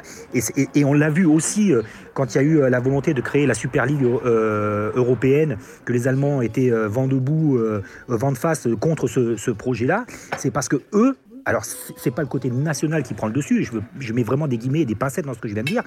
et, 0.76 0.86
on 0.86 0.94
l'a 0.94 1.10
vu 1.10 1.26
aussi 1.26 1.74
quand 2.14 2.34
il 2.34 2.38
y 2.38 2.40
a 2.40 2.44
eu 2.44 2.70
la 2.70 2.80
volonté 2.80 3.14
de 3.14 3.22
créer 3.22 3.46
la 3.46 3.54
Super 3.54 3.86
League 3.86 4.04
européenne, 4.04 5.58
que 5.86 5.94
les 5.94 6.08
Allemands 6.08 6.42
étaient 6.42 6.70
vent 6.70 7.08
debout, 7.08 7.60
vent 8.08 8.32
de 8.32 8.38
face 8.38 8.68
contre 8.80 9.08
ce, 9.08 9.36
ce 9.36 9.52
projet-là, 9.52 10.06
c'est 10.38 10.52
parce 10.52 10.70
que 10.70 10.78
eux, 10.94 11.16
alors 11.48 11.64
c'est 11.64 12.12
pas 12.12 12.22
le 12.22 12.28
côté 12.28 12.52
national 12.52 13.04
qui 13.04 13.14
prend 13.14 13.28
le 13.28 13.34
dessus, 13.34 13.64
je, 13.64 13.72
veux- 13.72 13.84
je 14.00 14.14
mets 14.14 14.24
vraiment 14.24 14.48
des 14.48 14.58
guillemets 14.58 14.82
et 14.82 14.86
des 14.86 14.96
pincettes 14.96 15.26
dans 15.26 15.34
ce 15.34 15.40
que 15.40 15.48
je 15.48 15.54
viens 15.54 15.64
de 15.64 15.70
dire, 15.70 15.84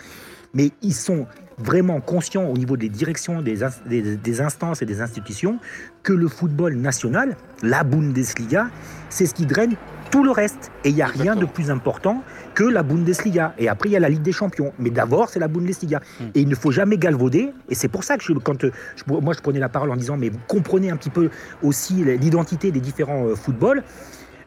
mais 0.54 0.70
ils 0.82 0.94
sont 0.94 1.26
vraiment 1.58 2.00
conscients 2.00 2.44
au 2.46 2.56
niveau 2.56 2.76
des 2.78 2.88
directions, 2.88 3.42
des, 3.42 3.62
ins- 3.62 3.70
des- 3.86 4.16
des 4.16 4.40
instances 4.40 4.80
et 4.82 4.86
des 4.86 5.00
institutions 5.02 5.58
que 6.02 6.12
le 6.14 6.28
football 6.28 6.74
national, 6.76 7.36
la 7.62 7.84
Bundesliga, 7.84 8.68
c'est 9.10 9.26
ce 9.26 9.34
qui 9.34 9.44
draine 9.46 9.74
tout 10.10 10.24
le 10.24 10.30
reste. 10.32 10.72
Et 10.84 10.88
il 10.88 10.94
n'y 10.96 11.02
a 11.02 11.06
rien 11.06 11.36
de 11.36 11.44
plus 11.44 11.70
important 11.70 12.24
que 12.54 12.64
la 12.64 12.82
Bundesliga. 12.82 13.54
Et 13.58 13.68
après, 13.68 13.90
il 13.90 13.92
y 13.92 13.96
a 13.96 14.00
la 14.00 14.08
Ligue 14.08 14.22
des 14.22 14.32
Champions. 14.32 14.72
Mais 14.80 14.90
d'abord, 14.90 15.28
c'est 15.28 15.38
la 15.38 15.46
Bundesliga. 15.46 16.00
Et 16.34 16.40
il 16.40 16.48
ne 16.48 16.56
faut 16.56 16.72
jamais 16.72 16.96
galvauder. 16.98 17.52
Et 17.68 17.76
c'est 17.76 17.86
pour 17.86 18.02
ça 18.02 18.16
que 18.16 18.24
je- 18.24 18.32
quand 18.32 18.60
je- 18.62 18.70
moi, 19.06 19.34
je 19.34 19.40
prenais 19.40 19.60
la 19.60 19.68
parole 19.68 19.88
en 19.90 19.96
disant, 19.96 20.16
mais 20.16 20.28
vous 20.30 20.40
comprenez 20.48 20.90
un 20.90 20.96
petit 20.96 21.10
peu 21.10 21.30
aussi 21.62 21.94
l'identité 22.04 22.72
des 22.72 22.80
différents 22.80 23.26
euh, 23.26 23.36
footballs. 23.36 23.84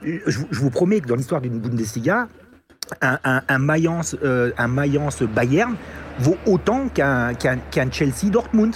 Je, 0.06 0.40
vous- 0.60 0.70
promets 0.70 1.00
que 1.00 1.08
dans 1.08 1.16
l'histoire 1.16 1.42
d'une 1.42 1.60
Bundesliga, 1.60 2.28
un, 3.02 3.18
euh, 3.26 3.58
Mayence 3.58 5.24
Bayern 5.24 5.76
vaut 6.20 6.38
autant 6.46 6.88
qu'un 6.90 7.34
Chelsea 7.92 8.30
Dortmund. 8.32 8.76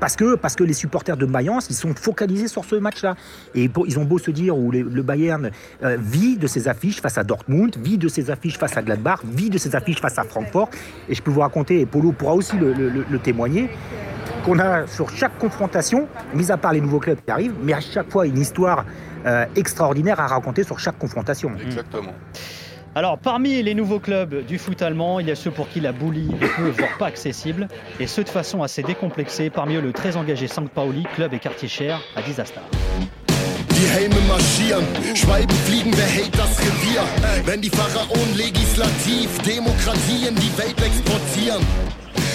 Parce 0.00 0.16
que, 0.16 0.34
parce 0.34 0.56
que 0.56 0.64
les 0.64 0.72
supporters 0.72 1.16
de 1.16 1.26
Mayence, 1.26 1.68
ils 1.70 1.76
sont 1.76 1.94
focalisés 1.94 2.48
sur 2.48 2.64
ce 2.64 2.74
match-là. 2.74 3.14
Et 3.54 3.70
ils 3.86 3.98
ont 4.00 4.04
beau 4.04 4.18
se 4.18 4.32
dire, 4.32 4.56
où 4.58 4.72
le 4.72 5.02
Bayern 5.02 5.50
euh, 5.84 5.96
vit 6.00 6.36
de 6.36 6.48
ses 6.48 6.66
affiches 6.66 7.00
face 7.00 7.18
à 7.18 7.22
Dortmund, 7.24 7.76
vit 7.80 7.96
de 7.96 8.08
ses 8.08 8.30
affiches 8.30 8.58
face 8.58 8.76
à 8.76 8.82
Gladbach, 8.82 9.20
vit 9.24 9.50
de 9.50 9.58
ses 9.58 9.76
affiches 9.76 10.00
face 10.00 10.18
à 10.18 10.24
Francfort. 10.24 10.70
Et 11.08 11.14
je 11.14 11.22
peux 11.22 11.30
vous 11.30 11.40
raconter, 11.40 11.80
et 11.80 11.86
Polo 11.86 12.10
pourra 12.10 12.34
aussi 12.34 12.56
le 12.58 13.18
témoigner, 13.20 13.70
qu'on 14.44 14.58
a 14.58 14.88
sur 14.88 15.08
chaque 15.10 15.38
confrontation, 15.38 16.08
mis 16.34 16.50
à 16.50 16.56
part 16.56 16.72
les 16.72 16.80
nouveaux 16.80 16.98
clubs 16.98 17.18
qui 17.24 17.30
arrivent, 17.30 17.54
mais 17.62 17.74
à 17.74 17.80
chaque 17.80 18.10
fois 18.10 18.26
une 18.26 18.38
histoire 18.40 18.84
euh, 19.26 19.46
extraordinaire 19.56 20.20
à 20.20 20.26
raconter 20.26 20.64
sur 20.64 20.78
chaque 20.78 20.98
confrontation. 20.98 21.52
Exactement. 21.60 22.12
Alors, 22.96 23.18
parmi 23.18 23.60
les 23.60 23.74
nouveaux 23.74 23.98
clubs 23.98 24.46
du 24.46 24.56
foot 24.56 24.80
allemand, 24.80 25.18
il 25.18 25.26
y 25.26 25.30
a 25.32 25.34
ceux 25.34 25.50
pour 25.50 25.68
qui 25.68 25.80
la 25.80 25.90
boulie 25.90 26.28
est 26.40 26.46
peu, 26.46 26.68
voire 26.68 26.96
pas 26.96 27.06
accessible, 27.06 27.66
et 27.98 28.06
ceux 28.06 28.22
de 28.22 28.28
façon 28.28 28.62
assez 28.62 28.84
décomplexée, 28.84 29.50
parmi 29.50 29.74
eux 29.74 29.80
le 29.80 29.92
très 29.92 30.16
engagé 30.16 30.46
St. 30.46 30.68
Pauli, 30.72 31.02
club 31.14 31.34
et 31.34 31.40
quartier 31.40 31.66
cher 31.66 32.00
à 32.14 32.22
Disaster. 32.22 32.60
Die 33.70 33.86
Helme 33.86 34.14
marschieren, 34.28 34.84
Schwalben 35.16 35.56
fliegen, 35.66 35.92
wer 35.96 36.06
hält 36.06 36.38
das 36.38 36.60
Revier? 36.60 37.02
Wenn 37.44 37.60
die 37.60 37.70
Pharaonen 37.70 38.36
legislativ 38.36 39.38
Demokratie 39.42 40.28
in 40.28 40.36
die 40.36 40.56
Welt 40.56 40.80
exportieren. 40.80 41.60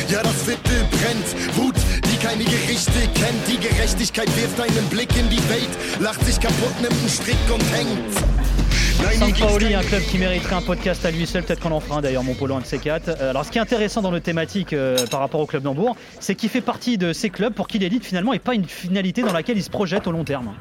Ja, 0.09 0.23
das 0.23 0.43
brennt, 0.43 1.55
Wut, 1.55 1.75
die 2.11 2.17
keine 2.17 2.43
Gerichte 2.43 2.91
kennt. 3.13 3.47
Die 3.47 3.59
Gerechtigkeit 3.59 4.27
wirft 4.37 4.59
einen 4.59 4.89
Blick 4.89 5.15
in 5.15 5.29
die 5.29 5.37
Welt, 5.49 5.69
lacht 5.99 6.25
sich 6.25 6.39
kaputt, 6.39 6.73
nimmt 6.81 6.93
einen 6.93 7.09
Strick 7.09 7.37
und 7.53 7.61
hängt. 7.71 9.39
Pauli, 9.39 9.65
keine 9.65 9.77
un 9.77 9.83
club 9.83 10.01
qui 10.01 10.17
mériterait 10.17 10.55
un 10.55 10.61
podcast 10.61 11.05
à 11.05 11.11
lui 11.11 11.25
seul, 11.27 11.43
peut-être 11.43 11.61
qu'on 11.61 11.71
en 11.71 11.79
fera 11.79 11.99
un 11.99 12.01
d'ailleurs, 12.01 12.23
mon 12.23 12.33
polo, 12.33 12.55
un 12.55 12.61
de 12.61 12.65
ces 12.65 12.79
quatre. 12.79 13.09
Euh, 13.09 13.29
Alors, 13.29 13.45
ce 13.45 13.51
qui 13.51 13.59
est 13.59 13.61
intéressant 13.61 14.01
dans 14.01 14.11
notre 14.11 14.25
thématique 14.25 14.73
euh, 14.73 14.97
par 15.11 15.19
rapport 15.19 15.41
au 15.41 15.45
club 15.45 15.63
d'Hambourg, 15.63 15.95
c'est 16.19 16.35
qu'il 16.35 16.49
fait 16.49 16.61
partie 16.61 16.97
de 16.97 17.13
ces 17.13 17.29
clubs 17.29 17.53
pour 17.53 17.67
qui 17.67 17.77
l'élite 17.79 18.03
finalement 18.03 18.33
n'est 18.33 18.39
pas 18.39 18.55
une 18.55 18.65
finalité 18.65 19.21
dans 19.21 19.31
laquelle 19.31 19.57
il 19.57 19.63
se 19.63 19.69
projette 19.69 20.07
au 20.07 20.11
long 20.11 20.23
terme. 20.23 20.53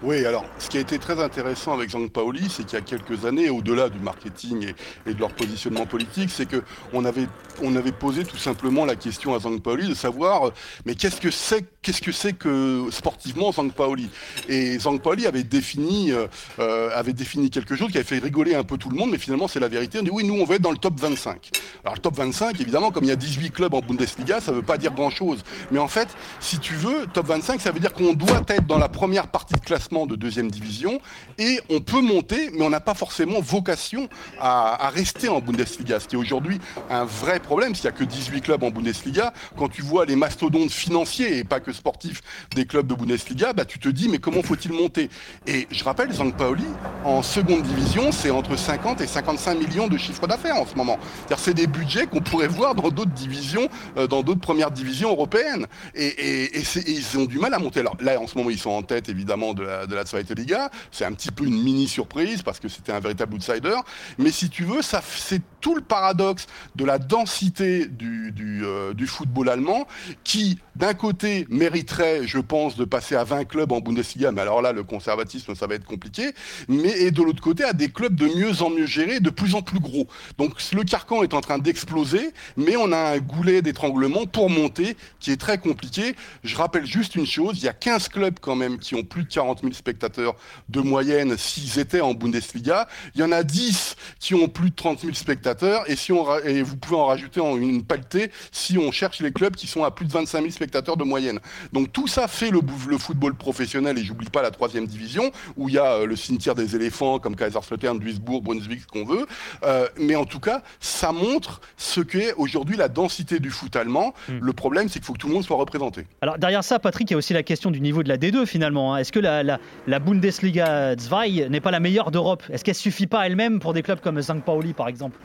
Oui, 0.00 0.24
alors 0.24 0.44
ce 0.60 0.68
qui 0.68 0.78
a 0.78 0.80
été 0.80 0.96
très 1.00 1.20
intéressant 1.20 1.72
avec 1.74 1.90
Jean 1.90 2.06
Paoli, 2.06 2.48
c'est 2.48 2.64
qu'il 2.64 2.78
y 2.78 2.80
a 2.80 2.84
quelques 2.84 3.24
années, 3.24 3.50
au-delà 3.50 3.88
du 3.88 3.98
marketing 3.98 4.72
et, 5.06 5.12
de 5.12 5.18
leur 5.18 5.30
positionnement 5.30 5.86
politique, 5.86 6.30
c'est 6.30 6.46
que 6.46 6.62
on 6.92 7.04
avait, 7.04 7.26
on 7.64 7.74
avait 7.74 7.90
posé 7.90 8.24
tout 8.24 8.36
simplement 8.36 8.84
la 8.84 8.94
question 8.94 9.34
à 9.34 9.40
Zhang 9.40 9.60
Paoli 9.60 9.88
de 9.88 9.94
savoir, 9.94 10.52
mais 10.86 10.94
qu'est-ce 10.94 11.20
que 11.20 11.32
c'est, 11.32 11.64
qu'est-ce 11.88 12.02
que 12.02 12.12
c'est 12.12 12.34
que 12.34 12.84
sportivement 12.90 13.50
Zhang 13.50 13.72
Paoli? 13.72 14.10
Et 14.46 14.78
Zhang 14.78 15.00
Paoli 15.00 15.26
avait 15.26 15.42
défini, 15.42 16.12
euh, 16.12 16.26
euh, 16.58 16.90
avait 16.94 17.14
défini 17.14 17.48
quelque 17.48 17.76
chose 17.76 17.90
qui 17.90 17.96
avait 17.96 18.06
fait 18.06 18.18
rigoler 18.18 18.54
un 18.54 18.62
peu 18.62 18.76
tout 18.76 18.90
le 18.90 18.96
monde, 18.96 19.10
mais 19.10 19.16
finalement 19.16 19.48
c'est 19.48 19.58
la 19.58 19.68
vérité. 19.68 19.98
On 19.98 20.02
dit 20.02 20.10
oui, 20.10 20.22
nous 20.22 20.34
on 20.34 20.44
va 20.44 20.56
être 20.56 20.62
dans 20.62 20.70
le 20.70 20.76
top 20.76 21.00
25. 21.00 21.48
Alors 21.84 21.94
le 21.94 22.00
top 22.00 22.16
25, 22.16 22.60
évidemment, 22.60 22.90
comme 22.90 23.04
il 23.04 23.08
y 23.08 23.12
a 23.12 23.16
18 23.16 23.52
clubs 23.52 23.72
en 23.72 23.80
Bundesliga, 23.80 24.38
ça 24.42 24.52
veut 24.52 24.60
pas 24.60 24.76
dire 24.76 24.92
grand-chose. 24.92 25.42
Mais 25.70 25.78
en 25.78 25.88
fait, 25.88 26.08
si 26.40 26.58
tu 26.58 26.74
veux, 26.74 27.06
top 27.06 27.28
25, 27.28 27.58
ça 27.58 27.70
veut 27.70 27.80
dire 27.80 27.94
qu'on 27.94 28.12
doit 28.12 28.42
être 28.48 28.66
dans 28.66 28.78
la 28.78 28.90
première 28.90 29.28
partie 29.28 29.54
de 29.54 29.60
classement 29.60 30.04
de 30.04 30.14
deuxième 30.14 30.50
division 30.50 31.00
et 31.38 31.58
on 31.70 31.80
peut 31.80 32.02
monter, 32.02 32.50
mais 32.52 32.66
on 32.66 32.70
n'a 32.70 32.80
pas 32.80 32.94
forcément 32.94 33.40
vocation 33.40 34.10
à, 34.38 34.88
à 34.88 34.90
rester 34.90 35.30
en 35.30 35.40
Bundesliga. 35.40 36.00
Ce 36.00 36.06
qui 36.06 36.16
est 36.16 36.18
aujourd'hui 36.18 36.58
un 36.90 37.06
vrai 37.06 37.40
problème, 37.40 37.74
s'il 37.74 37.84
n'y 37.84 37.96
a 37.96 37.98
que 37.98 38.04
18 38.04 38.42
clubs 38.42 38.62
en 38.62 38.70
Bundesliga, 38.70 39.32
quand 39.56 39.70
tu 39.70 39.80
vois 39.80 40.04
les 40.04 40.16
mastodontes 40.16 40.70
financiers 40.70 41.38
et 41.38 41.44
pas 41.44 41.60
que 41.60 41.72
sportifs 41.78 42.20
des 42.54 42.66
clubs 42.66 42.86
de 42.86 42.94
Bundesliga, 42.94 43.52
bah, 43.52 43.64
tu 43.64 43.78
te 43.78 43.88
dis 43.88 44.08
mais 44.08 44.18
comment 44.18 44.42
faut-il 44.42 44.72
monter? 44.72 45.08
Et 45.46 45.66
je 45.70 45.82
rappelle, 45.84 46.12
St. 46.12 46.36
Pauli, 46.36 46.64
en 47.04 47.22
seconde 47.22 47.62
division, 47.62 48.12
c'est 48.12 48.30
entre 48.30 48.56
50 48.56 49.00
et 49.00 49.06
55 49.06 49.54
millions 49.58 49.88
de 49.88 49.96
chiffre 49.96 50.26
d'affaires 50.26 50.56
en 50.56 50.66
ce 50.66 50.74
moment. 50.74 50.98
C'est-à-dire 51.18 51.38
c'est 51.38 51.54
des 51.54 51.66
budgets 51.66 52.06
qu'on 52.06 52.20
pourrait 52.20 52.48
voir 52.48 52.74
dans 52.74 52.90
d'autres 52.90 53.12
divisions, 53.12 53.68
euh, 53.96 54.06
dans 54.06 54.22
d'autres 54.22 54.40
premières 54.40 54.70
divisions 54.70 55.10
européennes. 55.10 55.66
Et, 55.94 56.50
c'est- 56.64 56.86
ils 56.88 57.18
ont 57.18 57.24
du 57.24 57.38
mal 57.38 57.54
à 57.54 57.58
monter. 57.58 57.82
Là, 58.00 58.20
en 58.20 58.26
ce 58.26 58.36
moment, 58.36 58.50
ils 58.50 58.58
sont 58.58 58.70
en 58.70 58.82
tête 58.82 59.08
évidemment 59.08 59.54
de 59.54 59.62
la, 59.62 59.86
de 59.86 59.96
Zweite 60.04 60.30
Liga. 60.38 60.70
C'est 60.90 61.04
un 61.04 61.12
petit 61.12 61.30
peu 61.30 61.44
une 61.44 61.62
mini 61.62 61.88
surprise 61.88 62.42
parce 62.42 62.58
que 62.60 62.68
c'était 62.68 62.92
un 62.92 63.00
véritable 63.00 63.34
outsider. 63.34 63.76
Mais 64.18 64.30
si 64.30 64.50
tu 64.50 64.64
veux, 64.64 64.80
c'est 64.82 65.40
tout 65.60 65.74
le 65.74 65.80
paradoxe 65.82 66.46
de 66.76 66.84
la 66.84 66.98
densité 66.98 67.86
du, 67.86 68.32
euh, 68.64 68.94
du 68.94 69.06
football 69.06 69.48
allemand 69.48 69.86
qui, 70.24 70.58
d'un 70.76 70.94
côté, 70.94 71.46
mériterait, 71.58 72.26
je 72.26 72.38
pense, 72.38 72.76
de 72.76 72.84
passer 72.84 73.14
à 73.14 73.24
20 73.24 73.44
clubs 73.44 73.72
en 73.72 73.80
Bundesliga. 73.80 74.32
Mais 74.32 74.40
alors 74.40 74.62
là, 74.62 74.72
le 74.72 74.84
conservatisme, 74.84 75.54
ça 75.54 75.66
va 75.66 75.74
être 75.74 75.84
compliqué. 75.84 76.32
Mais 76.68 76.90
et 77.00 77.10
de 77.10 77.22
l'autre 77.22 77.42
côté, 77.42 77.64
à 77.64 77.72
des 77.72 77.88
clubs 77.88 78.14
de 78.14 78.26
mieux 78.26 78.62
en 78.62 78.70
mieux 78.70 78.86
gérés, 78.86 79.20
de 79.20 79.30
plus 79.30 79.54
en 79.54 79.62
plus 79.62 79.80
gros. 79.80 80.06
Donc 80.38 80.52
le 80.72 80.84
carcan 80.84 81.22
est 81.22 81.34
en 81.34 81.40
train 81.40 81.58
d'exploser, 81.58 82.30
mais 82.56 82.76
on 82.76 82.92
a 82.92 83.14
un 83.14 83.18
goulet 83.18 83.62
d'étranglement 83.62 84.26
pour 84.26 84.48
monter 84.48 84.96
qui 85.20 85.30
est 85.32 85.36
très 85.36 85.58
compliqué. 85.58 86.14
Je 86.44 86.56
rappelle 86.56 86.86
juste 86.86 87.16
une 87.16 87.26
chose, 87.26 87.58
il 87.58 87.64
y 87.64 87.68
a 87.68 87.72
15 87.72 88.08
clubs 88.08 88.38
quand 88.40 88.56
même 88.56 88.78
qui 88.78 88.94
ont 88.94 89.02
plus 89.02 89.24
de 89.24 89.28
40 89.28 89.60
000 89.62 89.72
spectateurs 89.72 90.36
de 90.68 90.80
moyenne 90.80 91.36
s'ils 91.36 91.78
étaient 91.78 92.00
en 92.00 92.14
Bundesliga. 92.14 92.88
Il 93.14 93.20
y 93.20 93.24
en 93.24 93.32
a 93.32 93.42
10 93.42 93.96
qui 94.20 94.34
ont 94.34 94.48
plus 94.48 94.70
de 94.70 94.74
30 94.76 95.00
000 95.00 95.14
spectateurs 95.14 95.88
et, 95.90 95.96
si 95.96 96.12
on, 96.12 96.38
et 96.38 96.62
vous 96.62 96.76
pouvez 96.76 96.96
en 96.96 97.06
rajouter 97.06 97.40
une 97.40 97.84
pelletée 97.84 98.30
si 98.52 98.78
on 98.78 98.92
cherche 98.92 99.20
les 99.20 99.32
clubs 99.32 99.56
qui 99.56 99.66
sont 99.66 99.84
à 99.84 99.90
plus 99.90 100.06
de 100.06 100.12
25 100.12 100.40
000 100.40 100.50
spectateurs 100.50 100.96
de 100.96 101.04
moyenne. 101.04 101.40
Donc 101.72 101.92
tout 101.92 102.06
ça 102.06 102.28
fait 102.28 102.50
le, 102.50 102.60
football 102.98 103.34
professionnel 103.34 103.98
et 103.98 104.02
j'oublie 104.04 104.28
pas 104.28 104.42
la 104.42 104.50
troisième 104.50 104.86
division 104.86 105.30
où 105.56 105.68
il 105.68 105.74
y 105.74 105.78
a 105.78 105.92
euh, 105.94 106.06
le 106.06 106.16
cimetière 106.16 106.54
des 106.54 106.74
éléphants 106.76 107.18
comme 107.18 107.36
Kaiserslautern, 107.36 107.98
Duisbourg, 107.98 108.42
Brunswick, 108.42 108.80
ce 108.82 108.86
qu'on 108.86 109.04
veut. 109.04 109.26
Euh, 109.64 109.86
mais 109.98 110.16
en 110.16 110.24
tout 110.24 110.40
cas, 110.40 110.62
ça 110.80 111.12
montre 111.12 111.60
ce 111.76 112.00
qu'est 112.00 112.32
aujourd'hui 112.34 112.76
la 112.76 112.88
densité 112.88 113.38
du 113.40 113.50
foot 113.50 113.74
allemand. 113.76 114.14
Le 114.28 114.52
problème, 114.52 114.88
c'est 114.88 114.98
qu'il 114.98 115.04
faut 115.04 115.12
que 115.12 115.18
tout 115.18 115.28
le 115.28 115.34
monde 115.34 115.44
soit 115.44 115.56
représenté. 115.56 116.06
Alors 116.20 116.38
derrière 116.38 116.64
ça, 116.64 116.78
Patrick, 116.78 117.10
il 117.10 117.12
y 117.12 117.14
a 117.14 117.18
aussi 117.18 117.32
la 117.32 117.42
question 117.42 117.70
du 117.70 117.80
niveau 117.80 118.02
de 118.02 118.08
la 118.08 118.16
D2 118.16 118.46
finalement. 118.46 118.94
hein. 118.94 118.98
Est-ce 118.98 119.12
que 119.12 119.20
la, 119.20 119.42
la- 119.42 119.58
la 119.86 119.98
Bundesliga 119.98 120.96
2 120.96 121.48
n'est 121.48 121.60
pas 121.60 121.70
la 121.70 121.80
meilleure 121.80 122.10
d'Europe? 122.10 122.42
Est-ce 122.50 122.64
qu'elle 122.64 122.74
suffit 122.74 123.06
pas 123.06 123.26
elle-même 123.26 123.60
pour 123.60 123.72
des 123.72 123.82
clubs 123.82 124.00
comme 124.00 124.20
St. 124.22 124.42
Pauli 124.44 124.72
par 124.72 124.88
exemple 124.88 125.18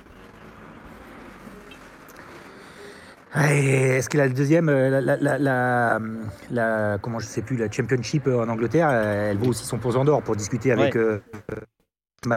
Et 3.21 3.22
Est-ce 3.35 4.09
qu'il 4.09 4.19
a 4.21 4.27
le 4.27 4.33
deuxième 4.33 4.69
euh, 4.69 4.89
la, 4.89 5.01
la, 5.01 5.17
la, 5.17 5.37
la- 5.39 5.99
la- 6.51 6.97
comment 7.01 7.19
je 7.19 7.25
sais 7.25 7.41
plus 7.41 7.57
la 7.57 7.71
Championship 7.71 8.27
euh, 8.27 8.43
en 8.43 8.49
Angleterre 8.49 8.89
euh, 8.91 9.31
elle 9.31 9.37
vaut 9.37 9.47
aussi 9.49 9.65
son 9.65 9.79
pesant 9.79 10.05
d'or 10.05 10.21
pour 10.21 10.35
discuter 10.35 10.71
avec 10.71 10.93
Ouais. 10.95 11.01
euh, 11.01 11.19
euh, 11.51 12.35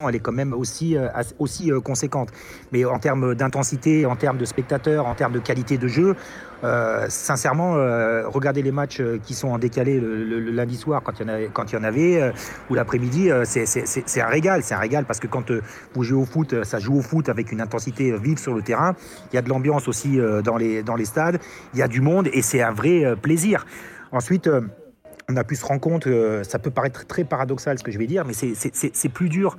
elle 0.00 0.16
est 0.16 0.20
quand 0.20 0.32
même 0.32 0.52
aussi 0.52 0.96
euh, 0.96 1.08
aussi 1.38 1.70
euh, 1.70 1.80
conséquente. 1.80 2.30
Mais 2.72 2.84
en 2.84 2.98
termes 2.98 3.36
d'intensité 3.36 4.06
en 4.06 4.16
termes 4.16 4.38
de 4.38 4.44
spectateurs 4.44 5.06
en 5.06 5.14
termes 5.14 5.32
de 5.32 5.38
qualité 5.38 5.78
de 5.78 5.86
jeu 5.86 6.16
euh, 6.64 7.06
sincèrement 7.08 7.76
euh, 7.76 8.26
regardez 8.26 8.62
les 8.62 8.72
matchs 8.72 9.00
euh, 9.00 9.20
qui 9.22 9.34
sont 9.34 9.48
en 9.48 9.58
décalé 9.58 10.00
le, 10.00 10.40
lundi 10.40 10.76
soir 10.76 11.00
quand 11.04 11.20
il 11.20 11.22
y 11.22 11.30
en 11.30 11.32
avait 11.32 11.50
quand 11.52 11.70
il 11.72 11.76
y 11.76 11.78
en 11.78 11.84
avait 11.84 12.20
euh, 12.20 12.32
ou 12.70 12.74
l'après-midi 12.74 13.30
c'est- 13.44 14.20
un 14.20 14.26
régal 14.26 14.64
c'est 14.64 14.74
un 14.74 14.78
régal 14.78 15.04
parce 15.04 15.20
que 15.20 15.28
quand 15.28 15.52
vous 15.94 16.02
jouez 16.02 16.20
au 16.20 16.24
foot 16.24 16.64
ça 16.64 16.80
joue 16.80 16.98
au 16.98 17.02
foot 17.02 17.28
avec 17.28 17.52
une 17.52 17.60
intensité 17.60 18.16
vive 18.18 18.38
sur 18.38 18.54
le 18.54 18.62
terrain. 18.62 18.96
Il 19.32 19.36
y 19.36 19.38
a 19.38 19.42
de 19.42 19.48
l'ambiance 19.48 19.86
aussi 19.86 20.18
dans, 20.44 20.56
les, 20.56 20.82
dans 20.82 20.96
les 20.96 21.04
stades, 21.04 21.38
il 21.72 21.78
y 21.80 21.82
a 21.82 21.88
du 21.88 22.00
monde 22.00 22.28
et 22.32 22.42
c'est 22.42 22.62
un 22.62 22.72
vrai 22.72 23.14
plaisir. 23.20 23.66
Ensuite, 24.12 24.48
on 25.28 25.36
a 25.36 25.44
pu 25.44 25.56
se 25.56 25.64
rendre 25.64 25.80
compte, 25.80 26.06
euh, 26.06 26.44
ça 26.44 26.58
peut 26.58 26.70
paraître 26.70 27.06
très 27.06 27.24
paradoxal 27.24 27.78
ce 27.78 27.84
que 27.84 27.90
je 27.90 27.98
vais 27.98 28.06
dire, 28.06 28.24
mais 28.26 28.34
c'est- 28.34 29.08
plus 29.08 29.28
dur, 29.28 29.56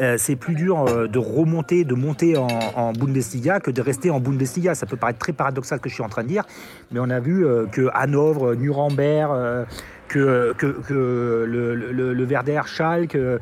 euh, 0.00 0.18
plus 0.38 0.54
dur 0.54 0.84
euh, 0.88 1.06
de 1.06 1.18
remonter, 1.18 1.84
de 1.84 1.94
monter 1.94 2.36
en, 2.36 2.48
en 2.74 2.92
Bundesliga 2.92 3.60
que 3.60 3.70
de 3.70 3.80
rester 3.80 4.10
en 4.10 4.20
Bundesliga. 4.20 4.74
Ça 4.74 4.86
peut 4.86 4.96
paraître 4.96 5.18
très 5.18 5.32
paradoxal 5.32 5.78
ce 5.78 5.82
que 5.82 5.88
je 5.88 5.94
suis 5.94 6.02
en 6.02 6.08
train 6.08 6.22
de 6.22 6.28
dire, 6.28 6.44
mais 6.90 7.00
on 7.00 7.08
a 7.10 7.20
vu 7.20 7.46
que 7.72 7.88
Hanovre, 7.94 8.54
Nuremberg, 8.54 9.66
que, 10.08 10.54
que, 10.56 10.66
que 10.66 11.44
le, 11.46 11.74
le, 11.74 12.12
le 12.12 12.24
Werder, 12.24 12.62
Schalke, 12.66 13.16
euh, 13.16 13.38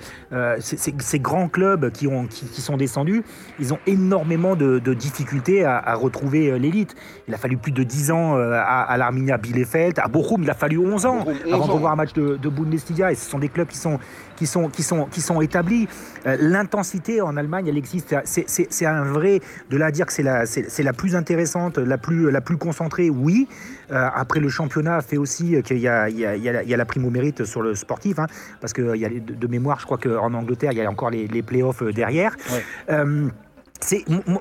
ces, 0.60 1.18
grands 1.18 1.48
clubs 1.48 1.90
qui, 1.90 2.06
ont, 2.06 2.26
qui, 2.26 2.46
qui 2.46 2.60
sont 2.60 2.76
descendus, 2.76 3.22
ils 3.58 3.72
ont 3.72 3.78
énormément 3.86 4.56
de, 4.56 4.78
de 4.78 4.94
difficultés 4.94 5.64
à, 5.64 5.78
à 5.78 5.94
retrouver 5.94 6.50
euh, 6.50 6.58
l'élite. 6.58 6.94
Il 7.28 7.34
a 7.34 7.38
fallu 7.38 7.56
plus 7.56 7.72
de 7.72 7.82
10 7.82 8.10
ans 8.10 8.36
euh, 8.36 8.52
à, 8.52 8.82
à 8.82 8.96
l'Arminia 8.96 9.38
Bielefeld, 9.38 9.98
à 9.98 10.08
Bochum, 10.08 10.42
il 10.42 10.50
a 10.50 10.54
fallu 10.54 10.78
11 10.78 11.06
ans 11.06 11.18
Bochum, 11.24 11.36
11 11.46 11.54
avant 11.54 11.66
de 11.66 11.72
revoir 11.72 11.92
un 11.92 11.96
match 11.96 12.12
de, 12.12 12.36
de 12.36 12.48
Bundesliga. 12.48 13.12
Et 13.12 13.14
ce 13.14 13.30
sont 13.30 13.38
des 13.38 13.48
clubs 13.48 13.68
qui 13.68 13.78
sont, 13.78 13.98
qui 14.36 14.46
sont, 14.46 14.68
qui 14.68 14.82
sont, 14.82 15.06
qui 15.06 15.20
sont 15.20 15.40
établis. 15.40 15.88
Euh, 16.26 16.36
L'intensité 16.40 17.20
en 17.20 17.36
Allemagne, 17.36 17.66
elle 17.68 17.78
existe. 17.78 18.14
C'est- 18.24 18.86
un 18.86 19.04
vrai. 19.04 19.40
De 19.70 19.76
là 19.76 19.86
à 19.86 19.90
dire 19.90 20.06
que 20.06 20.12
c'est 20.12 20.22
la, 20.22 20.44
la 20.78 20.92
plus 20.92 21.16
intéressante, 21.16 21.78
la 21.78 21.96
plus, 21.98 22.30
la 22.30 22.40
plus 22.40 22.56
concentrée, 22.56 23.08
oui. 23.10 23.48
Euh, 23.90 24.08
après, 24.14 24.40
le 24.40 24.48
championnat 24.48 25.00
fait 25.02 25.16
aussi 25.16 25.60
qu'il 25.62 25.78
y 25.78 25.88
a, 25.88 26.08
il 26.08 26.18
y, 26.18 26.26
a, 26.26 26.36
il 26.36 26.42
y, 26.42 26.48
a 26.48 26.52
la- 26.52 26.62
il 26.62 26.68
y 26.68 26.74
a 26.74 26.76
la 26.76 26.84
prime 26.84 27.04
au 27.04 27.10
mérite 27.10 27.44
sur 27.44 27.62
le 27.62 27.74
sportif. 27.74 28.18
hein, 28.18 28.26
parce 28.60 28.72
que 28.72 28.94
il 28.94 29.00
y 29.00 29.04
a 29.04 29.08
de, 29.08 29.18
de 29.34 29.46
mémoire, 29.46 29.78
je 29.80 29.86
crois 29.86 29.98
qu'en 29.98 30.32
Angleterre, 30.34 30.72
il 30.72 30.78
y 30.78 30.82
a 30.82 30.90
encore 30.90 31.10
les, 31.10 31.26
les 31.28 31.42
playoffs 31.42 31.82
euh, 31.82 31.92
derrière. 31.92 32.34
Ouais. 32.52 32.62
Euh, 32.90 33.28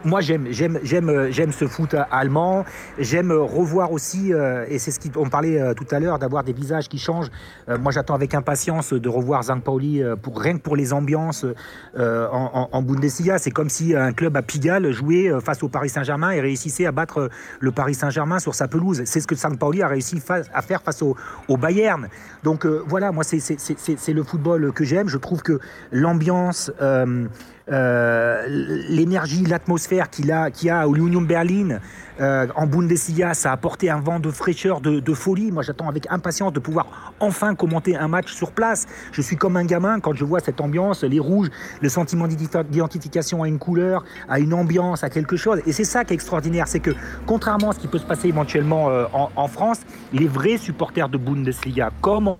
moi 0.06 0.22
j'aime 0.22 0.48
j'aime 0.52 0.80
j'aime 0.84 1.10
euh, 1.10 1.32
j'aime 1.32 1.52
ce 1.52 1.68
foot 1.68 1.94
euh, 1.94 2.04
allemand. 2.12 2.66
J'aime 2.98 3.32
euh, 3.32 3.42
revoir 3.42 3.92
aussi 3.92 4.32
et 4.68 4.80
c'est 4.80 4.92
ce 4.92 5.00
qu'on 5.00 5.30
parlait 5.30 5.74
tout 5.76 5.86
à 5.92 6.00
l'heure 6.00 6.20
d'avoir 6.20 6.44
des 6.44 6.54
visages 6.54 6.88
qui 6.88 6.98
changent. 6.98 7.30
Moi 7.68 7.92
j'attends 7.92 8.16
avec 8.16 8.34
impatience 8.34 8.94
de 8.94 9.10
revoir 9.10 9.44
Zang 9.44 9.62
Pauli 9.62 10.02
pour 10.22 10.40
rien 10.40 10.58
que 10.58 10.62
pour 10.62 10.76
les 10.76 10.94
ambiances 10.94 11.46
en, 11.98 12.82
Bundesliga. 12.82 13.38
C'est 13.38 13.52
comme 13.52 13.70
si 13.70 13.96
un 13.96 14.14
club 14.14 14.38
à 14.38 14.42
Pigalle 14.42 14.92
jouait 14.92 15.30
face 15.42 15.64
au 15.64 15.70
Paris 15.70 15.90
Saint-Germain 15.90 16.32
et 16.32 16.42
réussissait 16.42 16.86
à 16.86 16.92
battre 16.92 17.30
le 17.60 17.72
Paris 17.72 17.96
Saint-Germain 17.96 18.40
sur 18.40 18.56
sa 18.56 18.68
pelouse. 18.68 19.04
C'est 19.06 19.20
ce 19.20 19.28
que 19.28 19.36
Zang 19.36 19.58
Pauli 19.58 19.82
a 19.82 19.88
réussi 19.88 20.22
à 20.54 20.62
faire 20.62 20.82
face 20.82 21.02
au, 21.02 21.16
Bayern. 21.58 22.08
Donc 22.44 22.66
voilà 22.66 23.12
moi 23.12 23.24
c'est 23.24 24.14
le 24.14 24.24
football 24.24 24.72
que 24.74 24.84
j'aime. 24.84 25.08
Je 25.08 25.18
trouve 25.18 25.42
que 25.42 25.60
l'ambiance 25.92 26.72
l'énergie, 27.68 29.44
l'atmosphère 29.46 30.10
qu'il 30.10 30.32
a, 30.32 30.52
qu'il 30.52 30.70
a 30.70 30.88
au 30.88 30.96
Union 30.96 31.22
Berlin 31.22 31.80
euh, 32.20 32.48
en 32.56 32.68
Bundesliga, 32.68 33.34
ça 33.34 33.50
a 33.50 33.54
apporté 33.54 33.90
un 33.90 34.00
vent 34.00 34.20
de 34.20 34.30
fraîcheur, 34.30 34.82
de, 34.82 35.00
de 35.00 35.14
folie. 35.14 35.52
Moi, 35.52 35.64
j'attends 35.64 35.90
avec 35.90 36.06
impatience 36.12 36.54
de 36.54 36.60
pouvoir 36.60 37.14
enfin 37.20 37.56
commenter 37.56 37.96
un 37.96 38.08
match 38.08 38.32
sur 38.34 38.52
place. 38.52 38.86
Je 39.12 39.22
suis 39.22 39.36
comme 39.36 39.58
un 39.58 39.66
gamin 39.66 40.00
quand 40.00 40.14
je 40.14 40.24
vois 40.24 40.40
cette 40.40 40.62
ambiance, 40.62 41.04
les 41.04 41.20
rouges, 41.20 41.50
le 41.82 41.90
sentiment 41.90 42.28
d'identi- 42.28 42.70
d'identification 42.70 43.44
à 43.44 43.48
une 43.48 43.60
couleur, 43.60 44.04
à 44.30 44.40
une 44.40 44.54
ambiance, 44.54 45.04
à 45.04 45.10
quelque 45.10 45.38
chose. 45.38 45.62
Et 45.66 45.72
c'est 45.72 45.86
ça 45.86 46.04
qui 46.04 46.14
est 46.14 46.16
extraordinaire, 46.16 46.68
c'est 46.68 46.80
que 46.82 46.92
contrairement 47.26 47.72
à 47.72 47.74
ce 47.74 47.80
qui 47.80 47.88
peut 47.88 47.98
se 47.98 48.06
passer 48.06 48.28
éventuellement 48.28 48.90
euh, 48.90 49.06
en, 49.14 49.30
en 49.36 49.48
France, 49.48 49.80
les 50.12 50.28
vrais 50.28 50.58
supporters 50.58 51.10
de 51.10 51.18
Bundesliga, 51.18 51.92
comme 52.02 52.28
en 52.28 52.38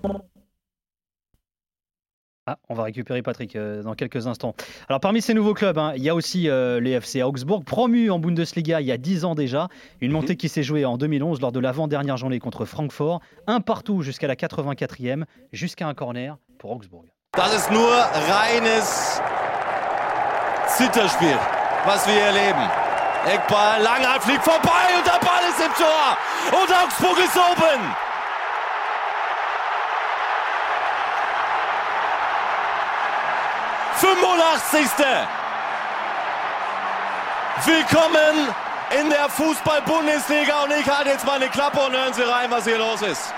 Ah, 2.46 2.58
on 2.68 2.74
va 2.74 2.82
récupérer 2.82 3.22
Patrick 3.22 3.56
euh, 3.56 3.82
dans 3.82 3.94
quelques 3.94 4.26
instants. 4.26 4.54
Alors 4.90 5.00
parmi 5.00 5.22
ces 5.22 5.32
nouveaux 5.32 5.54
clubs, 5.54 5.78
hein, 5.78 5.94
il 5.96 6.02
y 6.02 6.10
a 6.10 6.14
aussi 6.14 6.50
euh, 6.50 6.78
les 6.78 6.90
FC 6.90 7.22
Augsbourg, 7.22 7.64
promu 7.64 8.10
en 8.10 8.18
Bundesliga 8.18 8.82
il 8.82 8.86
y 8.86 8.92
a 8.92 8.98
10 8.98 9.24
ans 9.24 9.34
déjà. 9.34 9.68
Une 10.02 10.12
montée 10.12 10.36
qui 10.36 10.50
s'est 10.50 10.62
jouée 10.62 10.84
en 10.84 10.98
2011 10.98 11.40
lors 11.40 11.52
de 11.52 11.60
l'avant-dernière 11.60 12.18
journée 12.18 12.40
contre 12.40 12.66
Francfort. 12.66 13.22
Un 13.46 13.62
partout 13.62 14.02
jusqu'à 14.02 14.26
la 14.26 14.34
84e, 14.34 15.24
jusqu'à 15.52 15.88
un 15.88 15.94
corner 15.94 16.36
pour 16.58 16.72
Augsbourg. 16.72 17.06
Das 17.34 17.52
ist 17.56 17.70
nur 17.70 17.90
reines 18.28 19.20
Zitterspiel, 20.68 21.38
was 21.86 22.06
wir 22.06 22.12
hier 22.12 22.26
erleben. 22.26 22.62
Eckball, 23.26 23.82
Langrad 23.82 24.22
fliegt 24.22 24.44
vorbei 24.44 24.92
und 24.98 25.06
der 25.06 25.18
Ball 25.18 25.48
ist 25.48 25.60
im 25.64 25.72
Tor. 25.72 26.18
Und 26.60 26.70
Augsburg 26.70 27.18
ist 27.24 27.36
oben. 27.36 28.13
Fünfundachtzigste. 34.04 35.06
Willkommen 37.64 38.54
in 39.00 39.08
der 39.08 39.30
Fußball-Bundesliga 39.30 40.64
und 40.64 40.72
ich 40.72 40.86
halte 40.86 41.08
jetzt 41.08 41.24
meine 41.24 41.48
Klappe 41.48 41.80
und 41.80 41.92
hören 41.96 42.12
Sie 42.12 42.22
rein, 42.22 42.50
was 42.50 42.64
hier 42.64 42.76
los 42.76 43.00
ist. 43.00 43.32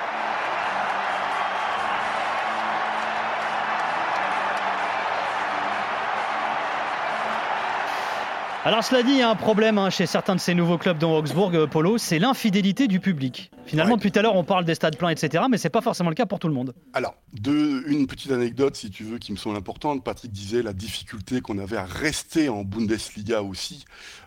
Alors 8.67 8.83
cela 8.83 9.05
dit, 9.05 9.13
il 9.13 9.19
y 9.19 9.23
a 9.23 9.31
un 9.31 9.37
problème 9.37 9.79
hein, 9.79 9.91
chez 9.91 10.07
certains 10.07 10.35
de 10.35 10.41
ces 10.41 10.53
nouveaux 10.53 10.77
clubs 10.77 10.99
dont 10.99 11.17
Augsbourg, 11.17 11.53
euh, 11.55 11.69
Polo, 11.69 11.99
c'est 11.99 12.19
l'infidélité 12.19 12.89
du 12.89 12.99
public. 12.99 13.53
Finalement, 13.65 13.93
Ouais. 13.93 13.97
depuis 13.99 14.11
tout 14.11 14.19
à 14.19 14.23
l'heure, 14.23 14.35
on 14.35 14.43
parle 14.43 14.65
des 14.65 14.75
stades 14.75 14.97
pleins, 14.97 15.11
etc. 15.11 15.45
Mais 15.49 15.57
c'est 15.57 15.71
pas 15.71 15.83
forcément 15.83 16.09
le 16.09 16.17
cas 16.17 16.27
pour 16.27 16.41
tout 16.41 16.49
le 16.49 16.55
monde. 16.55 16.75
Alors, 16.93 17.15
une 17.47 18.09
petite 18.09 18.33
anecdote, 18.33 18.75
si 18.75 18.91
tu 18.91 19.05
veux, 19.05 19.19
qui 19.19 19.31
me 19.31 19.37
semble 19.37 19.57
importante. 19.57 20.03
Patrick 20.03 20.33
disait 20.33 20.63
la 20.63 20.73
difficulté 20.73 21.41
qu'on 21.41 21.59
avait 21.59 21.77
à 21.77 21.85
rester 21.85 22.49
en 22.49 22.65
Bundesliga 22.65 23.41
aussi. 23.41 23.85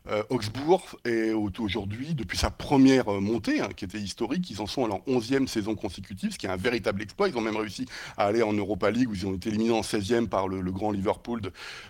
Euh, 0.09 0.23
Augsbourg 0.29 0.97
est 1.05 1.31
au- 1.33 1.51
aujourd'hui, 1.59 2.15
depuis 2.15 2.37
sa 2.37 2.49
première 2.49 3.09
euh, 3.09 3.19
montée, 3.19 3.61
hein, 3.61 3.69
qui 3.75 3.85
était 3.85 3.99
historique, 3.99 4.49
ils 4.49 4.61
en 4.61 4.65
sont 4.65 4.85
à 4.85 4.87
leur 4.87 5.07
11e 5.07 5.47
saison 5.47 5.75
consécutive, 5.75 6.31
ce 6.31 6.37
qui 6.37 6.47
est 6.47 6.49
un 6.49 6.55
véritable 6.57 7.01
exploit. 7.01 7.29
Ils 7.29 7.37
ont 7.37 7.41
même 7.41 7.57
réussi 7.57 7.85
à 8.17 8.25
aller 8.25 8.41
en 8.41 8.53
Europa 8.53 8.89
League, 8.89 9.09
où 9.09 9.13
ils 9.13 9.27
ont 9.27 9.35
été 9.35 9.49
éliminés 9.49 9.71
en 9.71 9.81
16e 9.83 10.27
par 10.27 10.47
le, 10.47 10.61
grand 10.71 10.91
Liverpool 10.91 11.41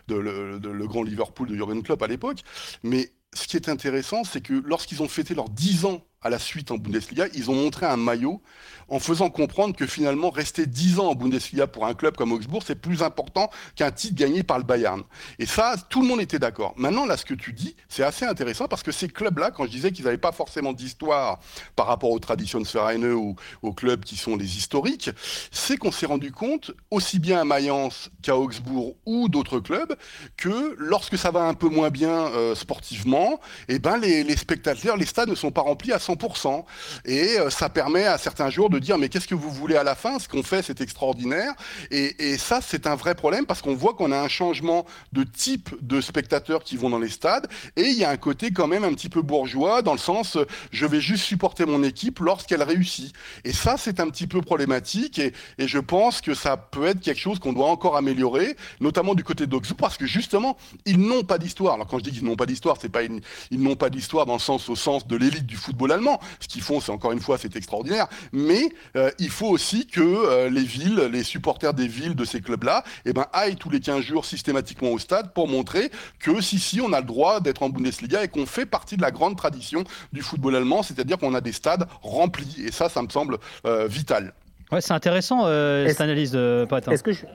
de, 0.08 0.86
grand 0.86 1.04
Liverpool 1.04 1.48
de 1.48 1.56
Jurgen 1.56 1.82
Klopp 1.82 2.02
à 2.02 2.08
l'époque. 2.08 2.40
Mais 2.84 3.12
ce 3.34 3.48
qui 3.48 3.56
est 3.56 3.70
intéressant, 3.70 4.24
c'est 4.24 4.42
que 4.42 4.54
lorsqu'ils 4.66 5.02
ont 5.02 5.08
fêté 5.08 5.36
leurs 5.36 5.50
10 5.50 5.86
ans 5.86 6.02
à 6.22 6.30
la 6.30 6.40
suite 6.40 6.72
en 6.72 6.78
Bundesliga, 6.78 7.28
ils 7.34 7.50
ont 7.50 7.56
montré 7.56 7.86
un 7.86 7.96
maillot 7.98 8.42
en 8.90 9.00
faisant 9.00 9.30
comprendre 9.30 9.76
que 9.76 9.86
finalement 9.86 10.30
rester 10.30 10.66
10 10.66 11.00
ans 11.00 11.10
en 11.10 11.16
Bundesliga 11.16 11.68
pour 11.68 11.86
un 11.86 11.94
club 11.94 12.16
comme 12.16 12.32
Augsbourg, 12.32 12.64
c'est 12.66 12.80
plus 12.80 13.04
important 13.04 13.50
qu'un 13.76 13.92
titre 13.92 14.16
gagné 14.16 14.44
par 14.44 14.58
le 14.58 14.64
Bayern. 14.64 15.04
Et 15.38 15.46
ça, 15.46 15.76
tout 15.90 16.02
le 16.02 16.08
monde 16.08 16.22
était 16.22 16.40
d'accord. 16.40 16.74
Maintenant, 16.78 17.06
là, 17.06 17.18
ce 17.18 17.26
que 17.26 17.34
tu 17.34 17.54
dis, 17.54 17.76
c'est 17.88 18.04
assez 18.04 18.26
intéressant 18.26 18.68
parce 18.68 18.84
que 18.84 18.92
ces 18.92 19.08
clubs-là, 19.08 19.52
quand 19.52 19.66
je 19.66 19.72
disais 19.72 19.92
qu'ils 19.92 20.06
n'avaient 20.06 20.18
pas 20.18 20.32
forcément 20.32 20.74
d'histoire 20.74 21.40
par 21.76 21.88
rapport 21.88 22.12
aux 22.12 22.20
Traditionsvereine 22.20 23.06
ou 23.06 23.36
aux 23.62 23.74
clubs 23.74 24.04
qui 24.04 24.18
sont 24.18 24.36
les 24.36 24.58
historiques, 24.58 25.10
c'est 25.52 25.78
qu'on 25.78 25.92
s'est 25.92 26.06
rendu 26.06 26.32
compte, 26.32 26.72
aussi 26.92 27.20
bien 27.20 27.42
à 27.42 27.44
Mayence 27.44 28.10
qu'à 28.22 28.36
Augsbourg 28.36 28.96
ou 29.06 29.30
d'autres 29.30 29.60
clubs, 29.60 29.96
que 30.38 30.76
lorsque 30.78 31.18
ça 31.18 31.32
va 31.32 31.44
un 31.44 31.54
peu 31.54 31.70
moins 31.70 31.90
bien 31.90 32.10
euh, 32.10 32.56
sportivement, 32.56 33.40
eh 33.68 33.80
ben 33.80 33.98
les, 33.98 34.24
les 34.24 34.38
spectateurs, 34.38 34.98
les 34.98 35.06
stades 35.06 35.30
ne 35.30 35.36
sont 35.36 35.52
pas 35.52 35.62
remplis 35.62 35.92
à 35.92 35.98
100%. 35.98 36.64
Et 37.06 37.40
euh, 37.40 37.50
ça 37.50 37.70
permet 37.70 38.06
à 38.06 38.18
certains 38.18 38.50
jours 38.50 38.70
de 38.70 38.79
dire 38.80 38.98
mais 38.98 39.10
qu'est-ce 39.10 39.28
que 39.28 39.36
vous 39.36 39.52
voulez 39.52 39.76
à 39.76 39.84
la 39.84 39.96
fin? 39.96 40.20
Ce 40.20 40.28
qu'on 40.28 40.44
fait, 40.44 40.62
c'est 40.62 40.82
extraordinaire. 40.82 41.54
Et, 41.92 42.38
ça, 42.38 42.60
c'est 42.62 42.88
un 42.88 42.96
vrai 42.96 43.16
problème 43.16 43.46
parce 43.46 43.62
qu'on 43.62 43.76
voit 43.76 43.94
qu'on 43.94 44.12
a 44.12 44.20
un 44.20 44.28
changement 44.28 44.86
de 45.14 45.24
type 45.24 45.70
de 45.82 46.02
spectateurs 46.02 46.64
qui 46.64 46.78
vont 46.78 46.90
dans 46.90 47.00
les 47.00 47.10
stades. 47.10 47.48
Et 47.76 47.84
il 47.84 47.98
y 47.98 48.04
a 48.04 48.10
un 48.10 48.18
côté 48.18 48.52
quand 48.52 48.68
même 48.68 48.84
un 48.84 48.94
petit 48.94 49.10
peu 49.10 49.22
bourgeois 49.22 49.82
dans 49.82 49.94
le 49.94 50.00
sens 50.00 50.38
je 50.72 50.86
vais 50.86 51.02
juste 51.02 51.24
supporter 51.24 51.66
mon 51.66 51.84
équipe 51.84 52.20
lorsqu'elle 52.20 52.64
réussit. 52.64 53.14
Et 53.44 53.54
ça, 53.54 53.76
c'est 53.78 54.00
un 54.00 54.10
petit 54.10 54.28
peu 54.28 54.42
problématique. 54.42 55.20
Et, 55.20 55.34
et 55.58 55.68
je 55.68 55.80
pense 55.80 56.22
que 56.22 56.34
ça 56.34 56.58
peut 56.58 56.86
être 56.86 57.00
quelque 57.00 57.20
chose 57.20 57.40
qu'on 57.40 57.54
doit 57.54 57.70
encore 57.70 57.98
améliorer, 57.98 58.56
notamment 58.80 59.16
du 59.16 59.24
côté 59.24 59.48
d'Augsbourg, 59.48 59.78
parce 59.78 59.98
que 59.98 60.06
justement, 60.06 60.58
ils 60.86 61.00
n'ont 61.00 61.24
pas 61.24 61.38
d'histoire. 61.38 61.76
Alors 61.76 61.88
quand 61.88 62.00
je 62.00 62.04
dis 62.04 62.12
qu'ils 62.12 62.24
n'ont 62.26 62.36
pas 62.36 62.46
d'histoire, 62.46 62.78
c'est 62.80 62.90
pas 62.90 63.04
une- 63.04 63.22
ils 63.52 63.62
n'ont 63.62 63.76
pas 63.76 63.90
d'histoire 63.90 64.26
dans 64.26 64.34
le 64.34 64.40
sens 64.40 64.70
au 64.70 64.76
sens 64.76 65.08
de 65.08 65.16
l'élite 65.16 65.46
du 65.46 65.56
football 65.56 65.92
allemand. 65.92 66.20
Ce 66.40 66.48
qu'ils 66.48 66.62
font, 66.62 66.80
c'est 66.82 66.92
encore 66.92 67.12
une 67.12 67.20
fois, 67.20 67.38
c'est 67.38 67.56
extraordinaire. 67.56 68.08
Mais 68.32 68.69
euh, 68.96 69.12
il 69.20 69.30
faut 69.30 69.48
aussi 69.48 69.88
que 69.88 70.02
euh, 70.02 70.50
les 70.50 70.64
villes, 70.64 71.10
les 71.12 71.24
supporters 71.24 71.74
des 71.74 71.88
villes 71.88 72.16
de 72.16 72.26
ces 72.26 72.42
clubs-là, 72.42 72.84
eh 73.06 73.14
ben, 73.14 73.26
aillent 73.34 73.56
tous 73.56 73.70
les 73.70 73.80
15 73.80 74.02
jours 74.02 74.26
systématiquement 74.26 74.92
au 74.92 75.00
stade 75.00 75.34
pour 75.34 75.48
montrer 75.48 75.92
que 76.20 76.42
si, 76.42 76.60
si, 76.60 76.82
on 76.82 76.94
a 76.94 77.00
le 77.00 77.06
droit 77.06 77.40
d'être 77.40 77.64
en 77.64 77.70
Bundesliga 77.70 78.24
et 78.24 78.28
qu'on 78.28 78.46
fait 78.46 78.66
partie 78.66 78.98
de 78.98 79.02
la 79.02 79.12
grande 79.12 79.38
tradition 79.38 79.84
du 80.14 80.22
football 80.22 80.56
allemand, 80.56 80.84
c'est-à-dire 80.84 81.18
qu'on 81.18 81.34
a 81.34 81.42
des 81.42 81.52
stades 81.52 81.86
remplis. 82.02 82.56
Et 82.66 82.72
ça, 82.72 82.90
ça 82.90 83.02
me 83.02 83.10
semble 83.10 83.38
euh, 83.66 83.88
vital. 83.88 84.34
Ouais, 84.72 84.82
c'est 84.82 84.94
intéressant 84.94 85.46
cette 85.46 86.02
analyse 86.02 86.32
de 86.32 86.66
Pat. 86.70 86.88
Est-ce 86.88 87.04
que 87.04 87.12
je... 87.12 87.26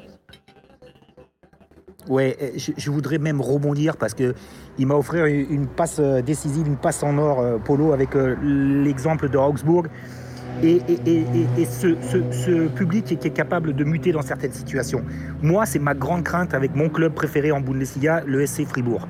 Ouais, 2.09 2.53
je, 2.57 2.73
je, 2.77 2.91
voudrais 2.91 3.17
même 3.17 3.41
rebondir 3.41 3.97
parce 3.97 4.13
que 4.13 4.35
il 4.77 4.87
m'a 4.87 4.95
offert 4.95 5.25
une 5.25 5.67
passe 5.67 6.01
décisive, 6.01 6.67
une 6.67 6.77
passe 6.77 7.03
en 7.03 7.17
or, 7.17 7.61
Polo, 7.65 7.93
avec 7.93 8.11
l'exemple 8.43 9.31
de 9.31 9.39
Augsbourg 9.39 9.85
et, 10.63 10.81
ce, 11.65 12.69
public 12.69 13.05
qui 13.05 13.15
est 13.15 13.31
capable 13.31 13.75
de 13.75 13.85
muter 13.85 14.13
dans 14.13 14.23
certaines 14.23 14.53
situations. 14.53 15.03
Moi, 15.43 15.67
c'est 15.67 15.79
ma 15.79 15.95
grande 15.95 16.25
crainte 16.25 16.55
avec 16.55 16.75
mon 16.75 16.89
club 16.89 17.13
préféré 17.13 17.53
en 17.53 17.61
Bundesliga, 17.61 18.23
le 18.27 18.47
SC 18.47 18.67
Fribourg. 18.67 19.07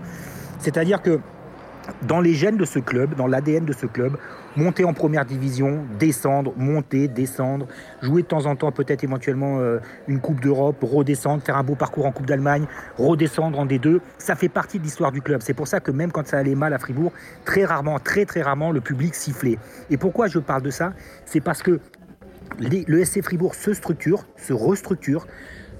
C'est-à-dire 0.58 1.02
que 1.02 1.20
dans 2.02 2.20
les 2.20 2.34
gènes 2.34 2.56
de 2.56 2.64
ce 2.64 2.78
club, 2.78 3.14
dans 3.14 3.26
l'ADN 3.26 3.64
de 3.64 3.72
ce 3.72 3.86
club, 3.86 4.16
monter 4.56 4.84
en 4.84 4.94
première 4.94 5.24
division, 5.24 5.84
descendre, 5.98 6.52
monter, 6.56 7.08
descendre, 7.08 7.66
jouer 8.02 8.22
de 8.22 8.26
temps 8.26 8.46
en 8.46 8.56
temps 8.56 8.72
peut-être 8.72 9.04
éventuellement 9.04 9.58
euh, 9.58 9.78
une 10.08 10.20
Coupe 10.20 10.40
d'Europe, 10.40 10.76
redescendre, 10.82 11.42
faire 11.42 11.56
un 11.56 11.64
beau 11.64 11.74
parcours 11.74 12.06
en 12.06 12.12
Coupe 12.12 12.26
d'Allemagne, 12.26 12.66
redescendre 12.98 13.58
en 13.58 13.66
D2, 13.66 14.00
ça 14.18 14.34
fait 14.34 14.48
partie 14.48 14.78
de 14.78 14.84
l'histoire 14.84 15.12
du 15.12 15.22
club. 15.22 15.40
C'est 15.42 15.54
pour 15.54 15.68
ça 15.68 15.80
que 15.80 15.90
même 15.90 16.12
quand 16.12 16.26
ça 16.26 16.38
allait 16.38 16.54
mal 16.54 16.72
à 16.72 16.78
Fribourg, 16.78 17.12
très 17.44 17.64
rarement, 17.64 17.98
très 17.98 18.24
très 18.24 18.42
rarement, 18.42 18.70
le 18.70 18.80
public 18.80 19.14
sifflait. 19.14 19.58
Et 19.90 19.96
pourquoi 19.96 20.28
je 20.28 20.38
parle 20.38 20.62
de 20.62 20.70
ça? 20.70 20.92
C'est 21.26 21.40
parce 21.40 21.62
que 21.62 21.80
le 22.58 23.04
SC 23.04 23.22
Fribourg 23.22 23.54
se 23.54 23.74
structure, 23.74 24.26
se 24.36 24.52
restructure, 24.52 25.26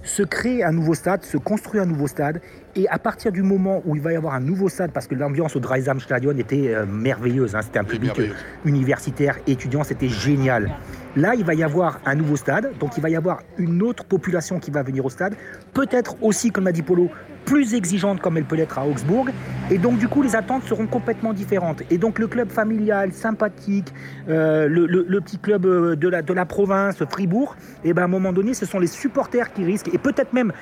se 0.03 0.23
crée 0.23 0.63
un 0.63 0.73
nouveau 0.73 0.95
stade, 0.95 1.25
se 1.25 1.37
construit 1.37 1.81
un 1.81 1.87
nouveau 1.87 2.07
stade. 2.07 2.41
Et 2.77 2.89
à 2.89 2.99
partir 2.99 3.31
du 3.31 3.43
moment 3.43 3.83
où 3.85 3.95
il 3.95 4.03
va 4.03 4.13
y 4.13 4.17
avoir 4.17 4.35
un 4.35 4.41
nouveau 4.41 4.69
stade, 4.69 4.91
parce 4.93 5.07
que 5.07 5.15
l'ambiance 5.15 5.55
au 5.55 5.61
Stadion 6.01 6.37
était 6.37 6.75
euh, 6.75 6.87
merveilleuse, 6.87 7.55
hein, 7.55 7.63
c'était 7.63 7.79
un 7.79 7.85
public 7.85 8.21
universitaire, 8.65 9.39
étudiant, 9.47 9.85
c'était 9.85 10.09
génial. 10.09 10.71
Là, 11.15 11.35
il 11.37 11.45
va 11.45 11.55
y 11.55 11.63
avoir 11.63 12.01
un 12.05 12.17
nouveau 12.17 12.35
stade, 12.35 12.73
donc 12.81 12.97
il 12.97 13.01
va 13.01 13.11
y 13.11 13.17
avoir 13.17 13.43
une 13.59 13.83
autre 13.83 14.05
population 14.05 14.59
qui 14.59 14.73
va 14.73 14.83
venir 14.83 15.05
au 15.05 15.11
stade, 15.11 15.37
peut-être 15.73 16.17
aussi, 16.21 16.51
comme 16.51 16.65
l'a 16.65 16.73
dit 16.73 16.83
Polo, 16.83 17.09
plus 17.45 17.75
exigeante 17.75 18.21
comme 18.21 18.37
elle 18.37 18.45
peut 18.45 18.57
l'être 18.57 18.79
à 18.79 18.87
Augsbourg. 18.87 19.29
Et 19.71 19.79
donc, 19.79 19.99
du 19.99 20.09
coup, 20.09 20.23
les 20.23 20.35
attentes 20.35 20.65
seront 20.65 20.87
complètement 20.87 21.33
différentes. 21.33 21.83
Et 21.91 21.99
donc, 21.99 22.19
le 22.19 22.27
club 22.27 22.51
familial, 22.51 23.13
sympathique, 23.13 23.93
euh, 24.29 24.67
le, 24.69 25.21
petit 25.21 25.39
club 25.39 25.67
euh, 25.67 25.95
de 25.95 26.09
la, 26.09 26.23
de 26.23 26.33
la 26.33 26.47
province, 26.47 26.97
Fribourg, 27.09 27.55
et 27.85 27.91
eh 27.91 27.93
ben, 27.93 28.03
à 28.03 28.05
un 28.07 28.09
moment 28.09 28.33
donné, 28.33 28.55
ce 28.55 28.67
sont 28.67 28.81
les 28.81 28.87
supporters 28.89 29.53
qui 29.53 29.65
risquent, 29.65 29.95
et 29.95 29.99
peut-être 29.99 30.33
même 30.33 30.53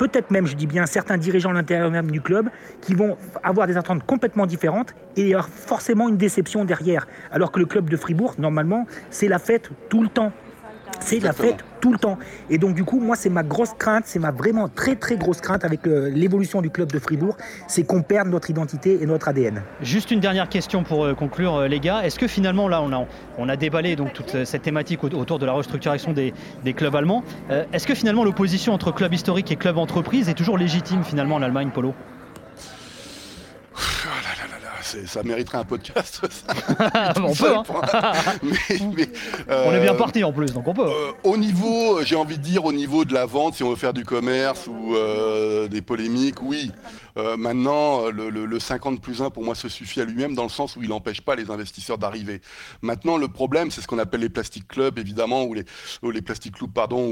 peut-être 0.00 0.30
même, 0.30 0.46
je 0.46 0.56
dis 0.56 0.66
bien, 0.66 0.86
certains 0.86 1.18
dirigeants 1.18 1.50
à 1.50 1.52
l'intérieur 1.52 1.90
même 1.90 2.10
du 2.10 2.22
club 2.22 2.48
qui 2.80 2.94
vont 2.94 3.18
avoir 3.42 3.66
des 3.66 3.76
attentes 3.76 4.02
complètement 4.06 4.46
différentes 4.46 4.94
et 5.14 5.20
il 5.20 5.28
y 5.28 5.34
aura 5.34 5.46
forcément 5.46 6.08
une 6.08 6.16
déception 6.16 6.64
derrière. 6.64 7.06
Alors 7.30 7.52
que 7.52 7.58
le 7.58 7.66
club 7.66 7.90
de 7.90 7.98
Fribourg, 7.98 8.34
normalement, 8.38 8.86
c'est 9.10 9.28
la 9.28 9.38
fête 9.38 9.68
tout 9.90 10.02
le 10.02 10.08
temps. 10.08 10.32
C'est 10.98 11.20
la 11.20 11.32
fête 11.32 11.64
tout 11.80 11.92
le 11.92 11.98
temps. 11.98 12.18
Et 12.50 12.58
donc 12.58 12.74
du 12.74 12.84
coup, 12.84 13.00
moi, 13.00 13.16
c'est 13.16 13.30
ma 13.30 13.42
grosse 13.42 13.72
crainte, 13.78 14.04
c'est 14.06 14.18
ma 14.18 14.30
vraiment 14.30 14.68
très 14.68 14.96
très 14.96 15.16
grosse 15.16 15.40
crainte 15.40 15.64
avec 15.64 15.86
euh, 15.86 16.10
l'évolution 16.10 16.60
du 16.60 16.70
club 16.70 16.92
de 16.92 16.98
Fribourg, 16.98 17.36
c'est 17.68 17.84
qu'on 17.84 18.02
perde 18.02 18.28
notre 18.28 18.50
identité 18.50 18.98
et 19.02 19.06
notre 19.06 19.28
ADN. 19.28 19.62
Juste 19.80 20.10
une 20.10 20.20
dernière 20.20 20.48
question 20.48 20.82
pour 20.82 21.04
euh, 21.04 21.14
conclure, 21.14 21.54
euh, 21.54 21.68
les 21.68 21.80
gars. 21.80 22.02
Est-ce 22.04 22.18
que 22.18 22.26
finalement, 22.26 22.68
là, 22.68 22.82
on 22.82 22.92
a, 22.92 23.06
on 23.38 23.48
a 23.48 23.56
déballé 23.56 23.96
donc 23.96 24.12
toute 24.12 24.44
cette 24.44 24.62
thématique 24.62 25.02
autour 25.04 25.38
de 25.38 25.46
la 25.46 25.52
restructuration 25.52 26.12
des, 26.12 26.34
des 26.64 26.74
clubs 26.74 26.94
allemands. 26.94 27.24
Est-ce 27.72 27.86
que 27.86 27.94
finalement 27.94 28.24
l'opposition 28.24 28.72
entre 28.72 28.92
club 28.92 29.14
historique 29.14 29.50
et 29.50 29.56
club 29.56 29.78
entreprise 29.78 30.28
est 30.28 30.34
toujours 30.34 30.58
légitime 30.58 31.02
finalement 31.04 31.36
en 31.36 31.42
Allemagne, 31.42 31.70
Polo? 31.72 31.94
Ça 35.06 35.22
mériterait 35.22 35.58
un 35.58 35.64
podcast. 35.64 36.20
on 37.16 37.34
peut. 37.34 37.56
Hein. 37.56 37.62
on 39.48 39.72
est 39.72 39.80
bien 39.80 39.94
euh, 39.94 39.96
parti 39.96 40.24
en 40.24 40.32
plus, 40.32 40.52
donc 40.52 40.66
on 40.68 40.74
peut. 40.74 40.86
Euh, 40.86 41.12
au 41.24 41.36
niveau, 41.36 42.02
j'ai 42.04 42.16
envie 42.16 42.38
de 42.38 42.42
dire, 42.42 42.64
au 42.64 42.72
niveau 42.72 43.04
de 43.04 43.14
la 43.14 43.26
vente, 43.26 43.54
si 43.54 43.62
on 43.62 43.70
veut 43.70 43.76
faire 43.76 43.92
du 43.92 44.04
commerce 44.04 44.66
ou 44.66 44.94
euh, 44.94 45.68
des 45.68 45.82
polémiques, 45.82 46.42
oui. 46.42 46.70
Euh, 47.20 47.36
maintenant, 47.36 48.10
le, 48.10 48.58
50 48.58 49.00
plus 49.00 49.22
1 49.22 49.30
pour 49.30 49.44
moi 49.44 49.54
se 49.54 49.68
suffit 49.68 50.00
à 50.00 50.04
lui-même 50.04 50.34
dans 50.34 50.42
le 50.42 50.48
sens 50.48 50.76
où 50.76 50.82
il 50.82 50.88
n'empêche 50.88 51.20
pas 51.20 51.34
les 51.34 51.50
investisseurs 51.50 51.98
d'arriver. 51.98 52.40
Maintenant, 52.82 53.16
le 53.16 53.28
problème, 53.28 53.70
c'est 53.70 53.80
ce 53.80 53.86
qu'on 53.86 53.98
appelle 53.98 54.20
les 54.20 54.28
plastic 54.28 54.66
clubs, 54.68 54.98
évidemment, 54.98 55.44
ou 55.44 55.54
les, 55.54 55.64
ou 56.02 56.12
plastic 56.22 56.54
clubs, 56.56 56.72
pardon, 56.72 57.08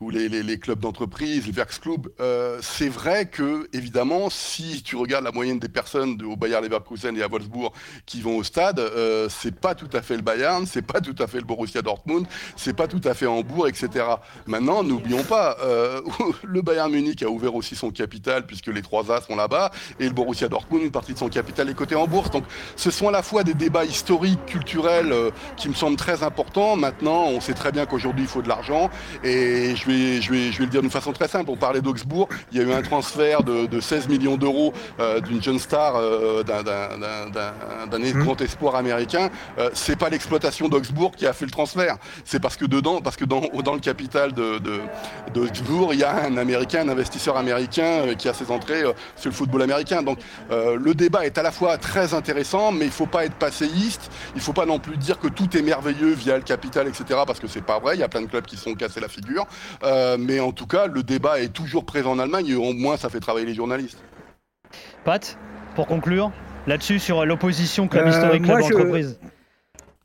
ou 0.00 0.10
les, 0.10 0.28
les, 0.28 0.58
clubs 0.58 0.78
d'entreprise, 0.78 1.46
les 1.46 1.52
Werksclubs. 1.52 2.08
Euh, 2.20 2.58
c'est 2.62 2.88
vrai 2.88 3.26
que, 3.26 3.68
évidemment, 3.72 4.30
si 4.30 4.82
tu 4.82 4.96
regardes 4.96 5.24
la 5.24 5.32
moyenne 5.32 5.58
des 5.58 5.68
personnes 5.68 6.20
au 6.22 6.36
Bayer 6.36 6.60
Leverkusen 6.60 7.16
et 7.16 7.22
à 7.22 7.28
Wolfsburg 7.28 7.72
qui 8.06 8.20
vont 8.20 8.36
au 8.36 8.44
stade, 8.44 8.78
euh, 8.78 9.28
c'est 9.28 9.58
pas 9.58 9.74
tout 9.74 9.88
à 9.92 10.02
fait 10.02 10.16
le 10.16 10.22
Bayern, 10.22 10.66
c'est 10.66 10.82
pas 10.82 11.00
tout 11.00 11.14
à 11.18 11.26
fait 11.26 11.38
le 11.38 11.44
Borussia 11.44 11.82
Dortmund, 11.82 12.26
c'est 12.56 12.74
pas 12.74 12.88
tout 12.88 13.00
à 13.04 13.14
fait 13.14 13.26
Hambourg, 13.26 13.68
etc. 13.68 14.06
Maintenant, 14.46 14.82
n'oublions 14.82 15.24
pas, 15.24 15.56
euh, 15.62 16.00
le 16.42 16.62
Bayern 16.62 16.90
Munich 16.90 17.22
a 17.22 17.28
ouvert 17.28 17.54
aussi 17.54 17.76
son 17.76 17.90
capital 17.90 18.46
puisque 18.46 18.68
les 18.68 18.82
trois 18.82 19.10
As 19.10 19.22
sont 19.22 19.36
et 20.00 20.04
le 20.04 20.12
Borussia 20.12 20.48
Dortmund, 20.48 20.82
une 20.82 20.90
partie 20.90 21.12
de 21.12 21.18
son 21.18 21.28
capital 21.28 21.68
est 21.68 21.74
coté 21.74 21.94
en 21.94 22.06
bourse. 22.06 22.30
Donc 22.30 22.44
ce 22.76 22.90
sont 22.90 23.08
à 23.08 23.12
la 23.12 23.22
fois 23.22 23.44
des 23.44 23.54
débats 23.54 23.84
historiques, 23.84 24.44
culturels, 24.46 25.12
euh, 25.12 25.30
qui 25.56 25.68
me 25.68 25.74
semblent 25.74 25.96
très 25.96 26.22
importants. 26.22 26.76
Maintenant, 26.76 27.24
on 27.24 27.40
sait 27.40 27.54
très 27.54 27.72
bien 27.72 27.86
qu'aujourd'hui, 27.86 28.24
il 28.24 28.28
faut 28.28 28.42
de 28.42 28.48
l'argent, 28.48 28.90
et 29.22 29.74
je 29.76 29.86
vais, 29.86 30.22
je, 30.22 30.32
vais, 30.32 30.52
je 30.52 30.58
vais 30.58 30.64
le 30.64 30.70
dire 30.70 30.82
d'une 30.82 30.90
façon 30.90 31.12
très 31.12 31.28
simple. 31.28 31.50
On 31.50 31.56
parlait 31.56 31.80
d'Augsbourg, 31.80 32.28
il 32.52 32.58
y 32.58 32.60
a 32.60 32.64
eu 32.64 32.72
un 32.72 32.82
transfert 32.82 33.42
de, 33.42 33.80
16 33.80 34.08
millions 34.08 34.36
d'euros 34.36 34.72
euh, 35.00 35.20
d'une 35.20 35.42
jeune 35.42 35.58
star, 35.58 35.96
euh, 35.96 36.42
d'un 36.42 37.98
mmh. 37.98 38.12
grand 38.24 38.40
espoir 38.40 38.76
américain. 38.76 39.30
c'est 39.74 39.96
pas 39.96 40.08
l'exploitation 40.08 40.68
d'Augsbourg 40.68 41.12
qui 41.12 41.26
a 41.26 41.32
fait 41.32 41.44
le 41.44 41.50
transfert. 41.50 41.96
C'est 42.24 42.40
parce 42.40 42.56
que 42.56 42.64
dedans, 42.64 43.00
parce 43.00 43.16
que 43.16 43.24
dans, 43.24 43.42
dans 43.62 43.74
le 43.74 43.80
capital 43.80 44.32
d'Augsbourg, 44.32 45.88
de, 45.88 45.94
il 45.94 46.00
y 46.00 46.04
a 46.04 46.24
un 46.24 46.36
Américain, 46.36 46.88
un 46.88 46.88
investisseur 46.88 47.36
américain 47.36 48.14
qui 48.16 48.28
a 48.28 48.34
ses 48.34 48.50
entrées 48.50 48.84
le 49.28 49.34
football 49.34 49.62
américain. 49.62 50.02
Donc 50.02 50.18
euh, 50.50 50.76
le 50.76 50.94
débat 50.94 51.26
est 51.26 51.38
à 51.38 51.42
la 51.42 51.50
fois 51.50 51.78
très 51.78 52.14
intéressant, 52.14 52.72
mais 52.72 52.86
il 52.86 52.88
ne 52.88 52.92
faut 52.92 53.06
pas 53.06 53.24
être 53.24 53.34
passéiste. 53.34 54.10
Il 54.34 54.38
ne 54.38 54.42
faut 54.42 54.52
pas 54.52 54.66
non 54.66 54.78
plus 54.78 54.96
dire 54.96 55.18
que 55.18 55.28
tout 55.28 55.56
est 55.56 55.62
merveilleux 55.62 56.12
via 56.12 56.36
le 56.36 56.42
capital, 56.42 56.88
etc. 56.88 57.20
Parce 57.26 57.40
que 57.40 57.46
c'est 57.46 57.64
pas 57.64 57.78
vrai. 57.78 57.96
Il 57.96 58.00
y 58.00 58.04
a 58.04 58.08
plein 58.08 58.22
de 58.22 58.26
clubs 58.26 58.44
qui 58.44 58.56
sont 58.56 58.74
cassés 58.74 59.00
la 59.00 59.08
figure. 59.08 59.46
Euh, 59.82 60.16
mais 60.18 60.40
en 60.40 60.52
tout 60.52 60.66
cas, 60.66 60.86
le 60.86 61.02
débat 61.02 61.40
est 61.40 61.52
toujours 61.52 61.84
présent 61.84 62.12
en 62.12 62.18
Allemagne 62.18 62.48
et 62.48 62.54
au 62.54 62.72
moins 62.72 62.96
ça 62.96 63.08
fait 63.08 63.20
travailler 63.20 63.46
les 63.46 63.54
journalistes. 63.54 63.98
Pat, 65.04 65.38
pour 65.74 65.86
conclure, 65.86 66.32
là-dessus 66.66 66.98
sur 66.98 67.24
l'opposition 67.24 67.88
club 67.88 68.06
euh, 68.06 68.10
historique, 68.10 68.44
club 68.44 68.62
entreprise. 68.62 69.18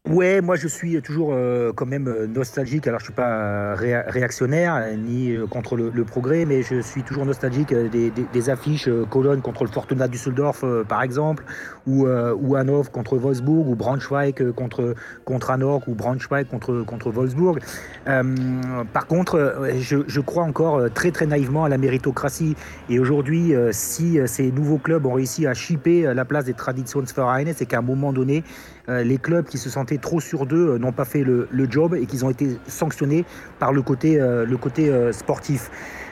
Ouais, 0.08 0.39
moi 0.39 0.56
je 0.56 0.68
suis 0.68 1.00
toujours 1.02 1.32
euh, 1.34 1.74
quand 1.76 1.86
même 1.86 2.08
euh, 2.08 2.26
nostalgique. 2.26 2.88
Alors 2.88 3.02
je 3.02 3.06
suis 3.06 3.14
pas 3.14 3.30
euh, 3.30 3.76
réactionnaire 4.08 4.82
ni 4.97 5.36
contre 5.50 5.76
le, 5.76 6.04
progrès, 6.06 6.45
mais 6.45 6.64
je 6.64 6.80
suis 6.80 7.04
toujours 7.04 7.26
nostalgique 7.26 7.74
des, 7.74 8.50
affiches 8.50 8.89
Cologne 9.10 9.41
contre 9.41 9.66
le 9.66 9.70
Fortuna 9.70 10.08
Düsseldorf 10.08 10.64
par 10.88 11.04
exemple, 11.04 11.43
ou, 11.86 12.08
ou 12.08 12.56
contre 12.91 13.18
Wolfsburg, 13.18 13.68
ou 13.68 13.76
Braunschweig 13.76 14.52
contre 14.54 14.95
contre 15.26 15.84
ou 15.88 15.93
Braunschweig 15.93 16.47
contre 16.47 16.84
contre 16.84 17.12
Wolfsburg. 17.12 17.60
par 18.06 19.08
contre, 19.08 19.68
je, 19.78 19.97
je, 20.08 20.22
crois 20.22 20.43
encore 20.43 20.91
très 20.93 21.12
très 21.12 21.26
naïvement 21.26 21.66
à 21.66 21.70
la 21.70 21.78
méritocratie. 21.78 22.56
Et 22.89 23.00
aujourd'hui, 23.00 23.54
si 23.72 24.18
ces 24.26 24.52
nouveaux 24.52 24.78
clubs 24.78 25.06
ont 25.06 25.14
réussi 25.14 25.45
à 25.45 25.54
chipper 25.54 26.14
la 26.14 26.26
place 26.26 26.45
des 26.45 26.54
Traditionsvereine, 26.54 27.54
c'est 27.56 27.66
qu'à 27.66 27.80
un 27.80 27.84
moment 27.84 28.14
donné, 28.14 28.43
les 28.89 29.17
clubs 29.17 29.45
qui 29.45 29.57
se 29.57 29.69
sentaient 29.69 29.97
trop 29.97 30.19
sur 30.19 30.45
deux 30.45 30.69
euh, 30.69 30.79
n'ont 30.79 30.91
pas 30.91 31.05
fait 31.05 31.23
le, 31.23 31.47
job 31.69 31.95
et 31.95 32.05
qu'ils 32.05 32.25
ont 32.25 32.29
été 32.29 32.57
sanctionnés 32.67 33.25
par 33.59 33.73
le 33.73 33.81
côté, 33.81 34.19
euh, 34.19 34.45
euh, 34.79 35.11
sportif. 35.11 35.69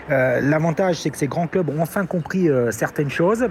L'avantage, 0.09 1.01
c'est 1.01 1.09
que 1.09 1.17
ces 1.17 1.27
grands 1.27 1.47
clubs 1.47 1.67
ont 1.67 1.81
enfin 1.81 2.05
compris 2.05 2.47
certaines 2.71 3.09
choses. 3.09 3.45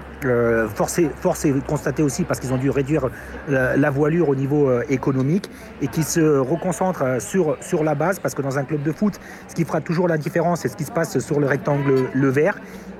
force, 0.73 0.97
est, 0.97 1.67
constater 1.67 2.01
aussi 2.01 2.23
parce 2.23 2.39
qu'ils 2.39 2.51
ont 2.51 2.57
dû 2.57 2.71
réduire 2.71 3.09
la 3.47 3.89
voilure 3.91 4.29
au 4.29 4.35
niveau 4.35 4.71
économique 4.89 5.51
et 5.83 5.87
qu'ils 5.87 6.03
se 6.03 6.39
reconcentrent 6.39 7.21
sur, 7.21 7.83
la 7.83 7.93
base 7.93 8.17
parce 8.17 8.33
que 8.33 8.41
dans 8.41 8.57
un 8.57 8.63
club 8.63 8.81
de 8.81 8.91
foot, 8.91 9.19
ce 9.47 9.53
qui 9.53 9.65
fera 9.65 9.81
toujours 9.81 10.07
la 10.07 10.17
différence, 10.17 10.61
c'est 10.61 10.69
ce 10.69 10.77
qui 10.77 10.85
se 10.85 10.91
passe 10.91 11.19
sur 11.19 11.39
le 11.39 11.45
rectangle 11.45 12.09
le 12.11 12.29
vert. 12.29 12.57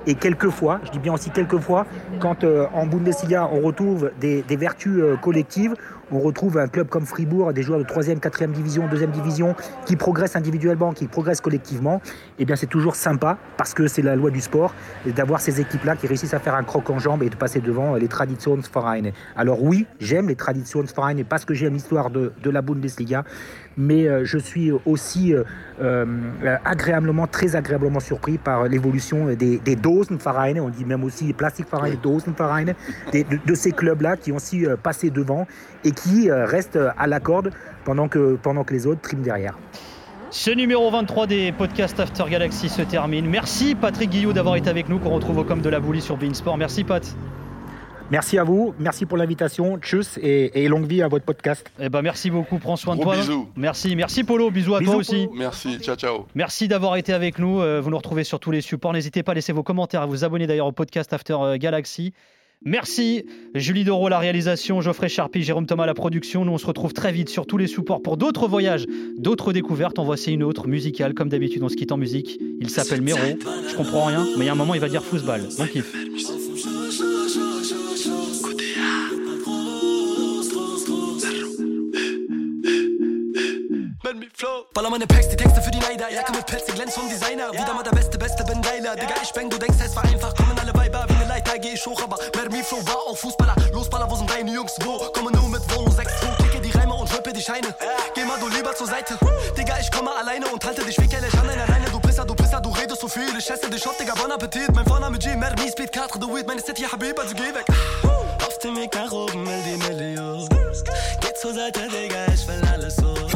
Et 0.08 0.14
quelquefois, 0.14 0.80
je 0.84 0.90
dis 0.90 0.98
bien 0.98 1.12
aussi 1.12 1.28
quelquefois, 1.28 1.84
quand 2.18 2.42
euh, 2.42 2.66
en 2.72 2.86
Bundesliga 2.86 3.46
on 3.52 3.60
retrouve 3.60 4.10
des, 4.18 4.42
vertus 4.48 4.96
euh, 4.96 5.16
collectives, 5.16 5.74
on 6.10 6.18
retrouve 6.18 6.58
un 6.58 6.68
club 6.68 6.88
comme 6.88 7.06
Fribourg, 7.06 7.52
des 7.52 7.62
joueurs 7.62 7.78
de 7.78 7.84
3e, 7.84 8.18
4e 8.18 8.52
division, 8.52 8.86
2e 8.86 9.10
division, 9.10 9.54
qui 9.86 9.96
progressent 9.96 10.36
individuellement, 10.36 10.92
qui 10.92 11.06
progressent 11.06 11.40
collectivement, 11.40 12.00
et 12.38 12.44
bien 12.44 12.56
c'est 12.56 12.66
toujours 12.66 12.96
sympa, 12.96 13.38
parce 13.56 13.74
que 13.74 13.86
c'est 13.86 14.02
la 14.02 14.16
loi 14.16 14.30
du 14.30 14.40
sport, 14.40 14.74
d'avoir 15.06 15.40
ces 15.40 15.60
équipes-là 15.60 15.96
qui 15.96 16.06
réussissent 16.06 16.34
à 16.34 16.38
faire 16.38 16.54
un 16.54 16.64
croc 16.64 16.88
en 16.90 16.98
jambe 16.98 17.22
et 17.22 17.30
de 17.30 17.36
passer 17.36 17.60
devant 17.60 17.94
les 17.94 18.08
Traditionsvereine. 18.08 19.12
Alors 19.36 19.62
oui, 19.62 19.86
j'aime 20.00 20.28
les 20.28 20.36
Traditionsvereine 20.36 21.24
parce 21.24 21.44
que 21.44 21.54
j'aime 21.54 21.74
l'histoire 21.74 22.10
de 22.10 22.32
la 22.44 22.62
Bundesliga, 22.62 23.24
mais 23.78 24.06
euh, 24.08 24.24
je 24.24 24.36
suis 24.36 24.70
aussi 24.84 25.32
euh, 25.32 25.44
euh, 25.80 26.04
agréablement, 26.64 27.26
très 27.26 27.56
agréablement 27.56 28.00
surpris 28.00 28.36
par 28.36 28.64
l'évolution 28.64 29.26
des, 29.34 29.58
des 29.58 29.76
Dosenvereine, 29.76 30.60
on 30.60 30.68
dit 30.68 30.84
même 30.84 31.04
aussi 31.04 31.32
Plastikvereine, 31.32 31.96
Dosenvereine, 32.02 32.74
des- 33.12 33.24
de, 33.24 33.38
de 33.46 33.54
ces 33.54 33.72
clubs-là 33.72 34.16
qui 34.16 34.32
ont 34.32 34.36
aussi 34.36 34.66
passé 34.82 35.08
devant 35.10 35.46
et 35.84 35.92
qui 35.92 36.30
restent 36.30 36.78
à 36.98 37.06
la 37.06 37.20
corde 37.20 37.52
pendant 37.84 38.08
que, 38.08 38.36
pendant 38.42 38.64
que 38.64 38.74
les 38.74 38.86
autres 38.86 39.00
triment 39.00 39.22
derrière. 39.22 39.56
Ce 40.30 40.50
numéro 40.50 40.90
23 40.90 41.26
des 41.26 41.52
podcasts 41.52 41.98
After 42.00 42.24
Galaxy 42.28 42.68
se 42.68 42.82
termine. 42.82 43.26
Merci 43.26 43.74
Patrick 43.74 44.10
Guillot 44.10 44.34
d'avoir 44.34 44.56
été 44.56 44.68
avec 44.68 44.88
nous, 44.90 44.98
qu'on 44.98 45.08
retrouve 45.10 45.38
au 45.38 45.44
com 45.44 45.62
de 45.62 45.68
la 45.70 45.80
Boulie 45.80 46.02
sur 46.02 46.18
Beansport. 46.18 46.58
Merci 46.58 46.84
Pat. 46.84 47.02
Merci 48.10 48.38
à 48.38 48.44
vous, 48.44 48.72
merci 48.78 49.04
pour 49.04 49.18
l'invitation, 49.18 49.76
tchuss 49.78 50.18
et, 50.22 50.64
et 50.64 50.68
longue 50.68 50.86
vie 50.86 51.02
à 51.02 51.08
votre 51.08 51.26
podcast. 51.26 51.70
Eh 51.78 51.90
ben 51.90 52.00
merci 52.00 52.30
beaucoup, 52.30 52.58
prends 52.58 52.76
soin 52.76 52.96
de 52.96 53.02
Gros 53.02 53.12
toi. 53.12 53.20
bisous. 53.20 53.48
Merci, 53.54 53.96
merci 53.96 54.24
Polo, 54.24 54.50
bisous 54.50 54.74
à 54.76 54.78
Bisous, 54.78 54.92
toi 54.92 55.00
aussi. 55.00 55.28
Merci, 55.34 55.78
ciao 55.80 55.94
ciao. 55.94 56.24
Merci 56.34 56.68
d'avoir 56.68 56.96
été 56.96 57.12
avec 57.12 57.38
nous. 57.38 57.60
Euh, 57.60 57.82
Vous 57.82 57.90
nous 57.90 57.98
retrouvez 57.98 58.24
sur 58.24 58.40
tous 58.40 58.50
les 58.50 58.62
supports. 58.62 58.94
N'hésitez 58.94 59.22
pas 59.22 59.32
à 59.32 59.34
laisser 59.34 59.52
vos 59.52 59.62
commentaires, 59.62 60.00
à 60.00 60.06
vous 60.06 60.24
abonner 60.24 60.46
d'ailleurs 60.46 60.68
au 60.68 60.72
podcast 60.72 61.12
After 61.12 61.36
euh, 61.38 61.56
Galaxy. 61.58 62.14
Merci 62.64 63.24
Julie 63.54 63.84
Doro 63.84 64.08
la 64.08 64.18
réalisation, 64.18 64.80
Geoffrey 64.80 65.08
Charpie, 65.10 65.42
Jérôme 65.42 65.66
Thomas 65.66 65.84
la 65.86 65.94
production. 65.94 66.46
Nous 66.46 66.52
on 66.52 66.58
se 66.58 66.66
retrouve 66.66 66.94
très 66.94 67.12
vite 67.12 67.28
sur 67.28 67.46
tous 67.46 67.58
les 67.58 67.66
supports 67.66 68.02
pour 68.02 68.16
d'autres 68.16 68.48
voyages, 68.48 68.86
d'autres 69.18 69.52
découvertes. 69.52 69.98
En 69.98 70.04
voici 70.04 70.32
une 70.32 70.42
autre 70.42 70.66
musicale 70.66 71.12
comme 71.12 71.28
d'habitude 71.28 71.62
on 71.62 71.68
se 71.68 71.76
quitte 71.76 71.92
en 71.92 71.98
musique. 71.98 72.40
Il 72.60 72.70
s'appelle 72.70 73.02
Méro. 73.02 73.18
Je 73.70 73.76
comprends 73.76 74.06
rien, 74.06 74.26
mais 74.38 74.44
il 74.44 74.46
y 74.46 74.48
a 74.48 74.52
un 74.52 74.56
moment 74.56 74.74
il 74.74 74.80
va 74.80 74.88
dire 74.88 75.04
football. 75.04 75.42
Bon 75.58 75.66
kiff. 75.66 75.94
Baller 84.72 84.90
meine 84.90 85.04
Packs, 85.04 85.28
die 85.28 85.34
Texte 85.34 85.60
für 85.60 85.70
die 85.72 85.80
Neider. 85.80 86.12
Jacke 86.12 86.30
mit 86.30 86.46
Pelze, 86.46 86.70
glänz 86.72 86.94
vom 86.94 87.08
Designer. 87.08 87.50
Wieder 87.52 87.74
mal 87.74 87.82
der 87.82 87.90
Beste, 87.90 88.16
Beste, 88.16 88.44
bin 88.44 88.62
geiler. 88.62 88.94
Digga, 88.94 89.14
ich 89.20 89.32
bang, 89.32 89.50
du 89.50 89.58
denkst, 89.58 89.78
es 89.84 89.96
war 89.96 90.04
einfach. 90.04 90.32
Kommen 90.36 90.56
alle 90.60 90.72
Weiber 90.74 91.06
wie 91.08 91.14
ne 91.14 91.24
Leiter, 91.24 91.58
geh 91.58 91.70
ich 91.70 91.84
hoch, 91.84 92.00
aber 92.00 92.16
Mermi 92.36 92.62
Flow 92.62 92.78
war 92.86 92.98
auch 92.98 93.16
Fußballer. 93.16 93.56
Losballer, 93.72 94.08
wo 94.08 94.14
sind 94.14 94.30
deine 94.30 94.52
Jungs? 94.52 94.76
Wo? 94.84 94.98
Komme 95.12 95.32
nur 95.32 95.48
mit 95.48 95.62
Wohnung 95.74 95.90
6 95.90 96.20
2, 96.20 96.26
klicke 96.38 96.60
die 96.60 96.70
Reime 96.70 96.94
und 96.94 97.12
rippe 97.12 97.32
die 97.32 97.42
Scheine. 97.42 97.74
Geh 98.14 98.24
mal 98.24 98.38
du 98.38 98.46
lieber 98.48 98.72
zur 98.76 98.86
Seite. 98.86 99.18
Digga, 99.56 99.76
ich 99.80 99.90
komme 99.90 100.14
alleine 100.14 100.46
und 100.46 100.64
halte 100.64 100.84
dich 100.84 100.96
wie 101.00 101.08
Kelly 101.08 101.26
an 101.32 101.48
alleine. 101.48 101.90
Du 101.90 101.98
Pisser, 101.98 102.24
du 102.24 102.36
Pisser, 102.36 102.60
du 102.60 102.70
redest 102.70 103.00
so 103.00 103.08
viel. 103.08 103.36
Ich 103.36 103.50
esse 103.50 103.68
dich 103.68 103.84
auf, 103.88 103.96
Digga, 103.96 104.14
bon 104.14 104.30
Appetit. 104.30 104.72
Mein 104.72 104.86
Vorname 104.86 105.18
G, 105.18 105.34
Mermi, 105.34 105.68
Speed, 105.68 105.92
4, 105.92 106.06
The 106.14 106.28
Weed. 106.28 106.46
Meine 106.46 106.62
City, 106.62 106.82
Habib, 106.82 107.18
also 107.18 107.34
geh 107.34 107.52
weg. 107.52 107.66
Auf 108.46 108.56
dem 108.58 108.76
Weg 108.76 108.94
nach 108.94 109.10
oben, 109.10 109.44
will 109.44 109.62
die 109.64 109.76
Million. 109.78 110.48
Geh 111.20 111.34
zur 111.34 111.54
Seite, 111.54 111.88
Digga, 111.88 112.26
ich 112.32 112.46
will 112.46 112.62
alles 112.72 112.94
so. 112.94 113.27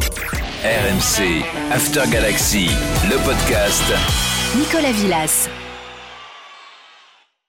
RMC 0.64 1.42
After 1.72 2.08
Galaxy, 2.08 2.68
le 3.10 3.16
podcast. 3.24 3.82
Nicolas 4.56 4.92
Villas. 4.92 5.48